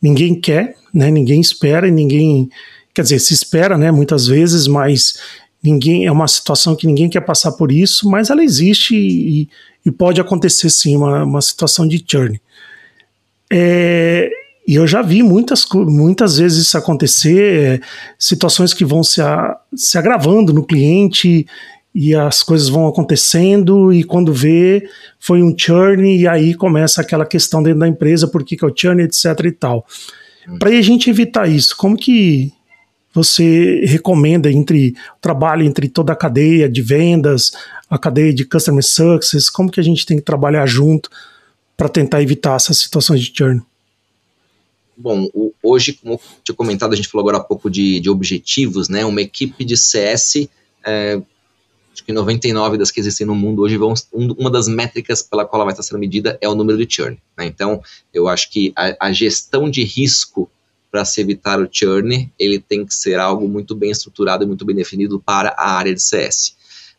ninguém 0.00 0.40
quer, 0.40 0.76
né, 0.94 1.10
ninguém 1.10 1.40
espera 1.40 1.90
ninguém. 1.90 2.48
Quer 2.94 3.02
dizer, 3.02 3.18
se 3.18 3.34
espera 3.34 3.76
né, 3.76 3.90
muitas 3.90 4.26
vezes, 4.26 4.66
mas 4.66 5.18
ninguém 5.62 6.06
é 6.06 6.12
uma 6.12 6.28
situação 6.28 6.76
que 6.76 6.86
ninguém 6.86 7.08
quer 7.08 7.20
passar 7.22 7.52
por 7.52 7.72
isso, 7.72 8.08
mas 8.08 8.30
ela 8.30 8.44
existe 8.44 8.94
e, 8.94 9.48
e 9.84 9.90
pode 9.90 10.20
acontecer 10.20 10.70
sim, 10.70 10.96
uma, 10.96 11.24
uma 11.24 11.42
situação 11.42 11.86
de 11.86 12.04
churn. 12.06 12.40
É, 13.50 14.30
e 14.66 14.74
eu 14.74 14.86
já 14.86 15.00
vi 15.00 15.22
muitas, 15.22 15.66
muitas 15.72 16.36
vezes 16.36 16.66
isso 16.66 16.76
acontecer, 16.76 17.80
é, 17.80 17.80
situações 18.18 18.74
que 18.74 18.84
vão 18.84 19.02
se, 19.02 19.22
a, 19.22 19.56
se 19.74 19.96
agravando 19.96 20.52
no 20.52 20.62
cliente 20.62 21.46
e 21.94 22.14
as 22.14 22.42
coisas 22.42 22.68
vão 22.68 22.86
acontecendo 22.86 23.90
e 23.92 24.04
quando 24.04 24.30
vê 24.30 24.86
foi 25.18 25.42
um 25.42 25.54
churn 25.56 26.16
e 26.16 26.28
aí 26.28 26.54
começa 26.54 27.00
aquela 27.00 27.24
questão 27.24 27.62
dentro 27.62 27.80
da 27.80 27.88
empresa, 27.88 28.28
por 28.28 28.44
que, 28.44 28.58
que 28.58 28.64
é 28.64 28.68
o 28.68 28.74
churn, 28.76 29.02
etc 29.02 29.24
e 29.44 29.52
tal. 29.52 29.86
Hum. 30.46 30.58
Para 30.58 30.68
a 30.68 30.82
gente 30.82 31.08
evitar 31.08 31.48
isso, 31.48 31.74
como 31.74 31.96
que 31.96 32.52
você 33.14 33.84
recomenda 33.86 34.52
entre 34.52 34.94
trabalho 35.18 35.64
entre 35.64 35.88
toda 35.88 36.12
a 36.12 36.16
cadeia 36.16 36.68
de 36.68 36.82
vendas, 36.82 37.52
a 37.88 37.98
cadeia 37.98 38.34
de 38.34 38.44
customer 38.44 38.84
success, 38.84 39.48
como 39.48 39.70
que 39.70 39.80
a 39.80 39.82
gente 39.82 40.04
tem 40.04 40.18
que 40.18 40.22
trabalhar 40.22 40.66
junto 40.66 41.08
para 41.78 41.88
tentar 41.88 42.20
evitar 42.20 42.56
essas 42.56 42.76
situações 42.78 43.20
de 43.20 43.32
churn? 43.32 43.62
Bom, 44.96 45.28
hoje, 45.62 45.92
como 45.92 46.20
tinha 46.42 46.56
comentado, 46.56 46.92
a 46.92 46.96
gente 46.96 47.06
falou 47.06 47.22
agora 47.22 47.36
há 47.36 47.46
pouco 47.46 47.70
de, 47.70 48.00
de 48.00 48.10
objetivos, 48.10 48.88
né? 48.88 49.04
Uma 49.04 49.22
equipe 49.22 49.64
de 49.64 49.76
CS, 49.76 50.48
é, 50.84 51.22
acho 51.92 52.04
que 52.04 52.12
99 52.12 52.76
das 52.76 52.90
que 52.90 52.98
existem 52.98 53.24
no 53.24 53.34
mundo 53.36 53.62
hoje, 53.62 53.76
vão, 53.76 53.94
um, 54.12 54.32
uma 54.32 54.50
das 54.50 54.66
métricas 54.66 55.22
pela 55.22 55.44
qual 55.44 55.58
ela 55.60 55.66
vai 55.66 55.72
estar 55.72 55.84
sendo 55.84 56.00
medida 56.00 56.36
é 56.40 56.48
o 56.48 56.54
número 56.56 56.84
de 56.84 56.92
churn. 56.92 57.16
Né? 57.36 57.46
Então, 57.46 57.80
eu 58.12 58.26
acho 58.26 58.50
que 58.50 58.72
a, 58.74 59.06
a 59.06 59.12
gestão 59.12 59.70
de 59.70 59.84
risco 59.84 60.50
para 60.90 61.04
se 61.04 61.20
evitar 61.20 61.60
o 61.60 61.68
churn, 61.70 62.28
ele 62.36 62.58
tem 62.58 62.84
que 62.84 62.92
ser 62.92 63.20
algo 63.20 63.46
muito 63.46 63.76
bem 63.76 63.92
estruturado 63.92 64.42
e 64.42 64.48
muito 64.48 64.64
bem 64.64 64.74
definido 64.74 65.20
para 65.20 65.50
a 65.50 65.76
área 65.76 65.94
de 65.94 66.02
CS. 66.02 66.56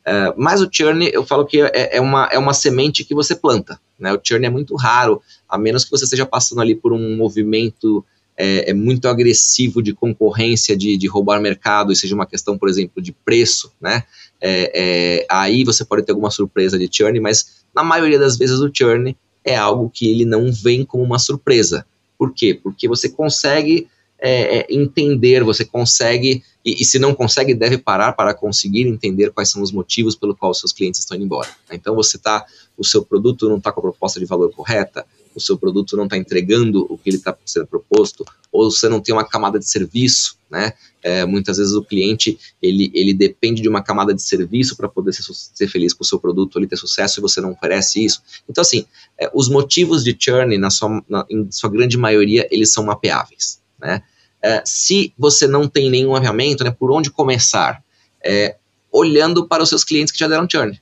Uh, 0.07 0.34
mas 0.38 0.61
o 0.61 0.69
churn, 0.71 1.09
eu 1.11 1.25
falo 1.25 1.45
que 1.45 1.61
é, 1.61 1.97
é, 1.97 2.01
uma, 2.01 2.30
é 2.32 2.39
uma 2.39 2.53
semente 2.53 3.03
que 3.03 3.13
você 3.13 3.36
planta. 3.36 3.77
Né? 4.00 4.14
O 4.14 4.20
churn 4.24 4.45
é 4.45 4.50
muito 4.50 4.76
raro, 4.76 5.22
a 5.47 5.58
menos 5.58 5.84
que 5.84 5.91
você 5.91 6.06
esteja 6.06 6.26
passando 6.26 6.62
ali 6.62 6.76
por 6.76 6.93
um 6.93 7.16
movimento 7.16 8.06
é, 8.38 8.70
é 8.70 8.74
muito 8.74 9.10
agressivo 9.10 9.84
de 9.84 9.93
concorrência, 9.93 10.76
de, 10.76 10.95
de, 10.95 11.08
roubar 11.08 11.41
mercado, 11.41 11.91
e 11.91 11.95
seja 11.95 12.16
uma 12.16 12.26
questão, 12.26 12.58
por 12.58 12.70
exemplo, 12.70 13.02
de 13.04 13.12
preço, 13.12 13.74
né? 13.82 14.04
É, 14.39 14.72
é, 14.74 15.26
aí 15.30 15.66
você 15.66 15.84
pode 15.84 16.04
ter 16.04 16.14
alguma 16.14 16.32
surpresa 16.32 16.80
de 16.80 16.89
churn, 16.89 17.20
mas 17.20 17.66
na 17.76 17.84
maioria 17.84 18.18
das 18.18 18.38
vezes 18.38 18.60
o 18.60 18.72
churn 18.74 19.16
é 19.43 19.58
algo 19.58 19.89
que 19.89 20.08
ele 20.10 20.24
não 20.24 20.54
vem 20.54 20.86
como 20.86 21.04
uma 21.04 21.20
surpresa. 21.20 21.86
Por 22.18 22.34
quê? 22.34 22.54
Porque 22.54 22.88
você 22.88 23.10
consegue 23.10 23.89
é, 24.22 24.60
é, 24.60 24.68
entender, 24.70 25.43
você 25.43 25.66
consegue, 25.66 26.43
e, 26.64 26.82
e, 26.82 26.86
se 26.86 27.00
não 27.00 27.14
consegue, 27.14 27.54
deve 27.54 27.78
parar 27.78 28.14
para 28.14 28.34
conseguir 28.34 28.88
entender 28.88 29.32
quais 29.32 29.50
são 29.50 29.62
os 29.62 29.72
motivos 29.72 30.16
pelo 30.16 30.36
qual 30.36 30.54
seus 30.54 30.74
clientes 30.74 31.00
estão 31.00 31.16
indo 31.16 31.26
embora. 31.26 31.50
Então 31.72 31.95
você 31.95 32.18
está, 32.18 32.45
o 32.80 32.84
seu 32.86 33.03
produto 33.03 33.49
não 33.49 33.57
está 33.57 33.71
com 33.71 33.82
a 33.82 33.84
proposta 33.84 34.19
de 34.19 34.25
valor 34.25 34.51
correta, 34.51 35.05
o 35.36 35.39
seu 35.39 35.57
produto 35.57 35.95
não 35.95 36.05
está 36.05 36.17
entregando 36.17 36.88
o 36.89 36.97
que 36.97 37.09
ele 37.09 37.17
está 37.17 37.38
sendo 37.45 37.67
proposto, 37.67 38.25
ou 38.51 38.71
você 38.71 38.89
não 38.89 38.99
tem 38.99 39.13
uma 39.13 39.27
camada 39.27 39.59
de 39.59 39.69
serviço, 39.69 40.38
né? 40.49 40.73
É, 41.01 41.25
muitas 41.25 41.57
vezes 41.57 41.73
o 41.73 41.84
cliente 41.84 42.38
ele, 42.61 42.91
ele 42.93 43.13
depende 43.13 43.61
de 43.61 43.69
uma 43.69 43.82
camada 43.82 44.13
de 44.13 44.21
serviço 44.21 44.75
para 44.75 44.89
poder 44.89 45.13
ser, 45.13 45.23
ser, 45.34 45.67
feliz 45.67 45.93
com 45.93 46.03
o 46.03 46.07
seu 46.07 46.19
produto, 46.19 46.57
ele 46.57 46.67
ter 46.67 46.75
sucesso 46.75 47.19
e 47.19 47.21
você 47.21 47.39
não 47.39 47.51
oferece 47.51 48.03
isso. 48.03 48.21
Então 48.49 48.61
assim, 48.61 48.86
é, 49.17 49.30
os 49.34 49.47
motivos 49.47 50.03
de 50.03 50.15
churn 50.19 50.57
na 50.57 50.69
sua, 50.69 51.01
na, 51.07 51.25
em 51.30 51.49
sua 51.51 51.69
grande 51.69 51.97
maioria 51.97 52.47
eles 52.51 52.73
são 52.73 52.84
mapeáveis. 52.84 53.61
Né? 53.80 54.01
É, 54.41 54.61
se 54.65 55.13
você 55.17 55.47
não 55.47 55.67
tem 55.67 55.89
nenhum 55.89 56.15
aviamento, 56.15 56.63
né, 56.63 56.71
por 56.71 56.91
onde 56.91 57.11
começar? 57.11 57.82
É, 58.21 58.57
olhando 58.91 59.47
para 59.47 59.63
os 59.63 59.69
seus 59.69 59.84
clientes 59.84 60.11
que 60.11 60.19
já 60.19 60.27
deram 60.27 60.47
churn. 60.49 60.82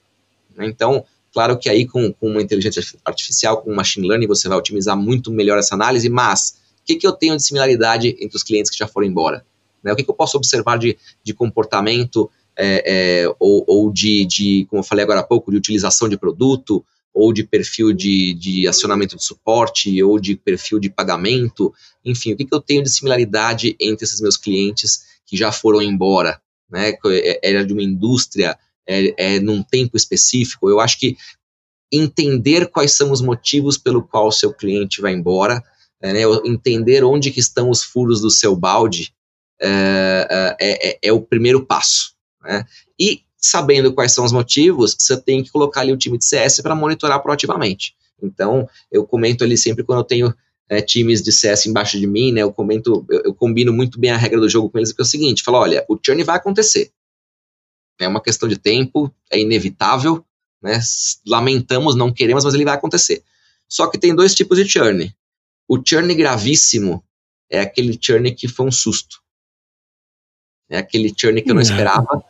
Né? 0.55 0.65
Então, 0.65 1.05
claro 1.37 1.55
que 1.55 1.69
aí 1.69 1.85
com, 1.85 2.11
com 2.11 2.31
uma 2.31 2.41
inteligência 2.41 2.81
artificial, 3.05 3.61
com 3.61 3.71
machine 3.71 4.07
learning, 4.07 4.25
você 4.25 4.49
vai 4.49 4.57
otimizar 4.57 4.97
muito 4.97 5.31
melhor 5.31 5.59
essa 5.59 5.75
análise, 5.75 6.09
mas 6.09 6.57
o 6.81 6.83
que, 6.83 6.95
que 6.95 7.05
eu 7.05 7.11
tenho 7.11 7.37
de 7.37 7.43
similaridade 7.43 8.17
entre 8.19 8.35
os 8.35 8.41
clientes 8.41 8.71
que 8.71 8.77
já 8.79 8.87
foram 8.87 9.05
embora? 9.05 9.45
Né? 9.83 9.93
O 9.93 9.95
que, 9.95 10.03
que 10.03 10.09
eu 10.09 10.15
posso 10.15 10.35
observar 10.35 10.79
de, 10.79 10.97
de 11.23 11.35
comportamento 11.35 12.27
é, 12.57 13.21
é, 13.23 13.35
ou, 13.39 13.63
ou 13.67 13.93
de, 13.93 14.25
de, 14.25 14.65
como 14.67 14.79
eu 14.79 14.83
falei 14.83 15.03
agora 15.03 15.19
há 15.19 15.23
pouco, 15.23 15.51
de 15.51 15.57
utilização 15.57 16.09
de 16.09 16.17
produto, 16.17 16.83
ou 17.13 17.31
de 17.31 17.43
perfil 17.43 17.93
de, 17.93 18.33
de 18.33 18.67
acionamento 18.67 19.15
de 19.15 19.23
suporte, 19.23 20.01
ou 20.01 20.19
de 20.19 20.35
perfil 20.35 20.79
de 20.79 20.89
pagamento, 20.89 21.71
enfim, 22.03 22.33
o 22.33 22.35
que, 22.35 22.45
que 22.45 22.55
eu 22.55 22.61
tenho 22.61 22.81
de 22.81 22.89
similaridade 22.89 23.75
entre 23.79 24.05
esses 24.05 24.19
meus 24.21 24.37
clientes 24.37 25.03
que 25.23 25.37
já 25.37 25.51
foram 25.51 25.83
embora, 25.83 26.41
né? 26.67 26.95
É, 27.05 27.39
era 27.47 27.63
de 27.63 27.73
uma 27.73 27.83
indústria, 27.83 28.57
é, 28.87 29.35
é 29.35 29.39
num 29.39 29.61
tempo 29.61 29.97
específico. 29.97 30.69
Eu 30.69 30.79
acho 30.79 30.99
que 30.99 31.17
entender 31.91 32.67
quais 32.67 32.93
são 32.93 33.11
os 33.11 33.21
motivos 33.21 33.77
pelo 33.77 34.03
qual 34.03 34.27
o 34.27 34.31
seu 34.31 34.53
cliente 34.53 35.01
vai 35.01 35.13
embora, 35.13 35.63
é, 36.01 36.13
né, 36.13 36.21
entender 36.45 37.03
onde 37.03 37.31
que 37.31 37.39
estão 37.39 37.69
os 37.69 37.83
furos 37.83 38.21
do 38.21 38.29
seu 38.29 38.55
balde, 38.55 39.13
é, 39.59 40.55
é, 40.59 40.89
é, 40.89 40.99
é 41.01 41.13
o 41.13 41.21
primeiro 41.21 41.65
passo. 41.65 42.13
Né? 42.43 42.65
E 42.99 43.21
sabendo 43.37 43.93
quais 43.93 44.11
são 44.11 44.25
os 44.25 44.31
motivos, 44.31 44.95
você 44.97 45.15
tem 45.15 45.43
que 45.43 45.51
colocar 45.51 45.81
ali 45.81 45.93
o 45.93 45.97
time 45.97 46.17
de 46.17 46.25
CS 46.25 46.61
para 46.61 46.75
monitorar 46.75 47.21
proativamente. 47.21 47.95
Então, 48.21 48.67
eu 48.91 49.05
comento 49.05 49.43
ali 49.43 49.57
sempre 49.57 49.83
quando 49.83 49.99
eu 49.99 50.03
tenho 50.03 50.33
é, 50.69 50.81
times 50.81 51.21
de 51.21 51.31
CS 51.31 51.65
embaixo 51.65 51.99
de 51.99 52.07
mim, 52.07 52.31
né? 52.31 52.41
Eu 52.41 52.51
comento, 52.51 53.05
eu, 53.09 53.21
eu, 53.25 53.33
combino 53.33 53.71
muito 53.71 53.99
bem 53.99 54.11
a 54.11 54.17
regra 54.17 54.39
do 54.39 54.49
jogo 54.49 54.69
com 54.69 54.77
eles, 54.77 54.91
que 54.91 55.01
é 55.01 55.03
o 55.03 55.05
seguinte: 55.05 55.43
fala, 55.43 55.59
olha, 55.59 55.85
o 55.87 55.97
churn 56.03 56.23
vai 56.23 56.35
acontecer. 56.35 56.91
É 57.99 58.07
uma 58.07 58.21
questão 58.21 58.47
de 58.47 58.57
tempo, 58.57 59.13
é 59.31 59.39
inevitável, 59.39 60.23
né? 60.61 60.79
Lamentamos, 61.25 61.95
não 61.95 62.11
queremos, 62.11 62.43
mas 62.43 62.53
ele 62.53 62.65
vai 62.65 62.75
acontecer. 62.75 63.23
Só 63.67 63.87
que 63.87 63.97
tem 63.97 64.15
dois 64.15 64.33
tipos 64.33 64.57
de 64.57 64.67
churn. 64.67 65.13
O 65.67 65.81
churn 65.83 66.13
gravíssimo 66.15 67.03
é 67.49 67.59
aquele 67.59 67.97
churn 67.99 68.31
que 68.33 68.47
foi 68.47 68.65
um 68.65 68.71
susto. 68.71 69.21
É 70.69 70.77
aquele 70.77 71.13
churn 71.15 71.41
que 71.41 71.49
eu 71.49 71.55
não 71.55 71.61
esperava 71.61 72.23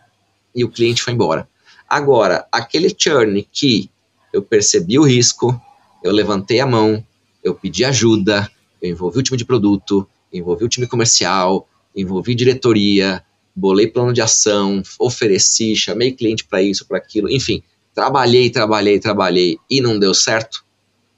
e 0.56 0.64
o 0.64 0.70
cliente 0.70 1.02
foi 1.02 1.14
embora. 1.14 1.48
Agora, 1.88 2.48
aquele 2.52 2.94
churn 2.96 3.48
que 3.52 3.90
eu 4.34 4.42
percebi 4.42 5.00
o 5.00 5.04
risco, 5.04 5.60
eu 6.04 6.12
levantei 6.12 6.60
a 6.60 6.66
mão, 6.66 7.04
eu 7.44 7.56
pedi 7.56 7.86
ajuda, 7.86 8.50
eu 8.82 8.90
envolvi 8.90 9.20
o 9.20 9.24
time 9.24 9.38
de 9.38 9.46
produto, 9.46 10.08
envolvi 10.32 10.66
o 10.66 10.70
time 10.70 10.88
comercial, 10.88 11.68
envolvi 11.96 12.36
diretoria, 12.36 13.24
bolei 13.58 13.88
plano 13.88 14.14
de 14.14 14.22
ação, 14.22 14.84
ofereci, 15.00 15.76
chamei 15.76 16.12
cliente 16.12 16.46
para 16.46 16.62
isso, 16.62 16.86
para 16.86 17.00
aquilo, 17.00 17.28
enfim, 17.28 17.64
trabalhei, 17.94 18.52
trabalhei, 18.52 19.00
trabalhei 19.00 19.58
e 19.68 19.82
não 19.82 19.98
deu 19.98 20.14
certo, 20.14 20.64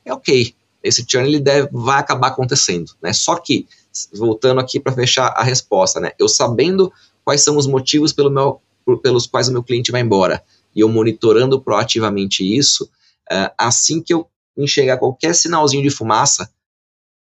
é 0.05 0.13
ok. 0.13 0.55
Esse 0.81 1.05
churn 1.05 1.27
ele 1.27 1.41
deve, 1.41 1.67
vai 1.73 1.99
acabar 1.99 2.29
acontecendo, 2.29 2.93
né? 3.01 3.11
Só 3.11 3.35
que, 3.35 3.67
voltando 4.13 4.61
aqui 4.61 4.79
para 4.79 4.93
fechar 4.93 5.27
a 5.35 5.43
resposta, 5.43 5.99
né? 5.99 6.13
Eu 6.17 6.29
sabendo 6.29 6.89
quais 7.25 7.41
são 7.41 7.57
os 7.57 7.67
motivos 7.67 8.13
pelo 8.13 8.31
meu 8.31 8.61
pelos 9.03 9.27
quais 9.27 9.49
o 9.49 9.51
meu 9.51 9.61
cliente 9.61 9.91
vai 9.91 10.01
embora. 10.01 10.41
E 10.75 10.79
eu 10.79 10.89
monitorando 10.89 11.61
proativamente 11.61 12.43
isso, 12.43 12.85
uh, 12.85 13.51
assim 13.55 14.01
que 14.01 14.11
eu 14.11 14.27
enxergar 14.57 14.97
qualquer 14.97 15.35
sinalzinho 15.35 15.83
de 15.83 15.91
fumaça, 15.91 16.49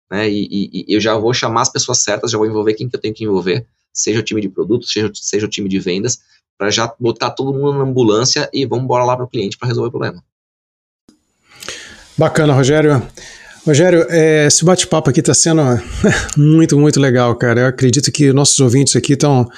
né, 0.10 0.28
e, 0.28 0.48
e, 0.50 0.86
e, 0.88 0.96
eu 0.96 1.00
já 1.00 1.16
vou 1.18 1.34
chamar 1.34 1.62
as 1.62 1.70
pessoas 1.70 2.00
certas, 2.00 2.32
já 2.32 2.38
vou 2.38 2.48
envolver 2.48 2.74
quem 2.74 2.90
que 2.90 2.96
eu 2.96 3.00
tenho 3.00 3.14
que 3.14 3.24
envolver, 3.24 3.68
seja 3.94 4.20
o 4.20 4.24
time 4.24 4.42
de 4.42 4.50
produtos, 4.50 4.92
seja, 4.92 5.12
seja 5.14 5.46
o 5.46 5.50
time 5.50 5.68
de 5.70 5.80
vendas, 5.80 6.20
para 6.58 6.70
já 6.70 6.94
botar 7.00 7.32
todo 7.32 7.54
mundo 7.54 7.78
na 7.78 7.84
ambulância 7.84 8.50
e 8.54 8.66
vamos 8.66 8.86
embora 8.86 9.04
lá 9.04 9.16
para 9.16 9.26
o 9.26 9.30
cliente 9.30 9.58
para 9.58 9.68
resolver 9.68 9.88
o 9.88 9.92
problema. 9.92 10.24
Bacana, 12.18 12.54
Rogério. 12.54 13.02
Rogério, 13.66 14.06
é, 14.10 14.48
esse 14.48 14.66
bate-papo 14.66 15.10
aqui 15.10 15.20
está 15.20 15.34
sendo 15.34 15.62
muito, 16.38 16.78
muito 16.78 17.00
legal, 17.00 17.36
cara. 17.36 17.62
Eu 17.62 17.68
acredito 17.68 18.12
que 18.12 18.32
nossos 18.34 18.60
ouvintes 18.60 18.96
aqui 18.96 19.14
estão 19.14 19.50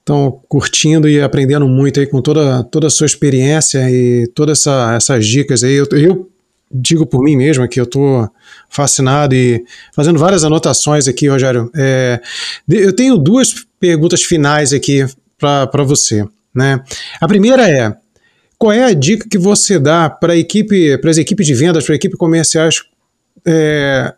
estão 0.00 0.42
curtindo 0.48 1.08
e 1.08 1.20
aprendendo 1.20 1.68
muito 1.68 2.00
aí 2.00 2.06
com 2.06 2.20
toda, 2.20 2.64
toda 2.64 2.88
a 2.88 2.90
sua 2.90 3.06
experiência 3.06 3.78
e 3.90 4.26
todas 4.34 4.60
essa, 4.60 4.94
essas 4.94 5.26
dicas 5.26 5.62
aí. 5.62 5.74
Eu, 5.74 5.86
eu 5.92 6.30
digo 6.70 7.04
por 7.04 7.22
mim 7.22 7.36
mesmo 7.36 7.68
que 7.68 7.80
eu 7.80 7.84
estou 7.84 8.30
fascinado 8.68 9.34
e 9.34 9.64
fazendo 9.92 10.18
várias 10.18 10.44
anotações 10.44 11.08
aqui, 11.08 11.26
Rogério. 11.26 11.70
É, 11.76 12.20
eu 12.68 12.94
tenho 12.94 13.18
duas 13.18 13.66
perguntas 13.80 14.22
finais 14.22 14.72
aqui 14.72 15.04
para 15.36 15.82
você. 15.82 16.24
Né? 16.54 16.80
A 17.20 17.26
primeira 17.26 17.68
é: 17.68 17.96
qual 18.56 18.72
é 18.72 18.84
a 18.84 18.92
dica 18.92 19.28
que 19.28 19.38
você 19.38 19.78
dá 19.78 20.08
para 20.08 20.36
equipe, 20.36 20.98
as 21.04 21.18
equipes 21.18 21.46
de 21.46 21.54
vendas, 21.54 21.84
para 21.84 21.94
equipes 21.94 22.18
comerciais, 22.18 22.82
é, 23.44 24.14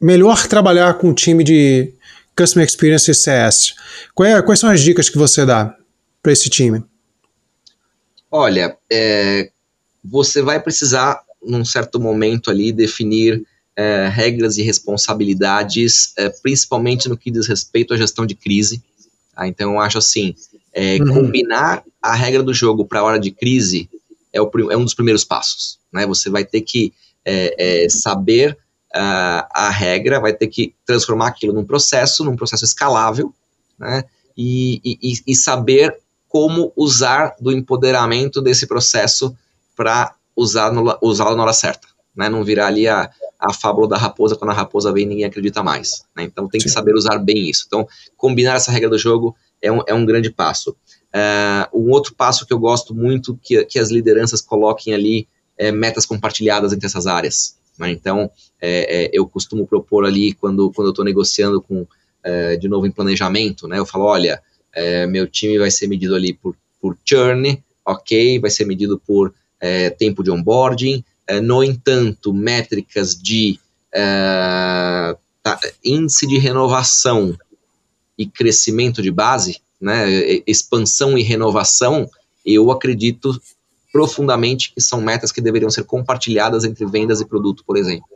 melhor 0.00 0.46
trabalhar 0.48 0.94
com 0.94 1.10
o 1.10 1.14
time 1.14 1.44
de 1.44 1.92
Customer 2.36 2.66
Experience 2.66 3.14
CS? 3.14 3.74
É, 4.22 4.42
quais 4.42 4.58
são 4.58 4.70
as 4.70 4.80
dicas 4.80 5.08
que 5.08 5.18
você 5.18 5.46
dá 5.46 5.76
para 6.22 6.32
esse 6.32 6.48
time? 6.48 6.82
Olha, 8.30 8.76
é, 8.90 9.50
você 10.04 10.42
vai 10.42 10.60
precisar, 10.60 11.22
num 11.42 11.64
certo 11.64 12.00
momento 12.00 12.50
ali, 12.50 12.72
definir 12.72 13.44
é, 13.76 14.08
regras 14.08 14.58
e 14.58 14.62
responsabilidades, 14.62 16.12
é, 16.16 16.28
principalmente 16.28 17.08
no 17.08 17.16
que 17.16 17.30
diz 17.30 17.46
respeito 17.46 17.94
à 17.94 17.96
gestão 17.96 18.26
de 18.26 18.34
crise. 18.34 18.82
Tá? 19.34 19.46
Então, 19.46 19.72
eu 19.72 19.80
acho 19.80 19.98
assim, 19.98 20.34
é, 20.72 20.98
uhum. 20.98 21.14
combinar 21.14 21.82
a 22.00 22.14
regra 22.14 22.42
do 22.42 22.52
jogo 22.52 22.84
para 22.84 23.00
a 23.00 23.04
hora 23.04 23.18
de 23.18 23.30
crise 23.30 23.88
é, 24.32 24.40
o, 24.40 24.50
é, 24.70 24.76
um 24.76 24.84
dos 24.84 24.94
primeiros 24.94 25.24
passos. 25.24 25.78
Né? 25.92 26.06
Você 26.06 26.30
vai 26.30 26.44
ter 26.44 26.62
que 26.62 26.92
é, 27.24 27.84
é, 27.84 27.88
saber 27.88 28.58
uh, 28.94 29.46
a 29.54 29.70
regra, 29.70 30.20
vai 30.20 30.32
ter 30.32 30.48
que 30.48 30.74
transformar 30.84 31.28
aquilo 31.28 31.52
num 31.52 31.64
processo, 31.64 32.24
num 32.24 32.36
processo 32.36 32.64
escalável, 32.64 33.32
né? 33.78 34.04
e, 34.36 34.80
e, 34.84 35.14
e 35.26 35.36
saber 35.36 35.96
como 36.28 36.72
usar 36.74 37.36
do 37.38 37.52
empoderamento 37.52 38.40
desse 38.40 38.66
processo 38.66 39.36
para 39.76 40.14
usá-lo 40.36 40.98
usá 41.02 41.34
na 41.34 41.42
hora 41.42 41.52
certa. 41.52 41.88
Né? 42.14 42.28
Não 42.28 42.44
virar 42.44 42.66
ali 42.66 42.86
a, 42.86 43.10
a 43.38 43.52
fábula 43.52 43.88
da 43.88 43.96
raposa, 43.96 44.36
quando 44.36 44.50
a 44.50 44.54
raposa 44.54 44.92
vem 44.92 45.06
ninguém 45.06 45.24
acredita 45.24 45.62
mais. 45.62 46.04
Né? 46.16 46.24
Então 46.24 46.48
tem 46.48 46.60
Sim. 46.60 46.66
que 46.66 46.72
saber 46.72 46.94
usar 46.94 47.18
bem 47.18 47.48
isso. 47.48 47.64
Então, 47.66 47.86
combinar 48.16 48.56
essa 48.56 48.70
regra 48.70 48.88
do 48.88 48.98
jogo 48.98 49.34
é 49.60 49.70
um, 49.70 49.80
é 49.86 49.94
um 49.94 50.04
grande 50.04 50.30
passo. 50.30 50.76
Uh, 51.14 51.78
um 51.78 51.90
outro 51.90 52.14
passo 52.14 52.46
que 52.46 52.52
eu 52.52 52.58
gosto 52.58 52.94
muito 52.94 53.38
que, 53.42 53.64
que 53.64 53.78
as 53.78 53.90
lideranças 53.90 54.40
coloquem 54.40 54.94
ali 54.94 55.28
é 55.58 55.70
metas 55.70 56.06
compartilhadas 56.06 56.72
entre 56.72 56.86
essas 56.86 57.06
áreas. 57.06 57.56
Né? 57.78 57.90
Então, 57.90 58.30
é, 58.60 59.04
é, 59.04 59.10
eu 59.12 59.26
costumo 59.26 59.66
propor 59.66 60.04
ali, 60.04 60.32
quando, 60.34 60.70
quando 60.72 60.88
eu 60.88 60.92
estou 60.92 61.04
negociando 61.04 61.60
com, 61.60 61.86
é, 62.22 62.56
de 62.56 62.68
novo, 62.68 62.86
em 62.86 62.90
planejamento, 62.90 63.68
né? 63.68 63.78
eu 63.78 63.86
falo, 63.86 64.04
olha, 64.04 64.42
é, 64.74 65.06
meu 65.06 65.26
time 65.26 65.58
vai 65.58 65.70
ser 65.70 65.86
medido 65.86 66.14
ali 66.14 66.32
por, 66.32 66.56
por 66.80 66.96
churn, 67.04 67.62
ok, 67.84 68.38
vai 68.38 68.50
ser 68.50 68.64
medido 68.64 69.00
por 69.06 69.34
é, 69.62 69.90
tempo 69.90 70.24
de 70.24 70.30
onboarding, 70.32 71.04
é, 71.24 71.40
no 71.40 71.62
entanto, 71.62 72.34
métricas 72.34 73.14
de 73.14 73.60
é, 73.94 75.16
tá, 75.40 75.60
índice 75.84 76.26
de 76.26 76.36
renovação 76.36 77.38
e 78.18 78.26
crescimento 78.26 79.00
de 79.00 79.10
base, 79.12 79.60
né, 79.80 80.08
expansão 80.46 81.16
e 81.16 81.22
renovação, 81.22 82.10
eu 82.44 82.72
acredito 82.72 83.40
profundamente 83.92 84.72
que 84.74 84.80
são 84.80 85.00
metas 85.00 85.30
que 85.30 85.40
deveriam 85.40 85.70
ser 85.70 85.84
compartilhadas 85.84 86.64
entre 86.64 86.84
vendas 86.84 87.20
e 87.20 87.26
produto, 87.26 87.62
por 87.64 87.76
exemplo. 87.76 88.08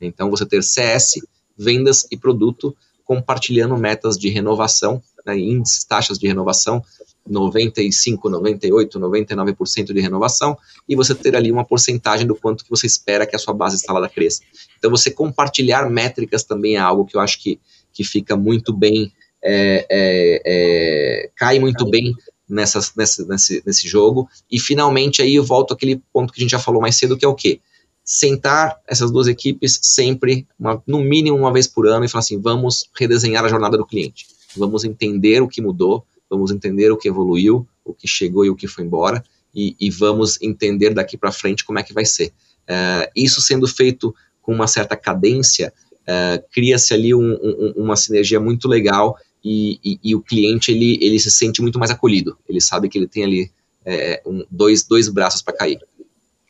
Então, 0.00 0.30
você 0.30 0.46
ter 0.46 0.62
CS, 0.62 1.20
vendas 1.56 2.06
e 2.10 2.16
produto 2.16 2.74
compartilhando 3.04 3.76
metas 3.76 4.16
de 4.16 4.30
renovação, 4.30 5.02
né, 5.26 5.38
índices, 5.38 5.84
taxas 5.84 6.18
de 6.18 6.26
renovação, 6.26 6.82
95, 7.26 8.28
98, 8.28 9.00
99% 9.00 9.92
de 9.92 10.00
renovação, 10.00 10.56
e 10.88 10.94
você 10.94 11.14
ter 11.14 11.34
ali 11.34 11.50
uma 11.50 11.64
porcentagem 11.64 12.26
do 12.26 12.34
quanto 12.34 12.64
que 12.64 12.70
você 12.70 12.86
espera 12.86 13.26
que 13.26 13.34
a 13.34 13.38
sua 13.38 13.54
base 13.54 13.76
instalada 13.76 14.08
cresça. 14.08 14.42
Então, 14.78 14.90
você 14.90 15.10
compartilhar 15.10 15.88
métricas 15.88 16.44
também 16.44 16.76
é 16.76 16.80
algo 16.80 17.04
que 17.04 17.16
eu 17.16 17.20
acho 17.20 17.40
que, 17.40 17.58
que 17.92 18.04
fica 18.04 18.36
muito 18.36 18.72
bem, 18.72 19.12
é, 19.42 19.86
é, 19.90 20.42
é, 20.44 21.30
cai 21.36 21.58
muito 21.58 21.88
bem 21.88 22.14
nessa, 22.48 22.80
nesse, 22.96 23.62
nesse 23.64 23.88
jogo. 23.88 24.28
E, 24.50 24.60
finalmente, 24.60 25.22
aí 25.22 25.34
eu 25.34 25.44
volto 25.44 25.72
àquele 25.72 26.02
ponto 26.12 26.32
que 26.32 26.40
a 26.40 26.42
gente 26.42 26.52
já 26.52 26.58
falou 26.58 26.80
mais 26.80 26.96
cedo, 26.96 27.16
que 27.16 27.24
é 27.24 27.28
o 27.28 27.34
quê? 27.34 27.60
sentar 28.04 28.78
essas 28.86 29.10
duas 29.10 29.26
equipes 29.26 29.78
sempre, 29.80 30.46
uma, 30.60 30.82
no 30.86 31.00
mínimo 31.00 31.38
uma 31.38 31.52
vez 31.52 31.66
por 31.66 31.88
ano, 31.88 32.04
e 32.04 32.08
falar 32.08 32.20
assim: 32.20 32.38
vamos 32.38 32.90
redesenhar 32.94 33.44
a 33.44 33.48
jornada 33.48 33.78
do 33.78 33.86
cliente, 33.86 34.26
vamos 34.54 34.84
entender 34.84 35.40
o 35.40 35.48
que 35.48 35.62
mudou, 35.62 36.04
vamos 36.30 36.50
entender 36.50 36.90
o 36.90 36.96
que 36.96 37.08
evoluiu, 37.08 37.66
o 37.84 37.92
que 37.92 38.08
chegou 38.08 38.44
e 38.44 38.50
o 38.50 38.56
que 38.56 38.66
foi 38.66 38.84
embora, 38.84 39.22
e, 39.54 39.76
e 39.80 39.90
vamos 39.90 40.40
entender 40.42 40.92
daqui 40.92 41.16
para 41.16 41.30
frente 41.30 41.64
como 41.64 41.78
é 41.78 41.82
que 41.82 41.92
vai 41.92 42.04
ser. 42.04 42.32
Uh, 42.68 43.06
isso 43.14 43.40
sendo 43.40 43.68
feito 43.68 44.14
com 44.42 44.52
uma 44.52 44.66
certa 44.66 44.96
cadência, 44.96 45.72
uh, 46.02 46.42
cria-se 46.52 46.92
ali 46.92 47.14
um, 47.14 47.32
um, 47.32 47.74
uma 47.76 47.96
sinergia 47.96 48.40
muito 48.40 48.68
legal 48.68 49.16
e, 49.44 49.78
e, 49.84 50.00
e, 50.02 50.14
o 50.14 50.20
cliente 50.20 50.72
ele, 50.72 50.98
ele 51.02 51.18
se 51.18 51.30
sente 51.30 51.60
muito 51.60 51.78
mais 51.78 51.90
acolhido. 51.90 52.36
Ele 52.48 52.60
sabe 52.60 52.88
que 52.88 52.96
ele 52.96 53.06
tem 53.06 53.24
ali 53.24 53.50
é, 53.84 54.22
um, 54.26 54.44
dois, 54.50 54.84
dois 54.84 55.08
braços 55.08 55.42
para 55.42 55.54
cair. 55.54 55.78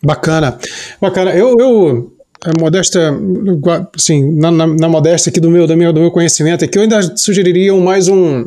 Bacana. 0.03 0.59
Bacana. 1.01 1.35
Eu, 1.35 1.57
eu 1.59 2.14
a 2.45 2.53
modesta, 2.61 3.11
sim, 3.97 4.33
na, 4.37 4.51
na, 4.51 4.67
na, 4.67 4.89
modéstia 4.89 5.31
aqui 5.31 5.41
do 5.41 5.51
meu, 5.51 5.67
do 5.67 5.75
meu, 5.75 5.93
do 5.95 6.01
meu 6.01 6.11
conhecimento, 6.11 6.63
é 6.63 6.69
que 6.69 6.77
eu 6.77 6.83
ainda 6.83 7.17
sugeriria 7.17 7.75
mais 7.75 8.07
um, 8.07 8.45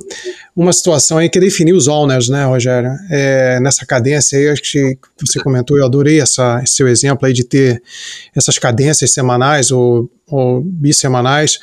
uma 0.56 0.72
situação 0.72 1.18
aí 1.18 1.28
que 1.28 1.40
é 1.40 1.42
definir 1.42 1.74
os 1.74 1.88
owners, 1.88 2.30
né, 2.30 2.46
Rogério? 2.46 2.92
É, 3.10 3.60
nessa 3.60 3.88
cadência 3.88 4.38
aí, 4.38 4.50
acho 4.50 4.62
que 4.62 4.98
você 5.20 5.40
comentou, 5.40 5.80
eu 5.80 5.86
adorei 5.86 6.22
essa, 6.22 6.62
esse 6.64 6.76
seu 6.76 6.88
exemplo 6.88 7.26
aí 7.26 7.34
de 7.34 7.44
ter 7.44 7.82
essas 8.36 8.60
cadências 8.60 9.12
semanais 9.12 9.72
ou, 9.72 10.08
ou 10.30 10.62
bissemanais, 10.62 11.58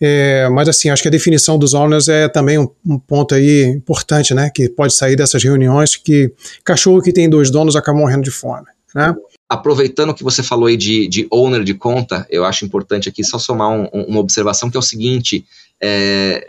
é, 0.00 0.48
mas 0.48 0.68
assim, 0.68 0.90
acho 0.90 1.02
que 1.02 1.08
a 1.08 1.12
definição 1.12 1.56
dos 1.56 1.74
owners 1.74 2.08
é 2.08 2.28
também 2.28 2.58
um, 2.58 2.68
um, 2.84 2.98
ponto 2.98 3.36
aí 3.36 3.66
importante, 3.66 4.34
né, 4.34 4.50
que 4.52 4.68
pode 4.68 4.94
sair 4.94 5.14
dessas 5.14 5.44
reuniões 5.44 5.94
que 5.94 6.32
cachorro 6.64 7.00
que 7.00 7.12
tem 7.12 7.30
dois 7.30 7.52
donos 7.52 7.76
acaba 7.76 7.96
morrendo 7.96 8.24
de 8.24 8.32
fome, 8.32 8.66
né? 8.92 9.14
Aproveitando 9.48 10.14
que 10.14 10.22
você 10.22 10.42
falou 10.42 10.66
aí 10.66 10.76
de, 10.76 11.08
de 11.08 11.26
owner 11.30 11.64
de 11.64 11.74
conta, 11.74 12.26
eu 12.28 12.44
acho 12.44 12.64
importante 12.64 13.08
aqui 13.08 13.24
só 13.24 13.38
somar 13.38 13.70
um, 13.70 13.86
uma 13.92 14.20
observação 14.20 14.70
que 14.70 14.76
é 14.76 14.80
o 14.80 14.82
seguinte: 14.82 15.46
é, 15.80 16.46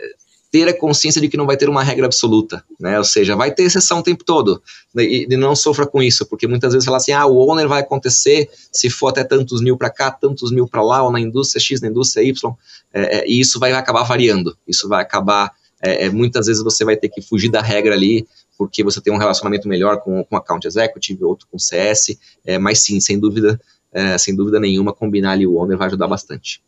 ter 0.50 0.68
a 0.68 0.76
consciência 0.76 1.20
de 1.20 1.28
que 1.28 1.36
não 1.36 1.46
vai 1.46 1.56
ter 1.56 1.68
uma 1.68 1.82
regra 1.82 2.06
absoluta, 2.06 2.62
né? 2.78 2.98
Ou 2.98 3.04
seja, 3.04 3.36
vai 3.36 3.52
ter 3.52 3.62
exceção 3.62 4.00
o 4.00 4.02
tempo 4.02 4.24
todo 4.24 4.60
né? 4.92 5.04
e, 5.04 5.26
e, 5.30 5.36
não 5.36 5.54
sofra 5.54 5.86
com 5.86 6.02
isso, 6.02 6.26
porque 6.26 6.46
muitas 6.46 6.72
vezes 6.72 6.84
fala 6.84 6.96
assim, 6.96 7.12
ah, 7.12 7.24
o 7.24 7.38
owner 7.38 7.68
vai 7.68 7.80
acontecer 7.80 8.50
se 8.72 8.90
for 8.90 9.08
até 9.08 9.22
tantos 9.22 9.62
mil 9.62 9.76
para 9.76 9.90
cá, 9.90 10.10
tantos 10.10 10.50
mil 10.50 10.66
para 10.66 10.82
lá, 10.82 11.02
ou 11.02 11.12
na 11.12 11.20
indústria 11.20 11.60
X, 11.60 11.80
na 11.80 11.88
indústria 11.88 12.24
Y, 12.24 12.52
é, 12.92 13.18
é, 13.18 13.28
e 13.28 13.38
isso 13.38 13.60
vai 13.60 13.72
acabar 13.72 14.02
variando, 14.02 14.56
isso 14.66 14.88
vai 14.88 15.00
acabar, 15.00 15.52
é, 15.80 16.06
é, 16.06 16.10
muitas 16.10 16.46
vezes 16.46 16.62
você 16.62 16.84
vai 16.84 16.96
ter 16.96 17.08
que 17.08 17.22
fugir 17.22 17.48
da 17.48 17.62
regra 17.62 17.94
ali 17.94 18.26
porque 18.60 18.84
você 18.84 19.00
tem 19.00 19.10
um 19.10 19.16
relacionamento 19.16 19.66
melhor 19.66 20.02
com, 20.02 20.22
com 20.22 20.36
account 20.36 20.66
executive, 20.66 21.24
outro 21.24 21.48
com 21.50 21.58
CS, 21.58 22.18
é, 22.44 22.58
mas 22.58 22.80
sim, 22.80 23.00
sem 23.00 23.18
dúvida, 23.18 23.58
é, 23.90 24.18
sem 24.18 24.36
dúvida 24.36 24.60
nenhuma, 24.60 24.92
combinar 24.92 25.32
ali 25.32 25.46
o 25.46 25.56
owner 25.56 25.78
vai 25.78 25.86
ajudar 25.86 26.06
bastante. 26.06 26.60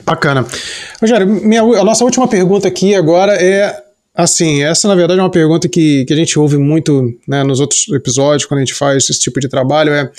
Bacana. 0.00 0.44
Rogério, 1.00 1.28
minha, 1.28 1.62
a 1.62 1.84
nossa 1.84 2.02
última 2.02 2.26
pergunta 2.26 2.66
aqui 2.66 2.96
agora 2.96 3.40
é 3.40 3.80
assim, 4.12 4.64
essa 4.64 4.88
na 4.88 4.96
verdade 4.96 5.20
é 5.20 5.22
uma 5.22 5.30
pergunta 5.30 5.68
que, 5.68 6.04
que 6.04 6.12
a 6.12 6.16
gente 6.16 6.36
ouve 6.36 6.56
muito 6.56 7.16
né, 7.28 7.44
nos 7.44 7.60
outros 7.60 7.86
episódios, 7.90 8.44
quando 8.44 8.58
a 8.58 8.64
gente 8.64 8.74
faz 8.74 9.08
esse 9.08 9.20
tipo 9.20 9.38
de 9.38 9.48
trabalho, 9.48 9.92
é, 9.92 10.10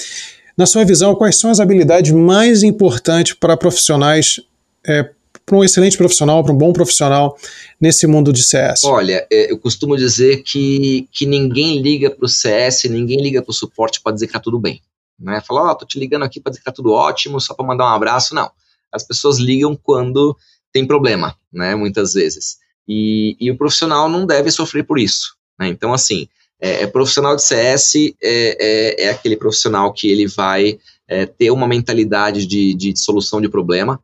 na 0.56 0.66
sua 0.66 0.86
visão, 0.86 1.14
quais 1.14 1.38
são 1.38 1.52
as 1.52 1.60
habilidades 1.60 2.14
mais 2.14 2.64
importantes 2.64 3.34
para 3.34 3.58
profissionais 3.58 4.40
é, 4.88 5.10
para 5.48 5.56
um 5.56 5.64
excelente 5.64 5.98
profissional, 5.98 6.44
para 6.44 6.52
um 6.52 6.58
bom 6.58 6.74
profissional 6.74 7.38
nesse 7.80 8.06
mundo 8.06 8.34
de 8.34 8.44
CS? 8.44 8.84
Olha, 8.84 9.26
é, 9.32 9.50
eu 9.50 9.58
costumo 9.58 9.96
dizer 9.96 10.44
que, 10.44 11.08
que 11.10 11.26
ninguém 11.26 11.82
liga 11.82 12.12
para 12.12 12.26
o 12.26 12.28
CS, 12.28 12.84
ninguém 12.84 13.22
liga 13.22 13.42
para 13.42 13.52
o 13.52 13.54
suporte 13.54 14.02
para 14.02 14.12
dizer 14.12 14.26
que 14.26 14.32
está 14.32 14.42
tudo 14.42 14.60
bem. 14.60 14.82
Né? 15.18 15.42
Falar, 15.48 15.70
ó, 15.70 15.72
oh, 15.72 15.76
tô 15.76 15.86
te 15.86 15.98
ligando 15.98 16.24
aqui 16.24 16.42
para 16.42 16.50
dizer 16.50 16.60
que 16.60 16.70
está 16.70 16.74
tudo 16.74 16.92
ótimo, 16.92 17.40
só 17.40 17.54
para 17.54 17.66
mandar 17.66 17.86
um 17.86 17.96
abraço. 17.96 18.36
Não. 18.36 18.52
As 18.92 19.08
pessoas 19.08 19.38
ligam 19.38 19.74
quando 19.82 20.36
tem 20.74 20.86
problema, 20.86 21.34
né? 21.52 21.76
Muitas 21.76 22.14
vezes. 22.14 22.58
E, 22.86 23.38
e 23.40 23.50
o 23.50 23.58
profissional 23.58 24.10
não 24.10 24.26
deve 24.26 24.52
sofrer 24.52 24.84
por 24.84 25.00
isso. 25.00 25.38
Né? 25.58 25.70
Então, 25.70 25.94
assim, 25.94 26.28
é, 26.60 26.84
é 26.84 26.88
profissional 26.88 27.38
de 27.38 27.44
CS 27.44 27.96
é, 27.96 28.12
é, 28.22 29.04
é, 29.06 29.10
aquele 29.12 29.38
profissional 29.38 29.94
que 29.94 30.10
ele 30.10 30.28
vai 30.28 30.78
é, 31.08 31.26
ter 31.26 31.52
uma 31.52 31.68
mentalidade 31.68 32.46
de, 32.46 32.74
de 32.74 33.00
solução 33.00 33.40
de 33.40 33.48
problema. 33.48 33.98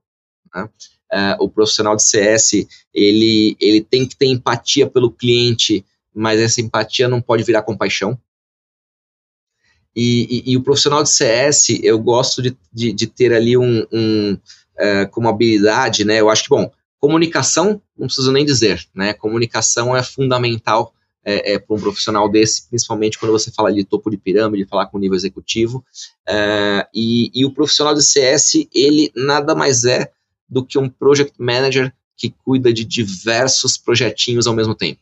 Né? 0.56 0.70
Uh, 1.14 1.44
o 1.44 1.48
profissional 1.48 1.96
de 1.96 2.04
CS 2.04 2.66
ele, 2.94 3.56
ele 3.60 3.82
tem 3.82 4.08
que 4.08 4.16
ter 4.16 4.26
empatia 4.26 4.88
pelo 4.88 5.12
cliente, 5.12 5.86
mas 6.14 6.40
essa 6.40 6.60
empatia 6.60 7.08
não 7.08 7.22
pode 7.22 7.44
virar 7.44 7.62
compaixão. 7.62 8.18
E, 9.96 10.44
e, 10.48 10.52
e, 10.52 10.58
o 10.58 10.64
profissional 10.64 11.04
de 11.04 11.10
CS, 11.10 11.80
eu 11.84 12.00
gosto 12.00 12.42
de, 12.42 12.58
de, 12.74 12.92
de 12.92 13.06
ter 13.08 13.32
ali 13.32 13.56
um, 13.56 13.86
um 13.92 14.34
uh, 14.34 15.08
como 15.12 15.30
habilidade, 15.30 16.04
né? 16.04 16.20
Eu 16.20 16.32
acho 16.32 16.44
que, 16.44 16.50
bom, 16.50 16.72
comunicação, 17.00 17.80
não 17.96 18.08
preciso 18.08 18.32
nem 18.32 18.44
dizer, 18.44 18.84
né? 18.96 19.14
Comunicação 19.14 19.96
é 19.96 20.02
fundamental 20.02 20.94
é, 21.24 21.54
é, 21.54 21.60
para 21.60 21.76
um 21.76 21.80
profissional 21.80 22.28
desse, 22.28 22.68
principalmente 22.68 23.18
quando 23.20 23.32
você 23.32 23.52
fala 23.52 23.72
de 23.72 23.84
topo 23.84 24.10
de 24.10 24.18
pirâmide, 24.18 24.66
falar 24.66 24.88
com 24.88 24.98
nível 24.98 25.16
executivo. 25.16 25.86
É, 26.28 26.88
e, 26.94 27.32
e, 27.34 27.46
o 27.46 27.54
profissional 27.54 27.94
de 27.94 28.04
CS, 28.04 28.68
ele 28.74 29.12
nada 29.16 29.56
mais 29.56 29.86
é 29.86 30.12
do 30.54 30.64
que 30.64 30.78
um 30.78 30.88
project 30.88 31.34
manager 31.38 31.92
que 32.16 32.34
cuida 32.46 32.72
de 32.72 32.86
diversos 32.86 33.76
projetinhos 33.76 34.46
ao 34.46 34.54
mesmo 34.54 34.76
tempo. 34.76 35.02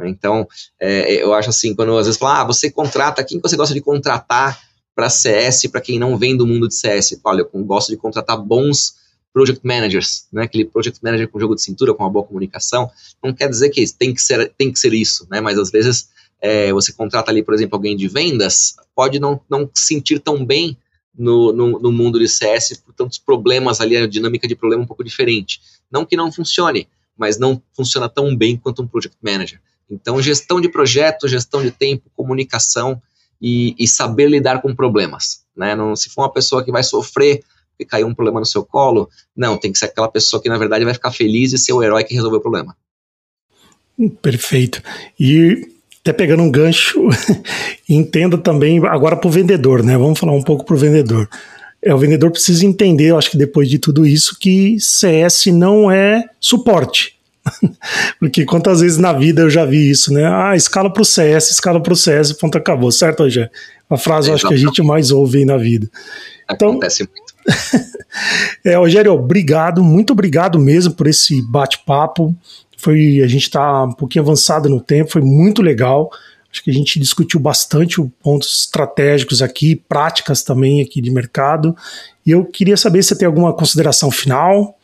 Então, 0.00 0.48
é, 0.80 1.22
eu 1.22 1.34
acho 1.34 1.50
assim, 1.50 1.74
quando 1.74 1.96
às 1.96 2.06
vezes 2.06 2.18
fala, 2.18 2.40
ah, 2.40 2.44
você 2.44 2.70
contrata, 2.70 3.22
quem 3.22 3.40
você 3.40 3.56
gosta 3.56 3.74
de 3.74 3.80
contratar 3.80 4.60
para 4.94 5.10
CS, 5.10 5.66
para 5.66 5.80
quem 5.80 5.98
não 5.98 6.16
vem 6.16 6.36
do 6.36 6.46
mundo 6.46 6.68
de 6.68 6.74
CS? 6.74 7.20
Olha, 7.22 7.40
eu 7.40 7.64
gosto 7.64 7.90
de 7.90 7.96
contratar 7.96 8.40
bons 8.40 8.96
project 9.32 9.66
managers, 9.66 10.26
né? 10.32 10.44
Aquele 10.44 10.64
project 10.64 11.00
manager 11.02 11.28
com 11.28 11.40
jogo 11.40 11.56
de 11.56 11.62
cintura, 11.62 11.92
com 11.92 12.04
uma 12.04 12.10
boa 12.10 12.24
comunicação. 12.24 12.88
Não 13.22 13.32
quer 13.32 13.48
dizer 13.48 13.70
que 13.70 13.84
tem 13.92 14.14
que 14.14 14.22
ser, 14.22 14.52
tem 14.56 14.72
que 14.72 14.78
ser 14.78 14.94
isso, 14.94 15.26
né? 15.28 15.40
Mas 15.40 15.58
às 15.58 15.70
vezes 15.70 16.08
é, 16.40 16.72
você 16.72 16.92
contrata 16.92 17.30
ali, 17.30 17.42
por 17.42 17.54
exemplo, 17.54 17.76
alguém 17.76 17.96
de 17.96 18.06
vendas, 18.06 18.76
pode 18.94 19.18
não, 19.18 19.40
não 19.48 19.68
sentir 19.74 20.20
tão 20.20 20.44
bem 20.44 20.76
no, 21.16 21.52
no, 21.52 21.78
no, 21.78 21.92
mundo 21.92 22.18
de 22.18 22.28
CS 22.28 22.78
por 22.84 22.92
tantos 22.92 23.18
problemas 23.18 23.80
ali, 23.80 23.96
a 23.96 24.06
dinâmica 24.06 24.48
de 24.48 24.56
problema 24.56 24.82
é 24.82 24.84
um 24.84 24.86
pouco 24.86 25.04
diferente. 25.04 25.60
Não 25.90 26.04
que 26.04 26.16
não 26.16 26.32
funcione, 26.32 26.88
mas 27.16 27.38
não 27.38 27.62
funciona 27.72 28.08
tão 28.08 28.34
bem 28.36 28.56
quanto 28.56 28.82
um 28.82 28.86
project 28.86 29.16
manager. 29.22 29.60
Então, 29.88 30.20
gestão 30.20 30.60
de 30.60 30.68
projeto, 30.68 31.28
gestão 31.28 31.62
de 31.62 31.70
tempo, 31.70 32.10
comunicação 32.16 33.00
e, 33.40 33.74
e 33.78 33.86
saber 33.86 34.28
lidar 34.28 34.60
com 34.60 34.74
problemas. 34.74 35.44
Né? 35.56 35.74
Não, 35.74 35.94
se 35.94 36.10
for 36.10 36.22
uma 36.22 36.32
pessoa 36.32 36.64
que 36.64 36.72
vai 36.72 36.82
sofrer 36.82 37.44
porque 37.74 37.84
caiu 37.84 38.06
um 38.06 38.14
problema 38.14 38.40
no 38.40 38.46
seu 38.46 38.64
colo, 38.64 39.10
não, 39.36 39.58
tem 39.58 39.72
que 39.72 39.78
ser 39.78 39.86
aquela 39.86 40.08
pessoa 40.08 40.40
que 40.40 40.48
na 40.48 40.56
verdade 40.56 40.84
vai 40.84 40.94
ficar 40.94 41.10
feliz 41.10 41.52
e 41.52 41.58
ser 41.58 41.72
o 41.72 41.82
herói 41.82 42.04
que 42.04 42.14
resolveu 42.14 42.38
o 42.38 42.42
problema. 42.42 42.76
Perfeito. 44.22 44.82
E 45.18 45.73
até 46.04 46.12
pegando 46.12 46.42
um 46.42 46.50
gancho, 46.50 47.08
entenda 47.88 48.36
também 48.36 48.78
agora 48.86 49.16
para 49.16 49.26
o 49.26 49.30
vendedor, 49.30 49.82
né? 49.82 49.96
Vamos 49.96 50.18
falar 50.18 50.32
um 50.32 50.42
pouco 50.42 50.62
para 50.62 50.74
o 50.74 50.78
vendedor. 50.78 51.26
É, 51.82 51.94
o 51.94 51.98
vendedor 51.98 52.30
precisa 52.30 52.66
entender, 52.66 53.06
eu 53.06 53.18
acho 53.18 53.30
que 53.30 53.38
depois 53.38 53.70
de 53.70 53.78
tudo 53.78 54.06
isso, 54.06 54.38
que 54.38 54.78
CS 54.78 55.46
não 55.46 55.90
é 55.90 56.22
suporte. 56.38 57.14
Porque 58.20 58.44
quantas 58.44 58.80
vezes 58.80 58.98
na 58.98 59.14
vida 59.14 59.42
eu 59.42 59.50
já 59.50 59.64
vi 59.64 59.90
isso, 59.90 60.12
né? 60.12 60.26
Ah, 60.26 60.54
escala 60.54 60.92
pro 60.92 61.06
CS, 61.06 61.50
escala 61.50 61.82
pro 61.82 61.96
CS, 61.96 62.32
ponto 62.34 62.58
acabou, 62.58 62.92
certo, 62.92 63.22
Rogério? 63.22 63.50
A 63.88 63.96
frase 63.96 64.28
eu 64.28 64.34
acho 64.34 64.46
que 64.46 64.54
a 64.54 64.58
gente 64.58 64.82
mais 64.82 65.10
ouve 65.10 65.38
aí 65.38 65.44
na 65.46 65.56
vida. 65.56 65.88
Então, 66.50 66.70
Acontece 66.70 67.08
muito. 67.08 67.34
é, 68.62 68.76
Rogério, 68.76 69.12
obrigado, 69.12 69.82
muito 69.82 70.12
obrigado 70.12 70.58
mesmo 70.58 70.92
por 70.92 71.06
esse 71.06 71.40
bate-papo. 71.42 72.34
Foi, 72.84 73.22
a 73.22 73.26
gente 73.26 73.44
está 73.44 73.84
um 73.84 73.92
pouquinho 73.92 74.22
avançado 74.22 74.68
no 74.68 74.78
tempo, 74.78 75.12
foi 75.12 75.22
muito 75.22 75.62
legal. 75.62 76.10
Acho 76.52 76.62
que 76.62 76.70
a 76.70 76.74
gente 76.74 77.00
discutiu 77.00 77.40
bastante 77.40 77.96
pontos 78.22 78.60
estratégicos 78.60 79.40
aqui, 79.40 79.74
práticas 79.74 80.42
também 80.42 80.82
aqui 80.82 81.00
de 81.00 81.10
mercado. 81.10 81.74
E 82.26 82.30
eu 82.30 82.44
queria 82.44 82.76
saber 82.76 83.02
se 83.02 83.08
você 83.08 83.18
tem 83.18 83.26
alguma 83.26 83.54
consideração 83.54 84.10
final. 84.10 84.78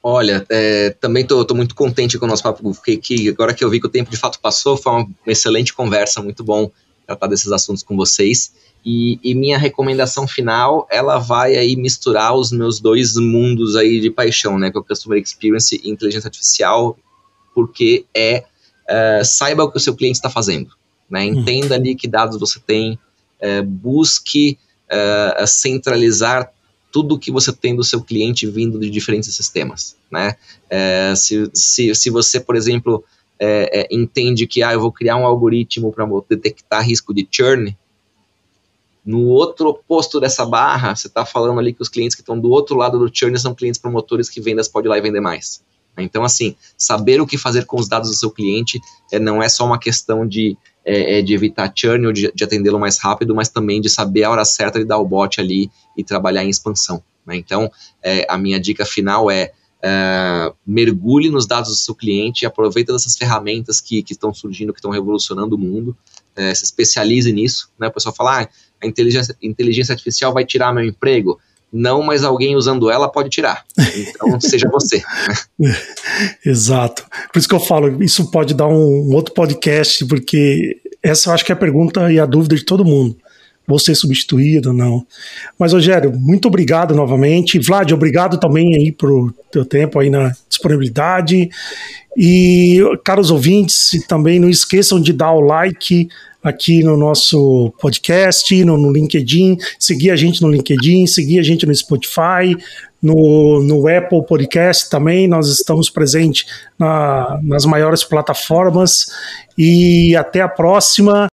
Olha, 0.00 0.46
é, 0.48 0.90
também 1.00 1.24
estou 1.24 1.44
muito 1.52 1.74
contente 1.74 2.16
com 2.16 2.26
o 2.26 2.28
nosso 2.28 2.44
papo, 2.44 2.62
porque 2.62 2.96
que, 2.96 3.28
agora 3.28 3.52
que 3.52 3.64
eu 3.64 3.68
vi 3.68 3.80
que 3.80 3.86
o 3.88 3.90
tempo 3.90 4.08
de 4.08 4.16
fato 4.16 4.38
passou, 4.38 4.76
foi 4.76 4.92
uma 4.92 5.08
excelente 5.26 5.74
conversa, 5.74 6.22
muito 6.22 6.44
bom 6.44 6.70
tratar 7.06 7.26
desses 7.26 7.52
assuntos 7.52 7.82
com 7.82 7.96
vocês. 7.96 8.52
E, 8.84 9.18
e, 9.22 9.34
minha 9.34 9.58
recomendação 9.58 10.28
final, 10.28 10.86
ela 10.90 11.18
vai 11.18 11.56
aí 11.56 11.74
misturar 11.74 12.34
os 12.34 12.52
meus 12.52 12.78
dois 12.78 13.16
mundos 13.16 13.74
aí 13.74 14.00
de 14.00 14.10
paixão, 14.10 14.58
né, 14.58 14.70
que 14.70 14.76
é 14.76 14.80
o 14.80 14.84
Customer 14.84 15.20
Experience 15.20 15.80
e 15.82 15.90
Inteligência 15.90 16.28
Artificial, 16.28 16.96
porque 17.54 18.04
é, 18.14 18.44
uh, 18.88 19.24
saiba 19.24 19.64
o 19.64 19.70
que 19.70 19.76
o 19.76 19.80
seu 19.80 19.94
cliente 19.96 20.18
está 20.18 20.30
fazendo, 20.30 20.70
né, 21.10 21.22
hum. 21.22 21.40
entenda 21.40 21.74
ali 21.74 21.96
que 21.96 22.06
dados 22.06 22.38
você 22.38 22.60
tem, 22.60 22.96
uh, 23.42 23.64
busque 23.64 24.56
uh, 24.86 25.46
centralizar 25.46 26.52
tudo 26.92 27.18
que 27.18 27.30
você 27.30 27.52
tem 27.52 27.74
do 27.74 27.84
seu 27.84 28.00
cliente 28.00 28.46
vindo 28.46 28.78
de 28.78 28.88
diferentes 28.88 29.34
sistemas, 29.34 29.96
né? 30.10 30.34
É, 30.70 31.12
se, 31.14 31.50
se, 31.52 31.94
se 31.94 32.08
você, 32.08 32.40
por 32.40 32.56
exemplo, 32.56 33.04
é, 33.38 33.80
é, 33.80 33.88
entende 33.90 34.46
que 34.46 34.62
ah, 34.62 34.72
eu 34.72 34.80
vou 34.80 34.92
criar 34.92 35.16
um 35.16 35.26
algoritmo 35.26 35.92
para 35.92 36.06
detectar 36.28 36.84
risco 36.84 37.12
de 37.14 37.26
churn, 37.30 37.76
no 39.04 39.26
outro 39.26 39.68
oposto 39.68 40.18
dessa 40.18 40.44
barra, 40.44 40.96
você 40.96 41.06
está 41.06 41.24
falando 41.24 41.60
ali 41.60 41.72
que 41.72 41.80
os 41.80 41.88
clientes 41.88 42.16
que 42.16 42.22
estão 42.22 42.38
do 42.38 42.50
outro 42.50 42.76
lado 42.76 42.98
do 42.98 43.08
churn 43.12 43.38
são 43.38 43.54
clientes 43.54 43.80
promotores 43.80 44.28
que 44.28 44.40
vendas 44.40 44.66
pode 44.66 44.88
ir 44.88 44.90
lá 44.90 44.98
e 44.98 45.00
vender 45.00 45.20
mais. 45.20 45.64
Então, 45.96 46.24
assim, 46.24 46.56
saber 46.76 47.20
o 47.20 47.26
que 47.26 47.38
fazer 47.38 47.64
com 47.64 47.78
os 47.78 47.88
dados 47.88 48.10
do 48.10 48.16
seu 48.16 48.30
cliente 48.30 48.80
é, 49.12 49.18
não 49.18 49.42
é 49.42 49.48
só 49.48 49.64
uma 49.64 49.78
questão 49.78 50.26
de 50.26 50.56
é, 50.84 51.18
é, 51.18 51.22
de 51.22 51.34
evitar 51.34 51.72
churn 51.74 52.06
ou 52.06 52.12
de, 52.12 52.30
de 52.32 52.44
atendê-lo 52.44 52.78
mais 52.78 52.98
rápido, 52.98 53.34
mas 53.34 53.48
também 53.48 53.80
de 53.80 53.88
saber 53.88 54.22
a 54.22 54.30
hora 54.30 54.44
certa 54.44 54.78
de 54.78 54.84
dar 54.84 54.98
o 54.98 55.04
bot 55.04 55.40
ali 55.40 55.68
e 55.96 56.04
trabalhar 56.04 56.44
em 56.44 56.48
expansão. 56.48 57.02
Né? 57.26 57.36
Então, 57.36 57.70
é, 58.00 58.24
a 58.28 58.38
minha 58.38 58.60
dica 58.60 58.84
final 58.84 59.28
é, 59.28 59.52
é 59.88 60.52
mergulhe 60.66 61.30
nos 61.30 61.46
dados 61.46 61.70
do 61.70 61.76
seu 61.76 61.94
cliente 61.94 62.42
e 62.42 62.46
aproveita 62.46 62.92
dessas 62.92 63.16
ferramentas 63.16 63.80
que, 63.80 64.04
estão 64.10 64.34
surgindo, 64.34 64.72
que 64.72 64.80
estão 64.80 64.90
revolucionando 64.90 65.54
o 65.54 65.58
mundo, 65.58 65.96
é, 66.34 66.52
se 66.52 66.64
especialize 66.64 67.32
nisso. 67.32 67.70
Né? 67.78 67.86
O 67.86 67.92
pessoal 67.92 68.14
fala, 68.14 68.42
ah, 68.42 68.48
a 68.82 68.86
inteligência, 68.86 69.36
inteligência 69.40 69.92
artificial 69.92 70.34
vai 70.34 70.44
tirar 70.44 70.74
meu 70.74 70.84
emprego. 70.84 71.38
Não, 71.72 72.02
mas 72.02 72.24
alguém 72.24 72.56
usando 72.56 72.90
ela 72.90 73.08
pode 73.08 73.28
tirar. 73.28 73.64
Então, 73.96 74.38
seja 74.42 74.68
você. 74.68 75.02
Exato. 76.44 77.04
Por 77.32 77.38
isso 77.38 77.48
que 77.48 77.54
eu 77.54 77.60
falo, 77.60 78.02
isso 78.02 78.30
pode 78.30 78.54
dar 78.54 78.66
um, 78.66 79.10
um 79.10 79.14
outro 79.14 79.34
podcast, 79.34 80.04
porque 80.06 80.80
essa 81.02 81.30
eu 81.30 81.34
acho 81.34 81.44
que 81.44 81.52
é 81.52 81.54
a 81.54 81.58
pergunta 81.58 82.10
e 82.12 82.18
a 82.18 82.26
dúvida 82.26 82.56
de 82.56 82.64
todo 82.64 82.84
mundo. 82.84 83.16
Vou 83.66 83.78
ser 83.78 83.94
substituído 83.94 84.72
não? 84.72 85.04
Mas, 85.58 85.72
Rogério, 85.72 86.12
muito 86.12 86.48
obrigado 86.48 86.94
novamente. 86.94 87.58
Vlad, 87.58 87.90
obrigado 87.92 88.38
também 88.38 88.74
aí 88.74 88.92
pro 88.92 89.34
teu 89.50 89.64
tempo 89.64 89.98
aí 89.98 90.10
na 90.10 90.32
disponibilidade. 90.48 91.48
E, 92.16 92.80
caros 93.04 93.30
ouvintes, 93.30 93.90
também 94.08 94.38
não 94.38 94.48
esqueçam 94.48 95.00
de 95.00 95.12
dar 95.12 95.32
o 95.32 95.40
like, 95.40 96.08
aqui 96.42 96.82
no 96.84 96.96
nosso 96.96 97.72
podcast, 97.80 98.64
no, 98.64 98.76
no, 98.76 98.92
LinkedIn, 98.92 99.56
seguir 99.80 100.12
a 100.12 100.16
gente 100.16 100.40
no 100.40 100.48
LinkedIn, 100.48 101.06
seguir 101.06 101.40
a 101.40 101.42
gente 101.42 101.66
no 101.66 101.74
Spotify, 101.74 102.56
no, 103.02 103.60
no 103.62 103.88
Apple 103.88 104.24
Podcast 104.24 104.88
também. 104.88 105.26
Nós 105.26 105.48
estamos 105.48 105.90
presentes 105.90 106.46
na, 106.78 107.38
nas 107.42 107.64
maiores 107.64 108.04
plataformas. 108.04 109.06
E 109.58 110.14
até 110.14 110.40
a 110.40 110.48
próxima. 110.48 111.26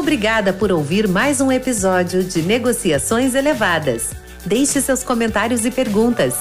Obrigada 0.00 0.50
por 0.54 0.72
ouvir 0.72 1.06
mais 1.06 1.42
um 1.42 1.52
episódio 1.52 2.24
de 2.24 2.40
Negociações 2.40 3.34
Elevadas. 3.34 4.12
Deixe 4.46 4.80
seus 4.80 5.04
comentários 5.04 5.66
e 5.66 5.70
perguntas. 5.70 6.34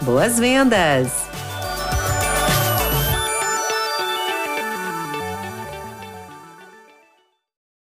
Boas 0.00 0.38
vendas! 0.38 1.31